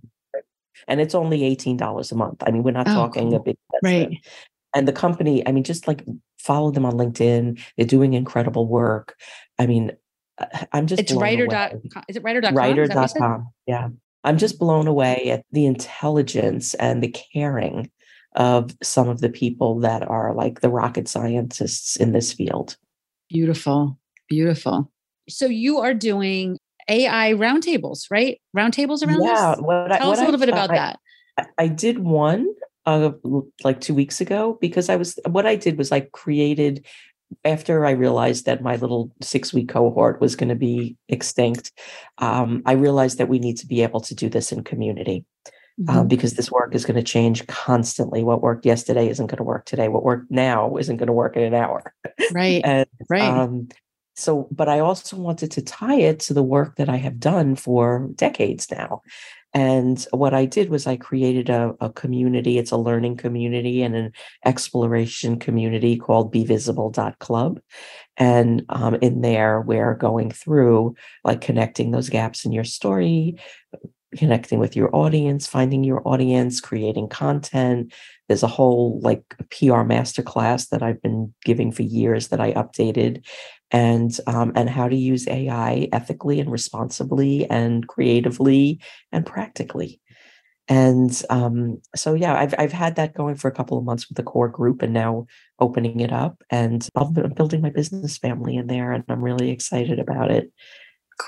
And 0.89 1.01
it's 1.01 1.15
only 1.15 1.41
$18 1.41 2.13
a 2.13 2.15
month. 2.15 2.43
I 2.47 2.51
mean, 2.51 2.63
we're 2.63 2.73
not 2.73 2.89
Oh, 2.89 2.95
talking 2.95 3.35
a 3.35 3.41
big 3.41 3.57
investment. 3.83 4.11
Right. 4.11 4.27
And 4.75 4.89
the 4.89 4.93
company, 4.93 5.47
I 5.47 5.53
mean, 5.53 5.65
just 5.65 5.87
like 5.87 6.05
follow 6.39 6.71
them 6.71 6.85
on 6.87 6.95
LinkedIn. 6.95 7.61
They're 7.77 7.87
doing 7.87 8.15
incredible 8.15 8.67
work. 8.67 9.17
I 9.59 9.67
mean, 9.67 9.93
I- 10.41 10.67
I'm 10.73 10.87
just 10.87 11.01
It's 11.01 11.13
writer 11.13 11.47
dot. 11.47 11.75
Is 12.09 12.17
it 12.17 12.23
writer 12.23 12.41
dot 12.41 12.55
com? 12.55 12.65
Is 12.65 12.89
that 12.89 12.95
what 12.95 13.03
you 13.03 13.09
said? 13.09 13.21
writer.com. 13.21 13.49
Yeah. 13.67 13.89
I'm 14.25 14.39
just 14.39 14.59
blown 14.59 14.87
away 14.87 15.31
at 15.31 15.45
the 15.53 15.67
intelligence 15.67 16.75
and 16.75 17.03
the 17.03 17.09
caring 17.09 17.91
of 18.35 18.75
some 18.83 19.09
of 19.09 19.21
the 19.21 19.29
people 19.29 19.81
that 19.81 20.09
are 20.09 20.33
like 20.35 20.61
the 20.61 20.71
rocket 20.71 21.07
scientists 21.09 21.97
in 21.97 22.13
this 22.13 22.33
field. 22.33 22.77
Beautiful. 23.29 23.99
Beautiful. 24.29 24.91
So 25.29 25.47
you 25.47 25.79
are 25.79 25.93
doing 25.95 26.59
AI 26.89 27.33
roundtables, 27.35 28.07
right? 28.11 28.41
Roundtables 28.57 29.07
around 29.07 29.23
yeah. 29.23 29.55
this? 29.57 29.61
What 29.65 29.93
I, 29.93 29.99
Tell 29.99 30.09
what 30.09 30.19
us 30.19 30.23
a 30.23 30.25
little 30.27 30.43
I- 30.43 30.47
bit 30.47 30.49
about 30.53 30.71
I- 30.71 30.75
that. 30.77 30.99
I- 31.39 31.47
I 31.65 31.69
did 31.69 31.99
one 31.99 32.47
uh, 32.85 33.13
like 33.65 33.81
two 33.81 33.95
weeks 33.95 34.21
ago 34.21 34.59
because 34.61 34.89
I 34.89 34.97
was 34.97 35.19
what 35.29 35.47
I 35.47 35.57
did 35.57 35.79
was 35.79 35.93
I 35.93 36.01
created 36.01 36.85
after 37.45 37.87
I 37.87 37.93
realized 37.93 38.45
that 38.45 38.63
my 38.63 38.77
little 38.77 39.11
six 39.23 39.55
week 39.55 39.69
cohort 39.71 40.21
was 40.21 40.37
going 40.37 40.51
to 40.51 40.55
be 40.55 40.97
extinct. 41.09 41.73
Um, 42.19 42.63
I 42.67 42.73
realized 42.73 43.17
that 43.19 43.29
we 43.29 43.39
need 43.39 43.57
to 43.59 43.67
be 43.67 43.83
able 43.83 44.01
to 44.01 44.15
do 44.15 44.29
this 44.29 44.53
in 44.53 44.63
community. 44.65 45.25
um, 45.89 46.05
Mhm. 46.05 46.09
because 46.09 46.35
this 46.35 46.51
work 46.53 46.75
is 46.75 46.85
going 46.85 46.97
to 46.99 47.03
change 47.03 47.47
constantly. 47.47 48.23
What 48.23 48.43
worked 48.43 48.67
yesterday 48.67 49.09
isn't 49.09 49.29
going 49.29 49.39
to 49.39 49.43
work 49.43 49.65
today. 49.65 49.89
What 49.89 50.05
worked 50.05 50.31
now 50.31 50.77
isn't 50.77 50.99
going 50.99 51.07
to 51.07 51.15
work 51.15 51.35
in 51.35 51.43
an 51.45 51.55
hour. 51.55 51.95
Right. 52.35 52.61
And 52.63 52.87
Right. 53.09 53.23
um, 53.23 53.69
so, 54.15 54.49
but 54.51 54.69
I 54.69 54.81
also 54.81 55.17
wanted 55.17 55.51
to 55.53 55.63
tie 55.63 55.97
it 55.99 56.21
to 56.21 56.35
the 56.35 56.43
work 56.43 56.77
that 56.77 56.89
I 56.89 56.97
have 56.97 57.19
done 57.19 57.57
for 57.57 58.09
decades 58.15 58.71
now. 58.71 59.03
And 59.55 60.03
what 60.13 60.33
I 60.33 60.47
did 60.47 60.71
was 60.71 60.87
I 60.87 60.97
created 60.97 61.51
a, 61.51 61.75
a 61.81 61.91
community. 61.91 62.59
It's 62.59 62.71
a 62.71 62.77
learning 62.77 63.19
community 63.19 63.83
and 63.83 63.95
an 63.95 64.13
exploration 64.45 65.39
community 65.39 65.97
called 65.97 66.33
BeVisible.club. 66.33 67.61
And 68.17 68.65
um, 68.71 68.95
in 68.97 69.21
there, 69.21 69.61
we're 69.61 69.95
going 69.95 70.31
through 70.31 70.95
like 71.25 71.43
connecting 71.43 71.91
those 71.91 72.09
gaps 72.09 72.45
in 72.47 72.53
your 72.53 72.65
story, 72.65 73.37
connecting 74.17 74.59
with 74.59 74.77
your 74.77 74.95
audience, 74.95 75.47
finding 75.47 75.85
your 75.85 76.07
audience, 76.07 76.61
creating 76.61 77.09
content. 77.09 77.93
There's 78.29 78.43
a 78.43 78.49
whole 78.49 79.01
like 79.01 79.23
PR 79.51 79.83
masterclass 79.85 80.69
that 80.71 80.83
I've 80.83 81.01
been 81.03 81.35
giving 81.45 81.73
for 81.73 81.83
years 81.83 82.29
that 82.29 82.41
I 82.41 82.53
updated, 82.53 83.27
and 83.73 84.17
um, 84.27 84.53
and 84.55 84.69
how 84.71 84.89
to 84.89 84.97
use 84.97 85.27
AI 85.29 85.89
ethically 85.93 86.39
and 86.41 86.51
responsibly 86.53 87.49
and 87.51 87.87
creatively 87.89 88.81
and 89.11 89.25
practically. 89.27 90.01
And 90.69 91.21
um, 91.29 91.81
so 91.97 92.15
yeah, 92.15 92.39
I've 92.39 92.55
I've 92.59 92.73
had 92.73 92.95
that 92.97 93.15
going 93.15 93.35
for 93.35 93.49
a 93.49 93.53
couple 93.55 93.77
of 93.79 93.85
months 93.85 94.09
with 94.09 94.17
the 94.17 94.23
core 94.23 94.49
group, 94.49 94.81
and 94.83 94.93
now 94.93 95.27
opening 95.59 96.01
it 96.01 96.13
up, 96.13 96.41
and 96.51 96.87
I'm 96.95 97.13
building 97.35 97.61
my 97.63 97.71
business 97.71 98.17
family 98.19 98.57
in 98.57 98.69
there, 98.69 98.93
and 98.93 99.03
I'm 99.09 99.23
really 99.25 99.51
excited 99.51 99.99
about 99.99 100.31
it. 100.31 100.53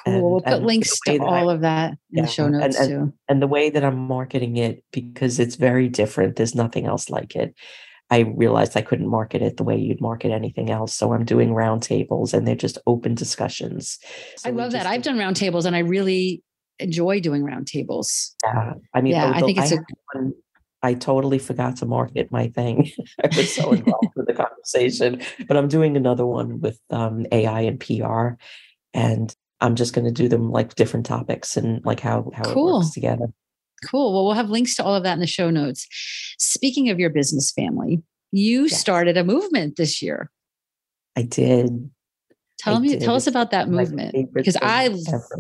Cool. 0.07 0.33
we'll 0.33 0.41
put 0.41 0.63
links 0.63 0.99
to 1.07 1.19
that 1.19 1.25
I- 1.25 1.41
all 1.41 1.51
of 1.51 1.61
that 1.61 1.91
in 1.93 1.99
Yeah, 2.11 2.23
the 2.23 2.29
show 2.29 2.45
and- 2.47 2.59
notes 2.59 2.79
and- 2.81 2.91
too. 2.91 3.13
and 3.29 3.41
the 3.43 3.47
way 3.47 3.71
that 3.71 3.85
I'm 3.85 3.99
marketing 3.99 4.57
it 4.57 4.83
because 4.93 5.39
it's 5.39 5.55
very 5.57 5.89
different. 5.89 6.37
There's 6.37 6.55
nothing 6.55 6.87
else 6.87 7.11
like 7.11 7.37
it. 7.37 7.55
I 8.15 8.21
realized 8.37 8.77
I 8.77 8.83
couldn't 8.83 9.09
market 9.09 9.43
it 9.43 9.57
the 9.57 9.65
way 9.65 9.77
you'd 9.77 10.01
market 10.01 10.31
anything 10.31 10.71
else. 10.71 10.95
So 10.95 11.13
I'm 11.13 11.25
doing 11.25 11.51
roundtables 11.51 12.33
and 12.33 12.47
they're 12.47 12.55
just 12.55 12.79
open 12.87 13.17
discussions. 13.17 13.99
So 14.37 14.49
I 14.49 14.53
love 14.53 14.71
that. 14.71 14.87
I've 14.87 15.03
done 15.03 15.17
roundtables 15.17 15.65
and 15.67 15.75
I 15.75 15.81
really 15.81 16.41
enjoy 16.79 17.19
doing 17.19 17.43
roundtables. 17.43 18.35
Yeah, 18.45 18.75
I 18.95 19.01
mean, 19.01 19.15
Yeah, 19.15 19.33
I 19.35 19.41
think 19.41 19.59
it's 19.59 19.73
a- 19.73 19.81
one- 20.13 20.35
I 20.85 20.95
totally 20.95 21.39
forgot 21.41 21.77
to 21.79 21.87
market 21.87 22.31
my 22.31 22.49
thing. 22.49 22.89
I 23.25 23.35
was 23.37 23.53
so 23.53 23.73
involved 23.79 24.13
with 24.15 24.27
the 24.29 24.35
conversation, 24.35 25.21
but 25.49 25.57
I'm 25.57 25.67
doing 25.67 25.97
another 25.97 26.27
one 26.27 26.61
with 26.61 26.79
um, 26.91 27.27
AI 27.33 27.63
and 27.63 27.81
PR, 27.81 28.35
and 28.93 29.35
I'm 29.63 29.75
just 29.77 29.93
going 29.95 30.05
to 30.05 30.13
do 30.13 30.29
them 30.29 30.53
like 30.53 30.75
different 30.77 31.07
topics 31.07 31.57
and 31.57 31.83
like 31.87 32.01
how 32.01 32.31
how 32.35 32.43
it 32.43 32.53
Cool. 32.53 32.75
works 32.81 32.91
together. 32.93 33.27
Cool. 33.87 34.13
Well, 34.13 34.25
we'll 34.25 34.35
have 34.35 34.51
links 34.51 34.75
to 34.77 34.85
all 34.85 34.95
of 34.95 35.03
that 35.05 35.15
in 35.15 35.21
the 35.21 35.27
show 35.27 35.51
notes. 35.51 35.87
Speaking 36.39 36.91
of 36.91 36.99
your 36.99 37.11
business 37.11 37.51
family, 37.53 38.03
you 38.33 38.63
Yes. 38.65 38.81
started 38.81 39.17
a 39.17 39.25
movement 39.25 39.77
this 39.77 40.03
year. 40.03 40.31
I 41.17 41.23
did. 41.23 41.91
Tell 42.59 42.77
I 42.77 42.81
me, 42.81 42.89
did. 42.91 43.01
tell 43.03 43.15
us 43.15 43.27
about 43.27 43.51
that 43.53 43.69
movement 43.69 44.33
because 44.33 44.57
I 44.57 44.87
ever. 44.87 44.97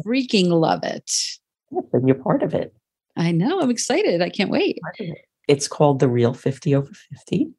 freaking 0.06 0.48
love 0.50 0.84
it. 0.84 1.10
and 1.92 2.06
you're 2.06 2.16
part 2.22 2.42
of 2.42 2.54
it. 2.54 2.72
I 3.16 3.32
know. 3.32 3.60
I'm 3.60 3.70
excited. 3.70 4.20
I 4.22 4.28
can't 4.28 4.50
wait. 4.50 4.78
Part 4.82 5.00
of 5.00 5.06
it. 5.08 5.24
It's 5.48 5.66
called 5.68 5.98
the 6.00 6.08
Real 6.08 6.34
50 6.34 6.74
Over 6.74 6.90
50. 7.12 7.50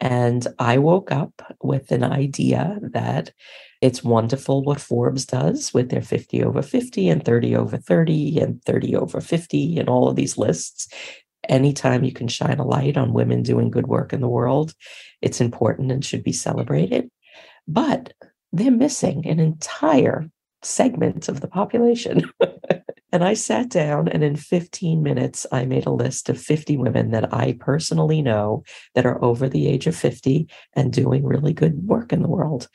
And 0.00 0.46
I 0.58 0.78
woke 0.78 1.10
up 1.10 1.56
with 1.62 1.90
an 1.90 2.04
idea 2.04 2.78
that 2.82 3.32
it's 3.80 4.04
wonderful 4.04 4.62
what 4.62 4.80
Forbes 4.80 5.26
does 5.26 5.72
with 5.74 5.90
their 5.90 6.02
50 6.02 6.42
over 6.42 6.62
50 6.62 7.08
and 7.08 7.24
30 7.24 7.56
over 7.56 7.76
30 7.76 8.38
and 8.38 8.62
30 8.64 8.96
over 8.96 9.20
50 9.20 9.78
and 9.78 9.88
all 9.88 10.08
of 10.08 10.16
these 10.16 10.38
lists. 10.38 10.88
Anytime 11.48 12.04
you 12.04 12.12
can 12.12 12.28
shine 12.28 12.58
a 12.58 12.66
light 12.66 12.96
on 12.96 13.12
women 13.12 13.42
doing 13.42 13.70
good 13.70 13.86
work 13.86 14.12
in 14.12 14.20
the 14.20 14.28
world, 14.28 14.74
it's 15.22 15.40
important 15.40 15.92
and 15.92 16.04
should 16.04 16.22
be 16.22 16.32
celebrated. 16.32 17.10
But 17.66 18.12
they're 18.52 18.70
missing 18.70 19.26
an 19.26 19.38
entire 19.40 20.28
segment 20.62 21.28
of 21.28 21.40
the 21.40 21.48
population. 21.48 22.30
and 23.12 23.24
I 23.24 23.34
sat 23.34 23.68
down 23.68 24.08
and 24.08 24.22
in 24.22 24.36
15 24.36 25.02
minutes, 25.02 25.46
I 25.50 25.64
made 25.64 25.86
a 25.86 25.90
list 25.90 26.28
of 26.28 26.40
50 26.40 26.76
women 26.76 27.10
that 27.12 27.32
I 27.32 27.56
personally 27.58 28.22
know 28.22 28.64
that 28.94 29.06
are 29.06 29.22
over 29.24 29.48
the 29.48 29.66
age 29.66 29.86
of 29.86 29.96
50 29.96 30.48
and 30.74 30.92
doing 30.92 31.24
really 31.24 31.52
good 31.52 31.86
work 31.86 32.12
in 32.12 32.22
the 32.22 32.28
world. 32.28 32.68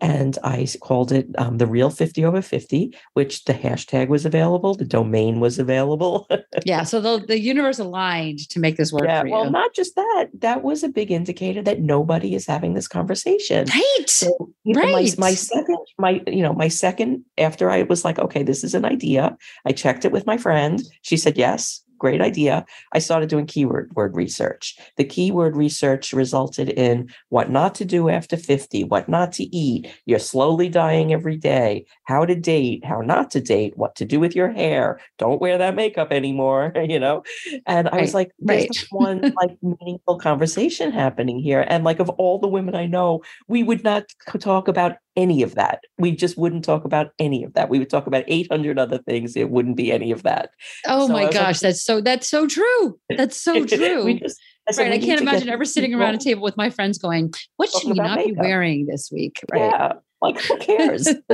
And 0.00 0.36
I 0.42 0.66
called 0.80 1.12
it 1.12 1.28
um, 1.38 1.58
the 1.58 1.66
real 1.66 1.88
50 1.88 2.24
over 2.24 2.42
50, 2.42 2.94
which 3.14 3.44
the 3.44 3.54
hashtag 3.54 4.08
was 4.08 4.26
available, 4.26 4.74
the 4.74 4.84
domain 4.84 5.40
was 5.40 5.58
available. 5.58 6.28
Yeah. 6.64 6.84
So 6.84 7.00
the, 7.00 7.24
the 7.26 7.38
universe 7.40 7.78
aligned 7.78 8.48
to 8.50 8.60
make 8.60 8.76
this 8.76 8.92
work 8.92 9.04
yeah, 9.04 9.20
for 9.20 9.26
you. 9.26 9.32
well, 9.32 9.50
not 9.50 9.74
just 9.74 9.96
that, 9.96 10.28
that 10.38 10.62
was 10.62 10.82
a 10.82 10.88
big 10.88 11.10
indicator 11.10 11.60
that 11.62 11.80
nobody 11.80 12.34
is 12.34 12.46
having 12.46 12.74
this 12.74 12.88
conversation. 12.88 13.66
right. 13.68 14.04
So, 14.08 14.50
you 14.62 14.74
know, 14.74 14.82
my, 14.82 14.92
Right. 14.94 15.18
my 15.18 15.34
second, 15.34 15.76
my, 15.98 16.22
you 16.26 16.42
know, 16.42 16.52
my 16.54 16.68
second, 16.68 17.24
after 17.38 17.70
I 17.70 17.82
was 17.82 18.04
like, 18.04 18.18
okay, 18.18 18.42
this 18.42 18.64
is 18.64 18.74
an 18.74 18.84
idea. 18.84 19.36
I 19.66 19.72
checked 19.72 20.04
it 20.04 20.12
with 20.12 20.26
my 20.26 20.36
friend. 20.38 20.82
She 21.02 21.16
said, 21.16 21.36
yes, 21.36 21.82
great 22.04 22.20
idea. 22.20 22.66
I 22.92 22.98
started 22.98 23.30
doing 23.30 23.46
keyword 23.46 23.90
word 23.96 24.14
research. 24.14 24.76
The 24.98 25.04
keyword 25.04 25.56
research 25.56 26.12
resulted 26.12 26.68
in 26.68 27.08
what 27.30 27.48
not 27.48 27.74
to 27.76 27.86
do 27.86 28.10
after 28.10 28.36
50, 28.36 28.84
what 28.84 29.08
not 29.08 29.32
to 29.32 29.44
eat. 29.56 29.90
You're 30.04 30.18
slowly 30.18 30.68
dying 30.68 31.14
every 31.14 31.38
day. 31.38 31.86
How 32.04 32.26
to 32.26 32.34
date, 32.34 32.84
how 32.84 33.00
not 33.00 33.30
to 33.30 33.40
date, 33.40 33.78
what 33.78 33.96
to 33.96 34.04
do 34.04 34.20
with 34.20 34.36
your 34.36 34.50
hair. 34.52 35.00
Don't 35.16 35.40
wear 35.40 35.56
that 35.56 35.76
makeup 35.76 36.12
anymore, 36.12 36.74
you 36.92 37.00
know? 37.00 37.22
And 37.66 37.88
I 37.88 38.02
was 38.02 38.12
like, 38.12 38.32
there's 38.38 38.66
right. 38.68 38.86
one 38.90 39.32
like 39.40 39.56
meaningful 39.62 40.18
conversation 40.18 40.92
happening 40.92 41.38
here. 41.38 41.64
And 41.70 41.84
like 41.84 42.00
of 42.00 42.10
all 42.10 42.38
the 42.38 42.48
women 42.48 42.74
I 42.74 42.84
know, 42.84 43.22
we 43.48 43.62
would 43.62 43.82
not 43.82 44.04
talk 44.40 44.68
about 44.68 44.96
any 45.16 45.42
of 45.42 45.54
that. 45.54 45.80
We 45.98 46.12
just 46.12 46.36
wouldn't 46.36 46.64
talk 46.64 46.84
about 46.84 47.10
any 47.18 47.44
of 47.44 47.54
that. 47.54 47.68
We 47.68 47.78
would 47.78 47.90
talk 47.90 48.06
about 48.06 48.24
800 48.26 48.78
other 48.78 48.98
things. 48.98 49.36
It 49.36 49.50
wouldn't 49.50 49.76
be 49.76 49.92
any 49.92 50.10
of 50.10 50.22
that. 50.24 50.50
Oh 50.86 51.06
so 51.06 51.12
my 51.12 51.26
was 51.26 51.34
like- 51.34 51.44
gosh. 51.44 51.60
That's 51.60 51.84
so, 51.84 52.00
that's 52.00 52.28
so 52.28 52.46
true. 52.46 52.98
That's 53.16 53.36
so 53.36 53.64
true. 53.64 54.04
we 54.04 54.18
just, 54.20 54.40
said, 54.70 54.82
right. 54.82 54.90
"We 54.90 54.96
I 54.96 55.00
can't 55.00 55.20
imagine 55.20 55.48
ever 55.48 55.64
sitting 55.64 55.94
around 55.94 56.14
a 56.14 56.18
table 56.18 56.42
with 56.42 56.56
my 56.56 56.70
friends 56.70 56.98
going, 56.98 57.32
what 57.56 57.70
should 57.70 57.90
we 57.90 57.94
not 57.94 58.24
be 58.24 58.32
wearing 58.32 58.86
this 58.86 59.10
week? 59.12 59.40
Right. 59.50 59.60
Yeah. 59.60 59.92
Like, 60.20 60.40
who 60.40 60.56
cares? 60.58 61.08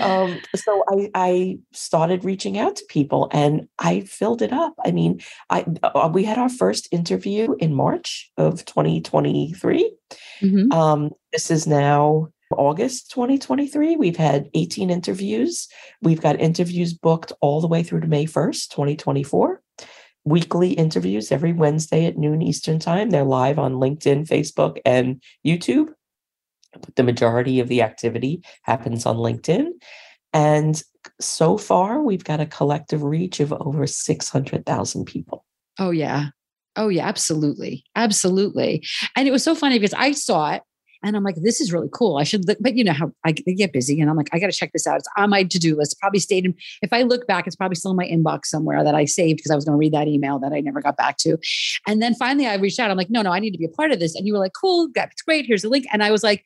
um, 0.00 0.40
so 0.54 0.84
I, 0.88 1.10
I 1.14 1.58
started 1.72 2.24
reaching 2.24 2.58
out 2.58 2.76
to 2.76 2.84
people 2.88 3.28
and 3.32 3.68
I 3.78 4.00
filled 4.00 4.42
it 4.42 4.52
up. 4.52 4.74
I 4.84 4.90
mean, 4.90 5.20
I 5.50 5.64
uh, 5.82 6.10
we 6.12 6.24
had 6.24 6.38
our 6.38 6.48
first 6.48 6.88
interview 6.90 7.54
in 7.58 7.74
March 7.74 8.30
of 8.36 8.64
2023. 8.64 9.92
Mm-hmm. 10.40 10.72
Um, 10.72 11.10
this 11.32 11.50
is 11.50 11.66
now 11.66 12.28
August 12.52 13.10
2023. 13.10 13.96
We've 13.96 14.16
had 14.16 14.50
18 14.54 14.90
interviews. 14.90 15.68
We've 16.00 16.20
got 16.20 16.40
interviews 16.40 16.92
booked 16.92 17.32
all 17.40 17.60
the 17.60 17.68
way 17.68 17.82
through 17.82 18.00
to 18.00 18.06
May 18.06 18.26
1st, 18.26 18.68
2024. 18.70 19.62
Weekly 20.24 20.72
interviews 20.72 21.32
every 21.32 21.52
Wednesday 21.52 22.06
at 22.06 22.16
noon 22.16 22.42
Eastern 22.42 22.78
Time. 22.78 23.10
They're 23.10 23.24
live 23.24 23.58
on 23.58 23.74
LinkedIn, 23.74 24.28
Facebook, 24.28 24.78
and 24.84 25.20
YouTube. 25.44 25.88
The 26.94 27.02
majority 27.02 27.60
of 27.60 27.68
the 27.68 27.82
activity 27.82 28.42
happens 28.62 29.06
on 29.06 29.16
LinkedIn. 29.16 29.68
And 30.32 30.82
so 31.20 31.58
far, 31.58 32.00
we've 32.00 32.24
got 32.24 32.40
a 32.40 32.46
collective 32.46 33.02
reach 33.02 33.40
of 33.40 33.52
over 33.52 33.86
600,000 33.86 35.04
people. 35.04 35.44
Oh, 35.78 35.90
yeah. 35.90 36.28
Oh, 36.76 36.88
yeah, 36.88 37.06
absolutely. 37.06 37.84
Absolutely. 37.96 38.82
And 39.14 39.28
it 39.28 39.30
was 39.30 39.44
so 39.44 39.54
funny 39.54 39.78
because 39.78 39.92
I 39.94 40.12
saw 40.12 40.52
it 40.52 40.62
and 41.02 41.16
I'm 41.16 41.24
like, 41.24 41.34
this 41.42 41.60
is 41.60 41.72
really 41.72 41.90
cool. 41.92 42.16
I 42.16 42.22
should 42.22 42.46
look, 42.46 42.56
but 42.60 42.76
you 42.76 42.84
know 42.84 42.92
how 42.92 43.10
I 43.24 43.32
get 43.32 43.72
busy 43.72 44.00
and 44.00 44.08
I'm 44.08 44.16
like, 44.16 44.30
I 44.32 44.38
got 44.38 44.46
to 44.46 44.56
check 44.56 44.72
this 44.72 44.86
out. 44.86 44.96
It's 44.96 45.08
on 45.18 45.28
my 45.28 45.42
to-do 45.42 45.76
list. 45.76 45.98
Probably 46.00 46.20
stayed 46.20 46.46
in, 46.46 46.54
if 46.80 46.92
I 46.92 47.02
look 47.02 47.26
back, 47.26 47.46
it's 47.46 47.56
probably 47.56 47.74
still 47.74 47.90
in 47.90 47.96
my 47.98 48.06
inbox 48.06 48.46
somewhere 48.46 48.82
that 48.84 48.94
I 48.94 49.04
saved 49.04 49.38
because 49.38 49.50
I 49.50 49.54
was 49.54 49.66
going 49.66 49.74
to 49.74 49.78
read 49.78 49.92
that 49.92 50.08
email 50.08 50.38
that 50.38 50.52
I 50.52 50.60
never 50.60 50.80
got 50.80 50.96
back 50.96 51.18
to. 51.18 51.36
And 51.86 52.00
then 52.00 52.14
finally 52.14 52.46
I 52.46 52.54
reached 52.54 52.78
out. 52.78 52.90
I'm 52.90 52.96
like, 52.96 53.10
no, 53.10 53.20
no, 53.20 53.32
I 53.32 53.40
need 53.40 53.50
to 53.50 53.58
be 53.58 53.66
a 53.66 53.68
part 53.68 53.90
of 53.90 53.98
this. 53.98 54.14
And 54.14 54.26
you 54.26 54.32
were 54.32 54.38
like, 54.38 54.52
cool, 54.58 54.88
that's 54.94 55.20
great. 55.20 55.44
Here's 55.44 55.62
the 55.62 55.68
link. 55.68 55.84
And 55.92 56.02
I 56.02 56.10
was 56.10 56.22
like, 56.22 56.44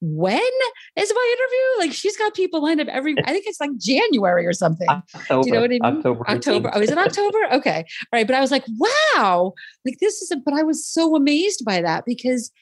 when 0.00 0.50
is 0.96 1.12
my 1.14 1.36
interview? 1.36 1.86
Like 1.86 1.92
she's 1.92 2.16
got 2.16 2.34
people 2.34 2.62
lined 2.62 2.80
up 2.80 2.88
every, 2.88 3.14
I 3.24 3.32
think 3.32 3.44
it's 3.46 3.60
like 3.60 3.76
January 3.78 4.46
or 4.46 4.52
something. 4.52 4.88
October, 4.88 5.42
Do 5.42 5.48
you 5.48 5.54
know 5.54 5.60
what 5.60 5.70
I 5.70 5.72
mean? 5.72 5.84
October. 5.84 6.30
October. 6.30 6.70
Oh, 6.74 6.80
is 6.80 6.90
it 6.90 6.98
October? 6.98 7.38
Okay. 7.58 7.78
All 7.78 8.18
right. 8.18 8.26
But 8.26 8.36
I 8.36 8.40
was 8.40 8.50
like, 8.50 8.64
wow, 8.76 9.52
like 9.84 9.98
this 10.00 10.22
is, 10.22 10.30
a, 10.30 10.36
but 10.36 10.54
I 10.54 10.62
was 10.62 10.86
so 10.86 11.16
amazed 11.16 11.64
by 11.64 11.80
that 11.80 12.04
because 12.04 12.52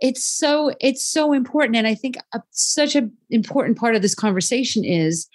it's 0.00 0.24
so 0.24 0.72
it's 0.80 1.04
so 1.04 1.32
important 1.32 1.76
and 1.76 1.86
i 1.86 1.94
think 1.94 2.16
uh, 2.34 2.38
a, 2.38 2.42
such 2.50 2.94
an 2.96 3.12
important 3.28 3.78
part 3.78 3.94
of 3.94 4.02
this 4.02 4.14
conversation 4.14 4.84
is 4.84 5.28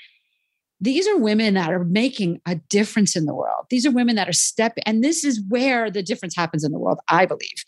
these 0.81 1.07
are 1.07 1.17
women 1.17 1.53
that 1.53 1.71
are 1.71 1.83
making 1.83 2.39
a 2.47 2.55
difference 2.69 3.15
in 3.15 3.25
the 3.25 3.33
world 3.33 3.65
these 3.69 3.85
are 3.85 3.91
women 3.91 4.15
that 4.15 4.27
are 4.27 4.33
step, 4.33 4.73
and 4.85 5.03
this 5.03 5.23
is 5.23 5.41
where 5.49 5.89
the 5.89 6.03
difference 6.03 6.35
happens 6.35 6.63
in 6.63 6.71
the 6.71 6.79
world 6.79 6.99
i 7.07 7.25
believe 7.25 7.63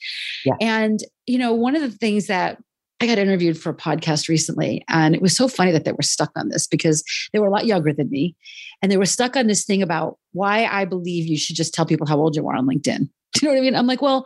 yeah. 0.45 0.53
and 0.59 1.01
you 1.25 1.37
know 1.37 1.53
one 1.53 1.75
of 1.75 1.81
the 1.81 1.91
things 1.91 2.27
that 2.27 2.57
I 2.99 3.05
got 3.05 3.19
interviewed 3.19 3.59
for 3.59 3.69
a 3.69 3.75
podcast 3.75 4.27
recently, 4.27 4.83
and 4.89 5.13
it 5.13 5.21
was 5.21 5.35
so 5.35 5.47
funny 5.47 5.71
that 5.71 5.85
they 5.85 5.91
were 5.91 6.01
stuck 6.01 6.31
on 6.35 6.49
this 6.49 6.65
because 6.65 7.03
they 7.31 7.39
were 7.39 7.47
a 7.47 7.51
lot 7.51 7.67
younger 7.67 7.93
than 7.93 8.09
me. 8.09 8.35
And 8.81 8.91
they 8.91 8.97
were 8.97 9.05
stuck 9.05 9.35
on 9.35 9.47
this 9.47 9.65
thing 9.65 9.81
about 9.81 10.17
why 10.33 10.65
I 10.65 10.85
believe 10.85 11.27
you 11.27 11.37
should 11.37 11.55
just 11.55 11.73
tell 11.73 11.85
people 11.85 12.07
how 12.07 12.17
old 12.17 12.35
you 12.35 12.47
are 12.47 12.55
on 12.55 12.67
LinkedIn. 12.67 13.09
Do 13.33 13.39
you 13.41 13.47
know 13.47 13.53
what 13.53 13.59
I 13.59 13.61
mean? 13.61 13.75
I'm 13.75 13.87
like, 13.87 14.01
well, 14.01 14.25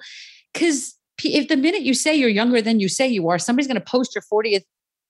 because 0.53 0.97
if 1.23 1.47
the 1.47 1.57
minute 1.57 1.81
you 1.81 1.93
say 1.93 2.15
you're 2.15 2.29
younger 2.29 2.61
than 2.61 2.79
you 2.79 2.87
say 2.87 3.07
you 3.07 3.29
are, 3.29 3.39
somebody's 3.39 3.67
going 3.67 3.79
to 3.79 3.81
post 3.81 4.15
your 4.15 4.23
40th 4.31 4.63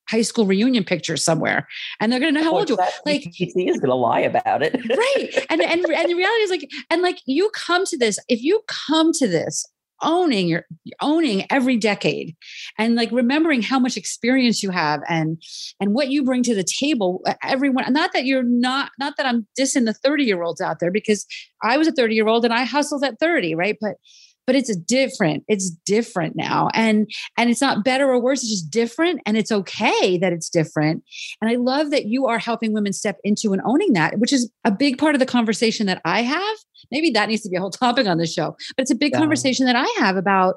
high 0.09 0.22
school 0.22 0.45
reunion 0.45 0.84
picture 0.84 1.16
somewhere 1.16 1.68
and 1.99 2.12
they're 2.12 2.20
going 2.20 2.34
to 2.34 2.39
know 2.41 2.45
how 2.45 2.57
old 2.57 2.70
you 2.70 2.76
are. 2.76 2.88
Like 3.05 3.22
he 3.22 3.45
is 3.45 3.78
going 3.80 3.89
to 3.89 3.95
lie 3.95 4.20
about 4.20 4.62
it. 4.62 4.74
right. 4.74 5.45
And, 5.49 5.62
and, 5.62 5.86
and 5.86 6.09
the 6.09 6.16
reality 6.16 6.41
is 6.41 6.49
like, 6.49 6.70
and 6.89 7.01
like 7.01 7.20
you 7.26 7.49
come 7.53 7.86
to 7.86 7.97
this, 7.97 8.20
if 8.28 8.41
you 8.41 8.62
come 8.68 9.14
to 9.14 9.28
this 9.28 9.66
owning 10.01 10.47
your 10.47 10.65
owning 11.01 11.45
every 11.49 11.77
decade 11.77 12.35
and 12.77 12.95
like 12.95 13.11
remembering 13.11 13.61
how 13.61 13.79
much 13.79 13.97
experience 13.97 14.63
you 14.63 14.71
have 14.71 15.01
and 15.07 15.41
and 15.79 15.93
what 15.93 16.09
you 16.09 16.23
bring 16.23 16.43
to 16.43 16.55
the 16.55 16.63
table 16.63 17.21
everyone 17.43 17.91
not 17.93 18.11
that 18.13 18.25
you're 18.25 18.43
not 18.43 18.91
not 18.99 19.15
that 19.17 19.25
i'm 19.25 19.45
dissing 19.59 19.85
the 19.85 19.93
30 19.93 20.23
year 20.23 20.41
olds 20.41 20.61
out 20.61 20.79
there 20.79 20.91
because 20.91 21.25
i 21.61 21.77
was 21.77 21.87
a 21.87 21.91
30 21.91 22.15
year 22.15 22.27
old 22.27 22.43
and 22.43 22.53
i 22.53 22.63
hustled 22.63 23.03
at 23.03 23.19
30 23.19 23.51
right? 23.55 23.77
But 23.79 23.97
but 24.45 24.55
it's 24.55 24.75
different 24.75 25.43
it's 25.47 25.69
different 25.85 26.35
now. 26.35 26.69
And 26.73 27.09
and 27.37 27.49
it's 27.49 27.61
not 27.61 27.83
better 27.83 28.09
or 28.09 28.21
worse 28.21 28.41
it's 28.41 28.51
just 28.51 28.69
different 28.69 29.21
and 29.25 29.37
it's 29.37 29.51
okay 29.51 30.17
that 30.17 30.33
it's 30.33 30.49
different. 30.49 31.03
And 31.41 31.49
i 31.49 31.55
love 31.55 31.91
that 31.91 32.05
you 32.05 32.27
are 32.27 32.39
helping 32.39 32.73
women 32.73 32.93
step 32.93 33.17
into 33.23 33.53
and 33.53 33.61
owning 33.65 33.93
that 33.93 34.19
which 34.19 34.33
is 34.33 34.51
a 34.63 34.71
big 34.71 34.97
part 34.97 35.15
of 35.15 35.19
the 35.19 35.25
conversation 35.25 35.87
that 35.87 36.01
i 36.05 36.21
have. 36.21 36.57
Maybe 36.91 37.11
that 37.11 37.29
needs 37.29 37.43
to 37.43 37.49
be 37.49 37.57
a 37.57 37.59
whole 37.59 37.71
topic 37.71 38.07
on 38.07 38.17
the 38.17 38.27
show 38.27 38.55
but 38.75 38.83
it's 38.83 38.91
a 38.91 38.95
big 38.95 39.13
yeah. 39.13 39.19
conversation 39.19 39.65
that 39.65 39.75
i 39.75 39.87
have 39.99 40.17
about 40.17 40.55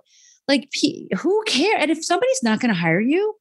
like 0.49 0.68
who 1.18 1.43
care 1.47 1.78
and 1.78 1.91
if 1.91 2.05
somebody's 2.05 2.43
not 2.43 2.61
going 2.61 2.72
to 2.72 2.78
hire 2.78 3.01
you 3.01 3.35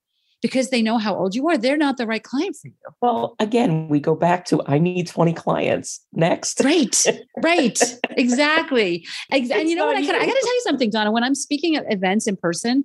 because 0.43 0.69
they 0.69 0.83
know 0.83 0.99
how 0.99 1.15
old 1.15 1.33
you 1.33 1.47
are, 1.49 1.57
they're 1.57 1.77
not 1.77 1.97
the 1.97 2.05
right 2.05 2.21
client 2.21 2.55
for 2.61 2.67
you. 2.67 2.75
Well, 3.01 3.35
again, 3.39 3.87
we 3.87 3.99
go 3.99 4.13
back 4.13 4.45
to 4.45 4.61
I 4.67 4.77
need 4.77 5.07
20 5.07 5.33
clients 5.33 6.05
next. 6.11 6.61
Right, 6.63 6.95
right, 7.41 7.79
exactly. 8.11 9.07
and 9.31 9.47
you 9.47 9.75
know 9.75 9.87
what? 9.87 9.95
I, 9.95 10.01
I 10.01 10.05
got 10.05 10.19
to 10.19 10.19
tell 10.19 10.27
you 10.27 10.61
something, 10.63 10.91
Donna. 10.91 11.11
When 11.11 11.23
I'm 11.23 11.33
speaking 11.33 11.75
at 11.75 11.91
events 11.91 12.27
in 12.27 12.35
person, 12.35 12.83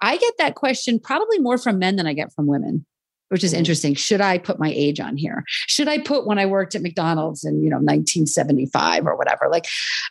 I 0.00 0.16
get 0.16 0.34
that 0.38 0.56
question 0.56 0.98
probably 0.98 1.38
more 1.38 1.58
from 1.58 1.78
men 1.78 1.94
than 1.94 2.08
I 2.08 2.14
get 2.14 2.32
from 2.32 2.46
women 2.48 2.84
which 3.30 3.44
is 3.44 3.52
mm-hmm. 3.52 3.58
interesting. 3.58 3.94
Should 3.94 4.22
I 4.22 4.38
put 4.38 4.58
my 4.58 4.72
age 4.74 5.00
on 5.00 5.18
here? 5.18 5.44
Should 5.66 5.86
I 5.86 5.98
put 5.98 6.26
when 6.26 6.38
I 6.38 6.46
worked 6.46 6.74
at 6.74 6.80
McDonald's 6.80 7.44
in, 7.44 7.62
you 7.62 7.68
know, 7.68 7.76
1975 7.76 9.06
or 9.06 9.16
whatever? 9.16 9.48
Like, 9.50 9.66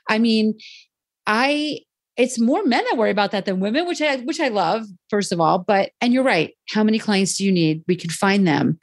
I 0.07 0.19
mean, 0.19 0.53
I 1.25 1.80
it's 2.18 2.39
more 2.39 2.63
men 2.63 2.84
that 2.89 2.97
worry 2.97 3.11
about 3.11 3.32
that 3.32 3.45
than 3.45 3.59
women, 3.59 3.88
which 3.88 4.01
I 4.01 4.18
which 4.18 4.39
I 4.39 4.47
love, 4.47 4.86
first 5.09 5.32
of 5.32 5.39
all. 5.39 5.59
But 5.59 5.91
and 6.01 6.11
you're 6.11 6.24
right. 6.24 6.53
How 6.70 6.84
many 6.84 6.99
clients 6.99 7.38
do 7.38 7.45
you 7.45 7.51
need? 7.51 7.84
We 7.88 7.95
can 7.95 8.09
find 8.09 8.47
them. 8.47 8.80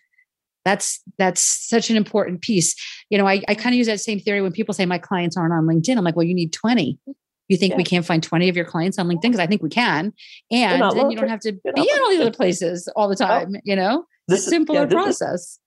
That's 0.64 1.03
that's 1.18 1.43
such 1.43 1.91
an 1.91 1.97
important 1.97 2.41
piece. 2.41 2.74
You 3.11 3.18
know, 3.18 3.26
I, 3.26 3.43
I 3.49 3.55
kind 3.55 3.74
of 3.74 3.78
use 3.78 3.89
that 3.89 4.01
same 4.01 4.20
theory 4.20 4.41
when 4.41 4.53
people 4.53 4.72
say 4.72 4.87
my 4.87 4.99
clients 4.99 5.37
aren't 5.37 5.53
on 5.53 5.66
LinkedIn. 5.66 5.99
I'm 5.99 6.05
like, 6.05 6.16
well, 6.16 6.24
you 6.24 6.35
need 6.35 6.53
20. 6.53 6.99
You 7.49 7.59
think 7.59 7.72
yeah. 7.72 7.76
we 7.76 7.85
can't 7.85 8.07
find 8.07 8.22
20 8.22 8.49
of 8.49 8.57
your 8.57 8.64
clients 8.64 8.99
on 8.99 9.07
LinkedIn? 9.07 9.22
Because 9.22 9.41
I 9.41 9.47
think 9.47 9.62
we 9.62 9.68
can. 9.68 10.14
And 10.51 10.82
then 10.97 11.11
you 11.11 11.16
don't 11.18 11.28
have 11.28 11.41
to 11.41 11.53
be 11.53 11.61
in 11.66 12.03
all 12.03 12.09
these 12.09 12.20
other 12.20 12.30
places 12.30 12.89
all 12.97 13.09
the 13.09 13.22
oh. 13.22 13.26
time, 13.26 13.53
well, 13.53 13.61
you 13.64 13.76
know? 13.76 14.07
It's 14.28 14.47
a 14.47 14.51
simpler 14.51 14.76
yeah, 14.76 14.85
this 14.87 14.95
process. 14.95 15.41
Is, 15.41 15.61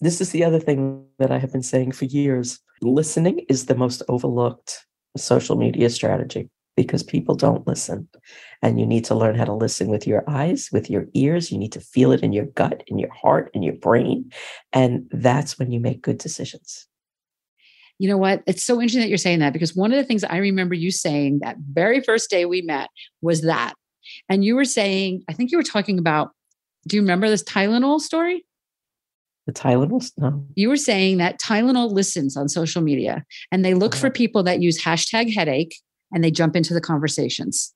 this 0.00 0.20
is 0.22 0.30
the 0.30 0.44
other 0.44 0.58
thing 0.58 1.04
that 1.18 1.30
I 1.30 1.38
have 1.38 1.52
been 1.52 1.62
saying 1.62 1.92
for 1.92 2.06
years. 2.06 2.58
Listening 2.80 3.40
is 3.50 3.66
the 3.66 3.74
most 3.74 4.02
overlooked 4.08 4.86
social 5.18 5.56
media 5.56 5.90
strategy 5.90 6.48
because 6.76 7.02
people 7.02 7.34
don't 7.34 7.66
listen. 7.66 8.08
And 8.62 8.80
you 8.80 8.86
need 8.86 9.04
to 9.06 9.14
learn 9.14 9.36
how 9.36 9.44
to 9.44 9.52
listen 9.52 9.88
with 9.88 10.06
your 10.06 10.24
eyes, 10.28 10.70
with 10.72 10.90
your 10.90 11.06
ears. 11.14 11.52
You 11.52 11.58
need 11.58 11.72
to 11.72 11.80
feel 11.80 12.12
it 12.12 12.22
in 12.22 12.32
your 12.32 12.46
gut, 12.46 12.82
in 12.86 12.98
your 12.98 13.12
heart, 13.12 13.50
in 13.54 13.62
your 13.62 13.74
brain. 13.74 14.30
And 14.72 15.06
that's 15.10 15.58
when 15.58 15.70
you 15.70 15.80
make 15.80 16.02
good 16.02 16.18
decisions. 16.18 16.86
You 17.98 18.08
know 18.08 18.16
what? 18.16 18.42
It's 18.46 18.64
so 18.64 18.74
interesting 18.74 19.02
that 19.02 19.08
you're 19.08 19.18
saying 19.18 19.38
that 19.38 19.52
because 19.52 19.76
one 19.76 19.92
of 19.92 19.98
the 19.98 20.04
things 20.04 20.24
I 20.24 20.38
remember 20.38 20.74
you 20.74 20.90
saying 20.90 21.40
that 21.42 21.56
very 21.58 22.00
first 22.00 22.28
day 22.28 22.44
we 22.44 22.60
met 22.62 22.88
was 23.22 23.42
that. 23.42 23.74
And 24.28 24.44
you 24.44 24.56
were 24.56 24.64
saying, 24.64 25.22
I 25.28 25.32
think 25.32 25.52
you 25.52 25.58
were 25.58 25.64
talking 25.64 25.98
about, 25.98 26.30
do 26.88 26.96
you 26.96 27.02
remember 27.02 27.28
this 27.28 27.44
Tylenol 27.44 28.00
story? 28.00 28.44
The 29.46 29.52
Tylenol? 29.52 30.10
No. 30.18 30.44
You 30.54 30.68
were 30.70 30.76
saying 30.76 31.18
that 31.18 31.38
Tylenol 31.38 31.92
listens 31.92 32.36
on 32.36 32.48
social 32.48 32.82
media 32.82 33.24
and 33.52 33.64
they 33.64 33.74
look 33.74 33.94
uh-huh. 33.94 34.00
for 34.00 34.10
people 34.10 34.42
that 34.42 34.60
use 34.60 34.82
hashtag 34.82 35.32
headache 35.32 35.76
and 36.14 36.24
they 36.24 36.30
jump 36.30 36.56
into 36.56 36.72
the 36.72 36.80
conversations. 36.80 37.74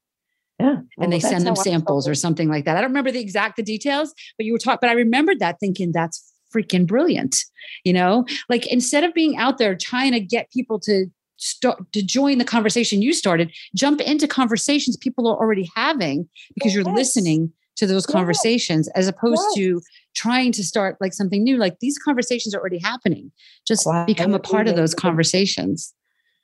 Yeah. 0.59 0.77
Well, 0.97 1.05
and 1.05 1.13
they 1.13 1.21
send 1.21 1.47
them 1.47 1.55
samples 1.55 2.09
or 2.09 2.15
something 2.15 2.49
like 2.49 2.65
that. 2.65 2.77
I 2.77 2.81
don't 2.81 2.91
remember 2.91 3.11
the 3.11 3.21
exact 3.21 3.57
the 3.57 3.63
details, 3.63 4.15
but 4.37 4.47
you 4.47 4.53
were 4.53 4.59
taught, 4.59 4.81
but 4.81 4.91
I 4.91 4.95
remembered 4.95 5.39
that 5.41 5.61
thinking 5.61 5.93
that's 5.93 6.33
freaking 6.55 6.87
brilliant. 6.87 7.37
You 7.85 7.93
know, 7.93 8.25
like 8.49 8.67
instead 8.67 9.05
of 9.05 9.13
being 9.15 9.37
out 9.37 9.59
there 9.59 9.77
trying 9.77 10.13
to 10.13 10.21
get 10.21 10.51
people 10.51 10.81
to 10.81 11.07
start 11.37 11.81
to 11.93 12.03
join 12.03 12.39
the 12.39 12.45
conversation 12.45 13.03
you 13.03 13.13
started, 13.13 13.53
jump 13.75 14.01
into 14.01 14.27
conversations 14.27 14.97
people 14.97 15.29
are 15.29 15.37
already 15.37 15.69
having 15.77 16.29
because 16.55 16.75
yes. 16.75 16.85
you're 16.85 16.95
listening 16.95 17.53
to 17.77 17.87
those 17.87 18.07
conversations 18.07 18.89
as 18.97 19.07
opposed 19.07 19.41
yes. 19.51 19.55
to 19.55 19.81
trying 20.17 20.51
to 20.51 20.65
start 20.65 20.97
like 21.01 21.13
something 21.13 21.45
new. 21.45 21.57
Like 21.57 21.79
these 21.81 21.97
conversations 21.97 22.53
are 22.55 22.59
already 22.59 22.81
happening. 22.81 23.31
Just 23.67 23.89
become 24.07 24.35
a 24.35 24.41
part 24.41 24.67
of 24.67 24.75
those 24.75 24.95
conversations. 24.95 25.95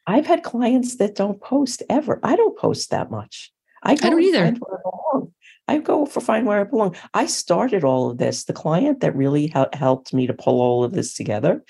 I've 0.06 0.26
had 0.26 0.42
clients 0.42 0.96
that 0.96 1.14
don't 1.14 1.40
post 1.40 1.82
ever. 1.88 2.20
I 2.22 2.36
don't 2.36 2.58
post 2.58 2.90
that 2.90 3.10
much. 3.10 3.52
I, 3.82 3.92
I 3.92 3.94
don't 3.96 4.22
either. 4.22 4.54
I, 4.54 5.20
I 5.66 5.78
go 5.78 6.06
for 6.06 6.20
find 6.20 6.46
where 6.46 6.60
I 6.60 6.64
belong. 6.64 6.96
I 7.14 7.26
started 7.26 7.84
all 7.84 8.10
of 8.10 8.18
this. 8.18 8.44
The 8.44 8.52
client 8.52 9.00
that 9.00 9.16
really 9.16 9.52
helped 9.72 10.12
me 10.12 10.26
to 10.26 10.34
pull 10.34 10.60
all 10.60 10.84
of 10.84 10.92
this 10.92 11.14
together, 11.14 11.64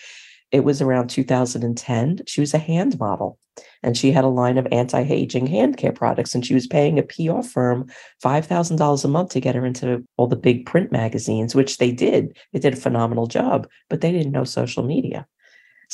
it 0.51 0.64
was 0.64 0.82
around 0.82 1.11
2010. 1.11 2.20
She 2.26 2.41
was 2.41 2.55
a 2.55 2.59
hand 2.59 2.99
model 2.99 3.39
and 3.82 3.97
she 3.97 4.11
had 4.11 4.24
a 4.24 4.28
line 4.28 4.59
of 4.59 4.66
anti-aging 4.72 5.47
hand 5.47 5.76
care 5.76 5.93
products 5.93 6.35
and 6.35 6.45
she 6.45 6.55
was 6.55 6.66
paying 6.66 6.99
a 6.99 7.03
PR 7.03 7.43
firm 7.43 7.89
$5,000 8.22 9.05
a 9.05 9.09
month 9.09 9.30
to 9.30 9.41
get 9.41 9.55
her 9.55 9.66
into 9.66 10.05
all 10.16 10.26
the 10.26 10.37
big 10.37 10.66
print 10.66 10.91
magazines, 10.91 11.55
which 11.55 11.78
they 11.78 11.93
did. 11.93 12.37
They 12.53 12.59
did 12.59 12.72
a 12.72 12.76
phenomenal 12.76 13.26
job, 13.26 13.68
but 13.89 14.01
they 14.01 14.11
didn't 14.11 14.32
know 14.32 14.45
social 14.45 14.82
media. 14.82 15.26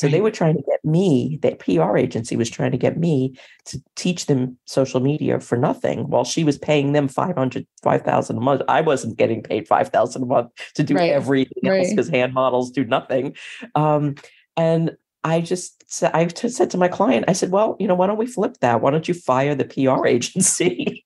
So 0.00 0.08
they 0.08 0.22
were 0.22 0.30
trying 0.30 0.56
to 0.56 0.62
get 0.62 0.82
me, 0.82 1.38
the 1.42 1.56
PR 1.56 1.98
agency 1.98 2.34
was 2.34 2.48
trying 2.48 2.70
to 2.70 2.78
get 2.78 2.96
me 2.96 3.34
to 3.66 3.78
teach 3.96 4.26
them 4.26 4.56
social 4.64 4.98
media 4.98 5.40
for 5.40 5.58
nothing 5.58 6.08
while 6.08 6.24
she 6.24 6.42
was 6.42 6.56
paying 6.56 6.92
them 6.92 7.06
500, 7.06 7.66
5,000 7.82 8.36
a 8.36 8.40
month. 8.40 8.62
I 8.66 8.80
wasn't 8.80 9.18
getting 9.18 9.42
paid 9.42 9.68
5,000 9.68 10.22
a 10.22 10.26
month 10.26 10.52
to 10.74 10.82
do 10.82 10.94
right. 10.94 11.10
everything 11.10 11.68
right. 11.68 11.80
else 11.80 11.90
because 11.90 12.08
hand 12.08 12.32
models 12.32 12.70
do 12.70 12.82
nothing. 12.84 13.36
Um, 13.74 14.14
and 14.56 14.96
I 15.22 15.40
just 15.40 15.90
said, 15.92 16.12
I 16.14 16.26
said 16.28 16.70
to 16.70 16.78
my 16.78 16.88
client, 16.88 17.26
I 17.28 17.34
said, 17.34 17.50
well, 17.50 17.76
you 17.78 17.86
know, 17.86 17.94
why 17.94 18.06
don't 18.06 18.16
we 18.16 18.26
flip 18.26 18.56
that? 18.60 18.80
Why 18.80 18.90
don't 18.90 19.06
you 19.06 19.14
fire 19.14 19.54
the 19.54 19.64
PR 19.64 20.06
agency 20.06 21.04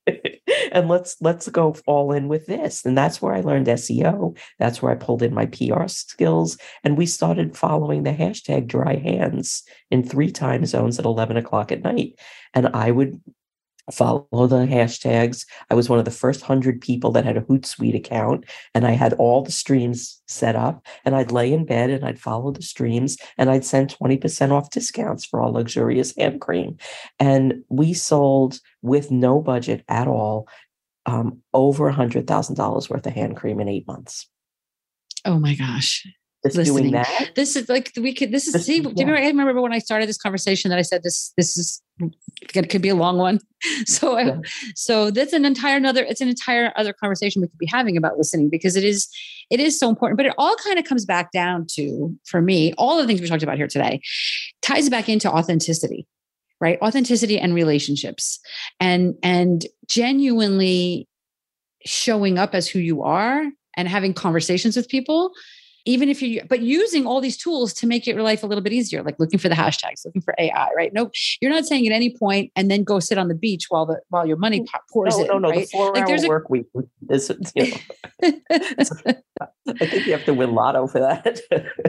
and 0.71 0.87
let's 0.87 1.17
let's 1.21 1.49
go 1.49 1.75
all 1.85 2.11
in 2.13 2.27
with 2.27 2.45
this? 2.45 2.85
And 2.85 2.97
that's 2.97 3.21
where 3.21 3.33
I 3.33 3.41
learned 3.41 3.67
SEO. 3.67 4.37
That's 4.57 4.81
where 4.81 4.91
I 4.91 4.95
pulled 4.95 5.21
in 5.21 5.33
my 5.33 5.47
PR 5.47 5.87
skills, 5.87 6.57
and 6.83 6.97
we 6.97 7.05
started 7.05 7.57
following 7.57 8.03
the 8.03 8.13
hashtag 8.13 8.67
dry 8.67 8.95
hands 8.95 9.63
in 9.91 10.03
three 10.03 10.31
time 10.31 10.65
zones 10.65 10.97
at 10.97 11.05
eleven 11.05 11.35
o'clock 11.35 11.71
at 11.71 11.83
night. 11.83 12.17
And 12.53 12.67
I 12.67 12.91
would 12.91 13.21
follow 13.91 14.27
the 14.31 14.65
hashtags. 14.65 15.45
I 15.69 15.75
was 15.75 15.89
one 15.89 15.99
of 15.99 16.05
the 16.05 16.11
first 16.11 16.41
hundred 16.41 16.81
people 16.81 17.11
that 17.11 17.25
had 17.25 17.37
a 17.37 17.41
Hootsuite 17.41 17.95
account, 17.95 18.45
and 18.73 18.85
I 18.85 18.91
had 18.91 19.13
all 19.13 19.43
the 19.43 19.51
streams 19.51 20.21
set 20.27 20.55
up. 20.55 20.85
And 21.03 21.15
I'd 21.15 21.31
lay 21.31 21.53
in 21.53 21.65
bed 21.65 21.89
and 21.89 22.05
I'd 22.05 22.19
follow 22.19 22.51
the 22.51 22.61
streams, 22.61 23.17
and 23.37 23.49
I'd 23.49 23.65
send 23.65 23.89
twenty 23.89 24.17
percent 24.17 24.51
off 24.51 24.71
discounts 24.71 25.25
for 25.25 25.39
all 25.39 25.53
luxurious 25.53 26.15
hand 26.15 26.41
cream. 26.41 26.77
And 27.19 27.63
we 27.69 27.93
sold 27.93 28.59
with 28.81 29.11
no 29.11 29.41
budget 29.41 29.83
at 29.87 30.07
all, 30.07 30.47
um, 31.05 31.41
over 31.53 31.87
a 31.87 31.93
hundred 31.93 32.27
thousand 32.27 32.55
dollars 32.55 32.89
worth 32.89 33.05
of 33.05 33.13
hand 33.13 33.37
cream 33.37 33.59
in 33.59 33.67
eight 33.67 33.87
months. 33.87 34.27
Oh 35.23 35.39
my 35.39 35.55
gosh! 35.55 36.07
Listening. 36.53 36.65
doing 36.65 36.91
that. 36.91 37.31
This 37.35 37.55
is 37.55 37.69
like 37.69 37.91
we 37.97 38.13
could. 38.13 38.31
This 38.31 38.47
is 38.47 38.65
see. 38.65 38.81
Do 38.81 38.89
you 38.89 39.05
remember? 39.05 39.17
I 39.17 39.27
remember 39.27 39.61
when 39.61 39.73
I 39.73 39.79
started 39.79 40.07
this 40.07 40.17
conversation 40.17 40.69
that 40.69 40.77
I 40.77 40.83
said 40.83 41.01
this. 41.01 41.33
This 41.37 41.57
is 41.57 41.81
it 42.53 42.69
could 42.69 42.81
be 42.81 42.89
a 42.89 42.95
long 42.95 43.17
one. 43.17 43.39
So, 43.85 44.19
yeah. 44.19 44.37
I, 44.43 44.49
so 44.75 45.09
that's 45.09 45.33
an 45.33 45.43
entire 45.43 45.75
another. 45.75 46.03
It's 46.03 46.21
an 46.21 46.27
entire 46.27 46.71
other 46.75 46.93
conversation 46.93 47.41
we 47.41 47.47
could 47.47 47.57
be 47.57 47.65
having 47.65 47.97
about 47.97 48.15
listening 48.15 48.47
because 48.47 48.75
it 48.75 48.83
is 48.83 49.09
it 49.49 49.59
is 49.59 49.79
so 49.79 49.89
important. 49.89 50.17
But 50.17 50.27
it 50.27 50.35
all 50.37 50.55
kind 50.57 50.77
of 50.77 50.85
comes 50.85 51.03
back 51.03 51.31
down 51.31 51.65
to 51.71 52.15
for 52.25 52.43
me 52.43 52.73
all 52.77 52.97
the 52.97 53.07
things 53.07 53.21
we 53.21 53.27
talked 53.27 53.41
about 53.41 53.57
here 53.57 53.67
today 53.67 54.01
ties 54.61 54.87
back 54.87 55.09
into 55.09 55.31
authenticity 55.31 56.05
right 56.61 56.79
authenticity 56.81 57.39
and 57.39 57.53
relationships 57.53 58.39
and 58.79 59.15
and 59.23 59.65
genuinely 59.87 61.07
showing 61.85 62.37
up 62.37 62.53
as 62.55 62.67
who 62.67 62.79
you 62.79 63.03
are 63.03 63.45
and 63.77 63.87
having 63.87 64.13
conversations 64.13 64.75
with 64.75 64.87
people 64.89 65.31
even 65.85 66.09
if 66.09 66.21
you 66.21 66.41
but 66.49 66.61
using 66.61 67.05
all 67.05 67.21
these 67.21 67.37
tools 67.37 67.73
to 67.73 67.87
make 67.87 68.05
your 68.05 68.21
life 68.21 68.43
a 68.43 68.47
little 68.47 68.63
bit 68.63 68.73
easier 68.73 69.03
like 69.03 69.19
looking 69.19 69.39
for 69.39 69.49
the 69.49 69.55
hashtags 69.55 70.05
looking 70.05 70.21
for 70.21 70.35
ai 70.37 70.69
right? 70.75 70.93
No 70.93 71.11
you're 71.41 71.51
not 71.51 71.65
saying 71.65 71.87
at 71.87 71.93
any 71.93 72.15
point 72.15 72.51
and 72.55 72.69
then 72.69 72.83
go 72.83 72.99
sit 72.99 73.17
on 73.17 73.27
the 73.27 73.35
beach 73.35 73.65
while 73.69 73.85
the 73.85 74.01
while 74.09 74.25
your 74.25 74.37
money 74.37 74.65
pours 74.91 75.15
no, 75.17 75.21
in 75.21 75.27
no 75.27 75.37
no 75.39 75.49
right? 75.49 75.61
the 75.61 75.77
four 75.77 75.93
like 75.93 76.01
hour 76.01 76.07
there's 76.07 76.27
work 76.27 76.45
a, 76.49 76.51
week 76.51 76.65
is 77.09 77.31
you 77.55 77.71
know, 77.71 77.77
i 79.79 79.85
think 79.85 80.05
you 80.05 80.11
have 80.11 80.25
to 80.25 80.33
win 80.33 80.53
lotto 80.53 80.87
for 80.87 80.99
that. 80.99 81.39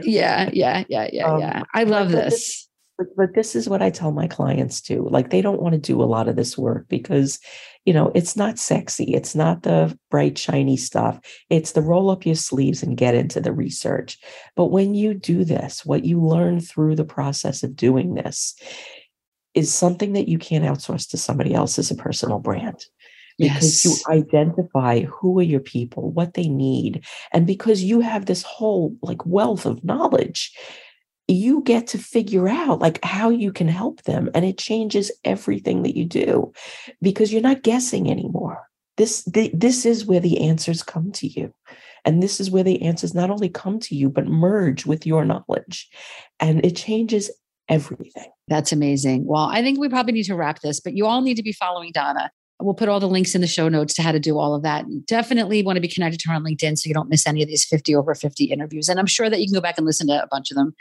Yeah 0.03 0.51
yeah 0.53 0.85
yeah 0.89 1.09
yeah 1.13 1.27
um, 1.27 1.41
yeah. 1.41 1.63
I 1.75 1.85
love 1.85 2.11
this 2.11 2.69
but, 2.99 3.07
but 3.17 3.35
this 3.35 3.55
is 3.55 3.69
what 3.69 3.83
I 3.83 3.91
tell 3.91 4.13
my 4.13 4.27
clients 4.27 4.81
too. 4.81 5.07
Like 5.11 5.31
they 5.31 5.43
don't 5.43 5.61
want 5.61 5.75
to 5.75 5.81
do 5.81 6.03
a 6.03 6.05
lot 6.05 6.29
of 6.29 6.37
this 6.37 6.57
work 6.57 6.87
because, 6.89 7.39
you 7.85 7.93
know, 7.93 8.11
it's 8.15 8.37
not 8.37 8.59
sexy. 8.59 9.15
It's 9.15 9.35
not 9.35 9.63
the 9.63 9.97
bright, 10.11 10.39
shiny 10.39 10.77
stuff. 10.77 11.21
It's 11.51 11.73
the 11.73 11.83
roll 11.83 12.11
up 12.11 12.25
your 12.25 12.35
sleeves 12.35 12.83
and 12.83 12.97
get 12.97 13.15
into 13.15 13.41
the 13.41 13.53
research. 13.53 14.19
But 14.55 14.67
when 14.67 14.95
you 14.95 15.15
do 15.15 15.45
this, 15.45 15.85
what 15.85 16.05
you 16.05 16.21
learn 16.21 16.61
through 16.61 16.97
the 16.97 17.05
process 17.05 17.63
of 17.63 17.77
doing 17.77 18.15
this 18.15 18.55
is 19.55 19.73
something 19.73 20.13
that 20.15 20.29
you 20.29 20.39
can't 20.39 20.65
outsource 20.65 21.09
to 21.11 21.17
somebody 21.17 21.55
else 21.55 21.79
as 21.79 21.91
a 21.91 21.97
personal 21.97 22.39
brand 22.39 22.85
because 23.39 23.85
yes. 23.85 24.07
you 24.09 24.15
identify 24.15 25.03
who 25.03 25.39
are 25.39 25.43
your 25.43 25.61
people, 25.61 26.11
what 26.13 26.35
they 26.35 26.49
need. 26.49 27.05
And 27.33 27.47
because 27.47 27.83
you 27.83 28.01
have 28.01 28.27
this 28.27 28.43
whole 28.43 28.97
like 29.03 29.25
wealth 29.27 29.67
of 29.67 29.85
knowledge, 29.85 30.55
you 31.29 31.62
get 31.62 31.89
to 31.89 31.99
figure 31.99 32.49
out 32.49 32.79
like 32.79 33.03
how 33.05 33.31
you 33.31 33.53
can 33.53 33.68
help 33.68 34.03
them 34.03 34.31
and 34.35 34.45
it 34.45 34.59
changes 34.59 35.11
everything 35.24 35.83
that 35.83 35.97
you 35.97 36.05
do 36.05 36.53
because 37.03 37.33
you're 37.33 37.43
not 37.43 37.62
guessing 37.62 38.11
anymore. 38.11 38.66
This 38.97 39.24
the, 39.24 39.51
this 39.53 39.85
is 39.85 40.07
where 40.07 40.20
the 40.20 40.41
answers 40.41 40.83
come 40.83 41.12
to 41.12 41.27
you 41.27 41.53
and 42.05 42.22
this 42.22 42.41
is 42.41 42.51
where 42.51 42.62
the 42.62 42.81
answers 42.83 43.14
not 43.14 43.31
only 43.31 43.49
come 43.49 43.81
to 43.81 43.95
you 43.95 44.09
but 44.09 44.27
merge 44.27 44.87
with 44.87 45.05
your 45.05 45.24
knowledge 45.24 45.89
and 46.39 46.64
it 46.64 46.77
changes 46.77 47.31
everything. 47.68 48.31
That's 48.47 48.72
amazing. 48.72 49.27
Well 49.27 49.49
i 49.51 49.62
think 49.62 49.81
we 49.81 49.89
probably 49.89 50.12
need 50.12 50.24
to 50.24 50.37
wrap 50.37 50.61
this 50.61 50.81
but 50.81 50.95
you 50.95 51.07
all 51.07 51.22
need 51.22 51.37
to 51.37 51.43
be 51.43 51.53
following 51.53 51.91
donna 51.93 52.31
We'll 52.61 52.75
put 52.75 52.89
all 52.89 53.01
the 53.01 53.09
links 53.09 53.35
in 53.35 53.43
the 53.43 53.47
show 53.47 53.69
notes 53.69 53.93
to 53.95 54.03
how 54.03 54.13
to 54.13 54.21
do 54.21 54.39
all 54.39 54.55
of 54.55 54.63
that. 54.63 54.87
definitely 55.07 55.63
want 55.63 55.77
to 55.77 55.81
be 55.81 55.89
connected 55.89 56.21
to 56.21 56.31
her 56.31 56.35
on 56.35 56.45
LinkedIn 56.45 56.79
so 56.79 56.89
you 56.89 56.95
don't 56.95 57.11
miss 57.11 57.27
any 57.27 57.43
of 57.43 57.49
these 57.49 57.65
50 57.65 57.95
over 57.95 58.15
50 58.15 58.45
interviews. 58.45 58.89
And 58.89 58.99
I'm 58.99 59.07
sure 59.07 59.29
that 59.29 59.41
you 59.41 59.47
can 59.47 59.55
go 59.55 59.61
back 59.61 59.77
and 59.77 59.87
listen 59.87 60.07
to 60.07 60.23
a 60.23 60.29
bunch 60.31 60.51
of 60.51 60.57
them. 60.57 60.75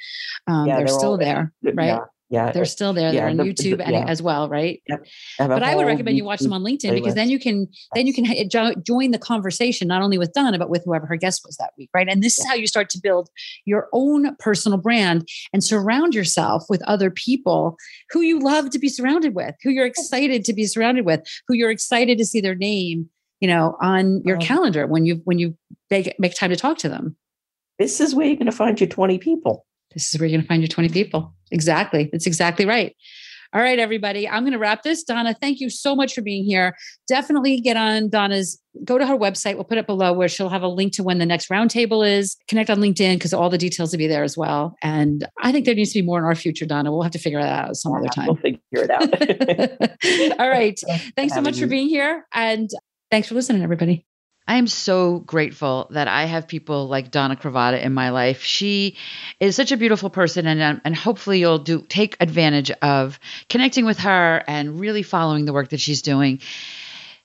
Um, 0.48 0.68
yeah, 0.68 0.78
they're, 0.78 0.86
they're 0.86 0.94
still 0.96 1.18
there, 1.18 1.52
right? 1.64 1.88
Yeah. 1.88 2.00
Yeah, 2.30 2.52
they're 2.52 2.66
still 2.66 2.92
there. 2.92 3.14
Yeah, 3.14 3.22
they're 3.22 3.30
on 3.30 3.38
the, 3.38 3.44
YouTube 3.44 3.86
the, 3.86 3.92
yeah. 3.92 4.06
as 4.08 4.20
well, 4.20 4.50
right? 4.50 4.82
Yep. 4.88 5.06
But 5.38 5.62
I 5.62 5.76
would 5.76 5.86
recommend 5.86 6.18
you 6.18 6.24
watch 6.24 6.40
them 6.40 6.54
on 6.54 6.64
LinkedIn 6.64 6.90
playlist. 6.90 6.96
because 6.96 7.14
then 7.14 7.30
you 7.30 7.40
can 7.40 7.68
then 7.94 8.08
you 8.08 8.14
can 8.14 8.26
join 8.84 9.12
the 9.12 9.20
conversation 9.20 9.88
not 9.88 10.02
only 10.02 10.18
with 10.18 10.34
Donna 10.34 10.58
but 10.58 10.70
with 10.70 10.84
whoever 10.86 11.06
her 11.06 11.18
guest 11.18 11.44
was 11.46 11.56
that 11.58 11.74
week, 11.78 11.90
right? 11.94 12.08
And 12.10 12.24
this 12.24 12.38
yeah. 12.38 12.44
is 12.44 12.50
how 12.50 12.56
you 12.56 12.66
start 12.66 12.90
to 12.92 13.00
build 13.02 13.30
your 13.66 13.90
own 13.94 14.36
personal 14.38 14.80
brand 14.80 15.28
and 15.54 15.64
surround 15.64 16.16
yourself 16.16 16.66
with 16.68 16.82
other 16.88 17.12
people 17.12 17.78
who 18.10 18.22
you 18.22 18.40
love 18.40 18.72
to 18.72 18.80
be 18.80 18.90
surrounded 18.90 19.36
with, 19.36 19.54
who 19.62 19.70
you're 19.70 19.86
excited 19.86 20.44
to 20.46 20.54
be 20.54 20.66
surrounded 20.66 21.06
with, 21.06 21.22
who 21.48 21.54
you're 21.54 21.72
excited 21.72 22.18
to 22.18 22.26
see 22.26 22.42
their 22.42 22.56
name, 22.56 23.08
you 23.40 23.48
know, 23.48 23.78
on 23.82 24.24
your 24.26 24.38
uh-huh. 24.38 24.48
calendar 24.48 24.88
when 24.88 25.06
you 25.06 25.22
when 25.26 25.38
you 25.38 25.56
make, 25.92 26.16
make 26.18 26.34
time 26.34 26.50
to 26.50 26.56
talk 26.56 26.80
to 26.80 26.90
them. 26.90 27.16
This 27.78 28.02
is 28.02 28.16
where 28.16 28.26
you're 28.26 28.38
going 28.38 28.46
to 28.48 28.52
find 28.52 28.80
your 28.80 28.90
20 28.90 29.20
people 29.20 29.66
this 29.96 30.14
is 30.14 30.20
where 30.20 30.28
you're 30.28 30.38
going 30.38 30.44
to 30.44 30.48
find 30.48 30.62
your 30.62 30.68
20 30.68 30.90
people. 30.90 31.34
Exactly. 31.52 32.10
That's 32.12 32.28
exactly 32.28 32.66
right. 32.66 32.96
All 33.54 33.62
right, 33.62 33.80
everybody. 33.80 34.28
I'm 34.28 34.44
going 34.44 34.52
to 34.52 34.60
wrap 34.60 34.84
this. 34.84 35.04
Donna, 35.04 35.34
thank 35.34 35.62
you 35.62 35.70
so 35.70 35.96
much 35.96 36.14
for 36.14 36.22
being 36.22 36.44
here. 36.44 36.76
Definitely 37.08 37.62
get 37.62 37.78
on 37.78 38.10
Donna's, 38.10 38.60
go 38.84 38.98
to 38.98 39.08
her 39.08 39.16
website. 39.16 39.56
We'll 39.56 39.64
put 39.64 39.78
it 39.78 39.88
below 39.88 40.12
where 40.12 40.28
she'll 40.28 40.50
have 40.50 40.62
a 40.62 40.68
link 40.68 40.92
to 40.94 41.04
when 41.04 41.20
the 41.20 41.26
next 41.26 41.48
roundtable 41.48 42.06
is. 42.06 42.36
Connect 42.50 42.70
on 42.70 42.80
LinkedIn 42.80 43.16
because 43.16 43.34
all 43.34 43.50
the 43.50 43.58
details 43.58 43.94
will 43.94 43.98
be 43.98 44.08
there 44.08 44.24
as 44.24 44.38
well. 44.38 44.76
And 44.82 45.26
I 45.42 45.54
think 45.54 45.66
there 45.66 45.74
needs 45.74 45.94
to 45.94 46.02
be 46.02 46.06
more 46.06 46.20
in 46.20 46.26
our 46.26 46.36
future, 46.36 46.66
Donna. 46.66 46.92
We'll 46.92 47.04
have 47.04 47.14
to 47.14 47.20
figure 47.20 47.42
that 47.42 47.70
out 47.70 47.78
some 47.78 47.94
other 47.94 48.10
time. 48.10 48.28
We'll 48.28 48.36
figure 48.36 48.60
it 48.74 48.90
out. 48.92 50.40
all 50.40 50.50
right. 50.50 50.78
Thanks 51.16 51.34
so 51.34 51.40
much 51.40 51.58
for 51.58 51.68
being 51.68 51.88
here. 51.88 52.28
And 52.34 52.70
thanks 53.10 53.30
for 53.30 53.36
listening, 53.36 53.64
everybody. 53.64 54.06
I 54.48 54.58
am 54.58 54.68
so 54.68 55.20
grateful 55.20 55.88
that 55.92 56.08
I 56.08 56.26
have 56.26 56.48
people 56.48 56.88
like 56.88 57.10
Donna 57.10 57.36
Cravotta 57.36 57.82
in 57.82 57.94
my 57.94 58.12
life. 58.12 58.44
She 58.44 58.96
is 59.40 59.56
such 59.56 59.72
a 59.72 59.78
beautiful 59.78 60.12
person, 60.12 60.46
and 60.46 60.62
um, 60.62 60.82
and 60.86 60.96
hopefully 60.96 61.40
you'll 61.40 61.58
do 61.58 61.82
take 61.82 62.16
advantage 62.20 62.70
of 62.70 63.20
connecting 63.50 63.86
with 63.86 64.00
her 64.00 64.44
and 64.48 64.80
really 64.80 65.02
following 65.02 65.46
the 65.46 65.54
work 65.54 65.70
that 65.70 65.80
she's 65.80 66.04
doing. 66.04 66.42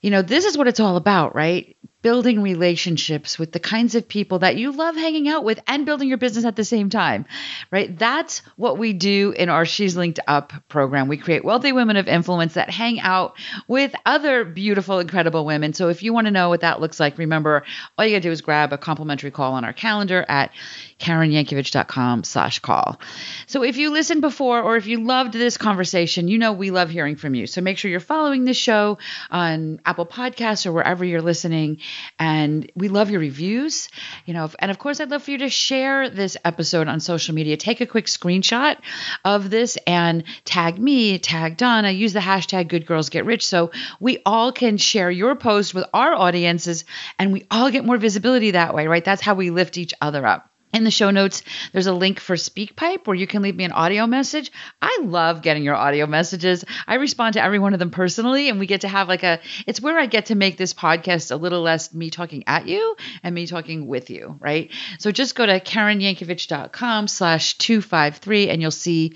You 0.01 0.11
know, 0.11 0.23
this 0.23 0.47
is 0.47 0.57
what 0.57 0.67
it's 0.67 0.81
all 0.81 0.97
about, 0.97 1.35
right? 1.35 1.77
Building 2.03 2.43
relationships 2.43 3.39
with 3.39 3.53
the 3.53 3.61
kinds 3.61 3.95
of 3.95 4.09
people 4.09 4.41
that 4.41 4.57
you 4.57 4.73
love 4.73 4.97
hanging 4.97 5.29
out 5.29 5.45
with 5.45 5.61
and 5.67 5.85
building 5.85 6.09
your 6.09 6.19
business 6.19 6.45
at 6.45 6.57
the 6.57 6.65
same 6.65 6.91
time, 6.91 7.27
right? 7.71 7.99
That's 7.99 8.43
what 8.57 8.79
we 8.79 8.93
do 8.93 9.33
in 9.37 9.49
our 9.49 9.65
She's 9.65 9.97
Linked 9.97 10.21
Up 10.27 10.53
program. 10.69 11.09
We 11.09 11.19
create 11.19 11.45
wealthy 11.45 11.73
women 11.73 11.97
of 11.97 12.09
influence 12.09 12.55
that 12.55 12.71
hang 12.71 13.01
out 13.01 13.37
with 13.69 13.95
other 14.07 14.45
beautiful, 14.45 14.99
incredible 14.99 15.45
women. 15.45 15.73
So 15.75 15.89
if 15.89 16.03
you 16.03 16.13
want 16.13 16.27
to 16.27 16.31
know 16.31 16.49
what 16.49 16.63
that 16.63 16.81
looks 16.81 16.99
like, 16.99 17.19
remember, 17.19 17.65
all 17.99 18.05
you 18.05 18.13
got 18.13 18.23
to 18.23 18.29
do 18.29 18.33
is 18.33 18.41
grab 18.41 18.73
a 18.73 18.79
complimentary 18.79 19.31
call 19.31 19.55
on 19.55 19.65
our 19.65 19.73
calendar 19.73 20.25
at 20.29 20.53
KarenYankovich.com 21.01 22.25
slash 22.25 22.59
call. 22.61 23.01
So 23.47 23.63
if 23.63 23.77
you 23.77 23.91
listened 23.91 24.21
before 24.21 24.63
or 24.63 24.77
if 24.77 24.87
you 24.87 25.03
loved 25.05 25.33
this 25.33 25.57
conversation, 25.57 26.29
you 26.29 26.39
know 26.39 26.53
we 26.53 26.71
love 26.71 26.91
hearing 26.91 27.17
from 27.17 27.35
you. 27.35 27.47
So 27.47 27.61
make 27.61 27.79
sure 27.79 27.91
you're 27.91 28.01
following 28.01 28.45
this 28.45 28.57
show 28.57 28.99
on 29.31 29.81
Apple 29.85 30.07
Podcasts 30.07 30.67
or 30.67 30.73
wherever 30.73 31.05
you're 31.05 31.23
listening 31.23 31.79
and 32.19 32.71
we 32.75 32.89
love 32.89 33.11
your 33.11 33.21
reviews. 33.21 33.89
You 34.27 34.35
know, 34.35 34.51
and 34.59 34.71
of 34.71 34.79
course, 34.79 35.01
I'd 35.01 35.11
love 35.11 35.23
for 35.23 35.31
you 35.31 35.39
to 35.39 35.49
share 35.49 36.11
this 36.11 36.37
episode 36.45 36.89
on 36.89 37.01
social 37.01 37.35
media. 37.35 37.57
Take 37.57 37.81
a 37.81 37.87
quick 37.87 38.07
screenshot 38.07 38.77
of 39.25 39.51
this 39.51 39.79
and 39.87 40.25
tag 40.45 40.79
me, 40.79 41.19
tag 41.19 41.57
Donna, 41.57 41.91
use 41.91 42.13
the 42.13 42.21
hashtag 42.21 42.69
Good 42.69 42.87
Girls 42.87 43.09
Get 43.09 43.25
Rich 43.25 43.47
so 43.47 43.71
we 43.99 44.21
all 44.27 44.53
can 44.53 44.77
share 44.77 45.11
your 45.11 45.35
post 45.35 45.75
with 45.75 45.85
our 45.95 46.15
audiences 46.15 46.85
and 47.19 47.33
we 47.33 47.47
all 47.51 47.71
get 47.71 47.85
more 47.85 47.97
visibility 47.97 48.53
that 48.53 48.75
way, 48.75 48.87
right? 48.87 49.05
That's 49.05 49.23
how 49.23 49.35
we 49.35 49.51
lift 49.51 49.79
each 49.79 49.95
other 50.01 50.27
up. 50.27 50.50
In 50.73 50.85
the 50.85 50.91
show 50.93 51.11
notes, 51.11 51.43
there's 51.73 51.89
a 51.89 51.93
link 51.93 52.21
for 52.21 52.37
SpeakPipe 52.37 53.05
where 53.07 53.17
you 53.17 53.27
can 53.27 53.43
leave 53.43 53.57
me 53.57 53.65
an 53.65 53.73
audio 53.73 54.07
message. 54.07 54.53
I 54.81 55.01
love 55.03 55.43
getting 55.43 55.65
your 55.65 55.75
audio 55.75 56.07
messages. 56.07 56.65
I 56.87 56.95
respond 56.95 57.33
to 57.33 57.43
every 57.43 57.59
one 57.59 57.73
of 57.73 57.81
them 57.81 57.91
personally, 57.91 58.49
and 58.49 58.61
we 58.61 58.67
get 58.67 58.83
to 58.83 58.89
have 58.89 59.09
like 59.09 59.25
a, 59.25 59.41
it's 59.67 59.81
where 59.81 59.99
I 59.99 60.07
get 60.07 60.27
to 60.27 60.37
make 60.37 60.57
this 60.57 60.73
podcast 60.73 61.33
a 61.33 61.37
little 61.37 61.63
less 61.63 61.93
me 61.93 62.11
talking 62.11 62.45
at 62.47 62.69
you 62.69 62.95
and 63.25 63.35
me 63.35 63.49
talking 63.49 63.89
with 63.89 64.11
you, 64.11 64.37
right? 64.39 64.71
So 65.01 65.11
just 65.11 65.35
go 65.35 65.45
to 65.45 65.59
KarenYankovich.com 65.59 67.09
slash 67.09 67.59
253 67.59 68.51
and 68.51 68.63
you'll 68.63 68.71
see 68.71 69.15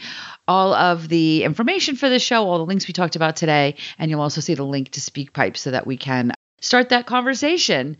all 0.48 0.74
of 0.74 1.08
the 1.08 1.44
information 1.44 1.94
for 1.94 2.08
the 2.08 2.18
show, 2.18 2.48
all 2.48 2.58
the 2.58 2.66
links 2.66 2.88
we 2.88 2.94
talked 2.94 3.14
about 3.14 3.36
today, 3.36 3.76
and 3.96 4.10
you'll 4.10 4.22
also 4.22 4.40
see 4.40 4.54
the 4.54 4.64
link 4.64 4.90
to 4.90 5.00
SpeakPipe 5.00 5.56
so 5.56 5.70
that 5.70 5.86
we 5.86 5.96
can 5.96 6.32
start 6.60 6.88
that 6.88 7.06
conversation. 7.06 7.96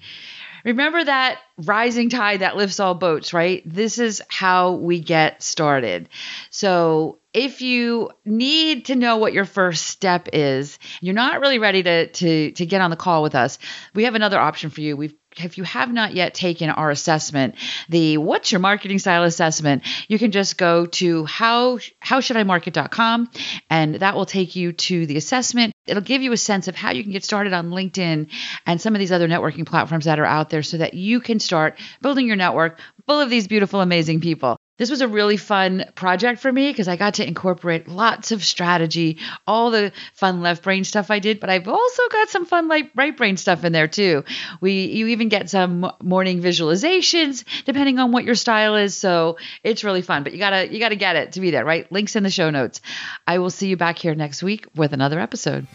Remember 0.65 1.05
that 1.05 1.41
rising 1.59 2.09
tide 2.09 2.41
that 2.41 2.57
lifts 2.57 2.81
all 2.81 2.95
boats, 2.95 3.33
right? 3.33 3.63
This 3.67 3.99
is 3.99 4.23
how 4.29 4.73
we 4.73 5.01
get 5.01 5.43
started. 5.43 6.09
So, 6.51 7.19
if 7.35 7.61
you 7.61 8.11
need 8.25 8.87
to 8.87 8.95
know 8.95 9.17
what 9.17 9.33
your 9.33 9.45
first 9.45 9.89
step 9.89 10.29
is, 10.33 10.79
you're 11.01 11.15
not 11.15 11.41
really 11.41 11.59
ready 11.59 11.83
to 11.83 12.07
to 12.07 12.53
to 12.53 12.65
get 12.65 12.81
on 12.81 12.91
the 12.91 12.97
call 12.97 13.23
with 13.23 13.35
us. 13.35 13.59
We 13.93 14.05
have 14.05 14.15
another 14.15 14.39
option 14.39 14.71
for 14.71 14.81
you. 14.81 14.97
We've 14.97 15.15
if 15.37 15.59
you 15.59 15.65
have 15.65 15.93
not 15.93 16.15
yet 16.15 16.33
taken 16.33 16.71
our 16.71 16.91
assessment, 16.91 17.57
the 17.89 18.19
what's 18.19 18.53
your 18.53 18.61
marketing 18.61 19.01
style 19.01 19.25
assessment, 19.25 19.83
you 20.07 20.17
can 20.17 20.31
just 20.31 20.57
go 20.57 20.87
to 20.87 21.25
how 21.25 21.81
how 21.99 22.21
should 22.21 22.37
I 22.37 22.45
market.com 22.45 23.31
and 23.69 23.97
that 23.97 24.15
will 24.15 24.27
take 24.27 24.55
you 24.55 24.73
to 24.73 25.07
the 25.07 25.17
assessment. 25.17 25.73
It'll 25.87 26.03
give 26.03 26.23
you 26.23 26.31
a 26.31 26.37
sense 26.37 26.69
of 26.69 26.77
how 26.77 26.93
you 26.93 27.03
can 27.03 27.11
get 27.11 27.25
started 27.25 27.53
on 27.53 27.71
LinkedIn 27.71 28.31
and 28.65 28.81
some 28.81 28.95
of 28.95 29.01
these 29.01 29.11
other 29.11 29.27
networking 29.27 29.67
platforms 29.67 30.05
that 30.05 30.21
are 30.21 30.25
out 30.25 30.51
there 30.51 30.63
so 30.63 30.77
that 30.77 30.95
you 30.95 31.19
can 31.19 31.41
start 31.41 31.81
building 32.01 32.29
your 32.29 32.37
network 32.37 32.79
full 33.07 33.21
of 33.21 33.29
these 33.29 33.49
beautiful 33.49 33.81
amazing 33.81 34.21
people. 34.21 34.57
This 34.77 34.91
was 34.91 35.03
a 35.03 35.09
really 35.09 35.37
fun 35.37 35.85
project 35.95 36.41
for 36.41 36.51
me 36.51 36.69
because 36.69 36.89
I 36.89 36.97
got 36.97 37.15
to 37.15 37.27
incorporate 37.27 37.87
lots 37.87 38.33
of 38.33 38.43
strategy, 38.43 39.19
all 39.47 39.71
the 39.71 39.93
fun 40.15 40.41
left 40.41 40.65
brain 40.65 40.83
stuff 40.83 41.13
I 41.13 41.21
did, 41.21 41.39
but 41.39 41.49
I've 41.49 41.69
also 41.69 42.03
got 42.11 42.29
some 42.29 42.45
fun 42.45 42.67
like 42.67 42.91
right 42.97 43.17
brain 43.17 43.37
stuff 43.37 43.63
in 43.63 43.73
there 43.73 43.87
too. 43.87 44.25
We 44.61 44.87
you 44.87 45.07
even 45.09 45.29
get 45.29 45.49
some 45.49 45.93
morning 46.03 46.43
visualizations 46.43 47.45
depending 47.65 48.01
on 48.01 48.11
what 48.11 48.25
your 48.25 48.35
style 48.35 48.75
is, 48.75 48.97
so 48.97 49.39
it's 49.63 49.85
really 49.85 50.03
fun. 50.03 50.25
But 50.25 50.33
you 50.33 50.39
gotta 50.39 50.73
you 50.73 50.81
gotta 50.81 50.97
get 50.97 51.15
it 51.15 51.33
to 51.33 51.41
be 51.41 51.53
there, 51.53 51.65
right? 51.65 51.91
Links 51.93 52.17
in 52.17 52.25
the 52.25 52.31
show 52.31 52.51
notes. 52.51 52.81
I 53.29 53.39
will 53.39 53.51
see 53.51 53.69
you 53.69 53.77
back 53.77 53.99
here 53.99 54.17
next 54.17 54.43
week 54.43 54.67
with 54.75 54.93
another 54.93 55.21
episode. 55.21 55.69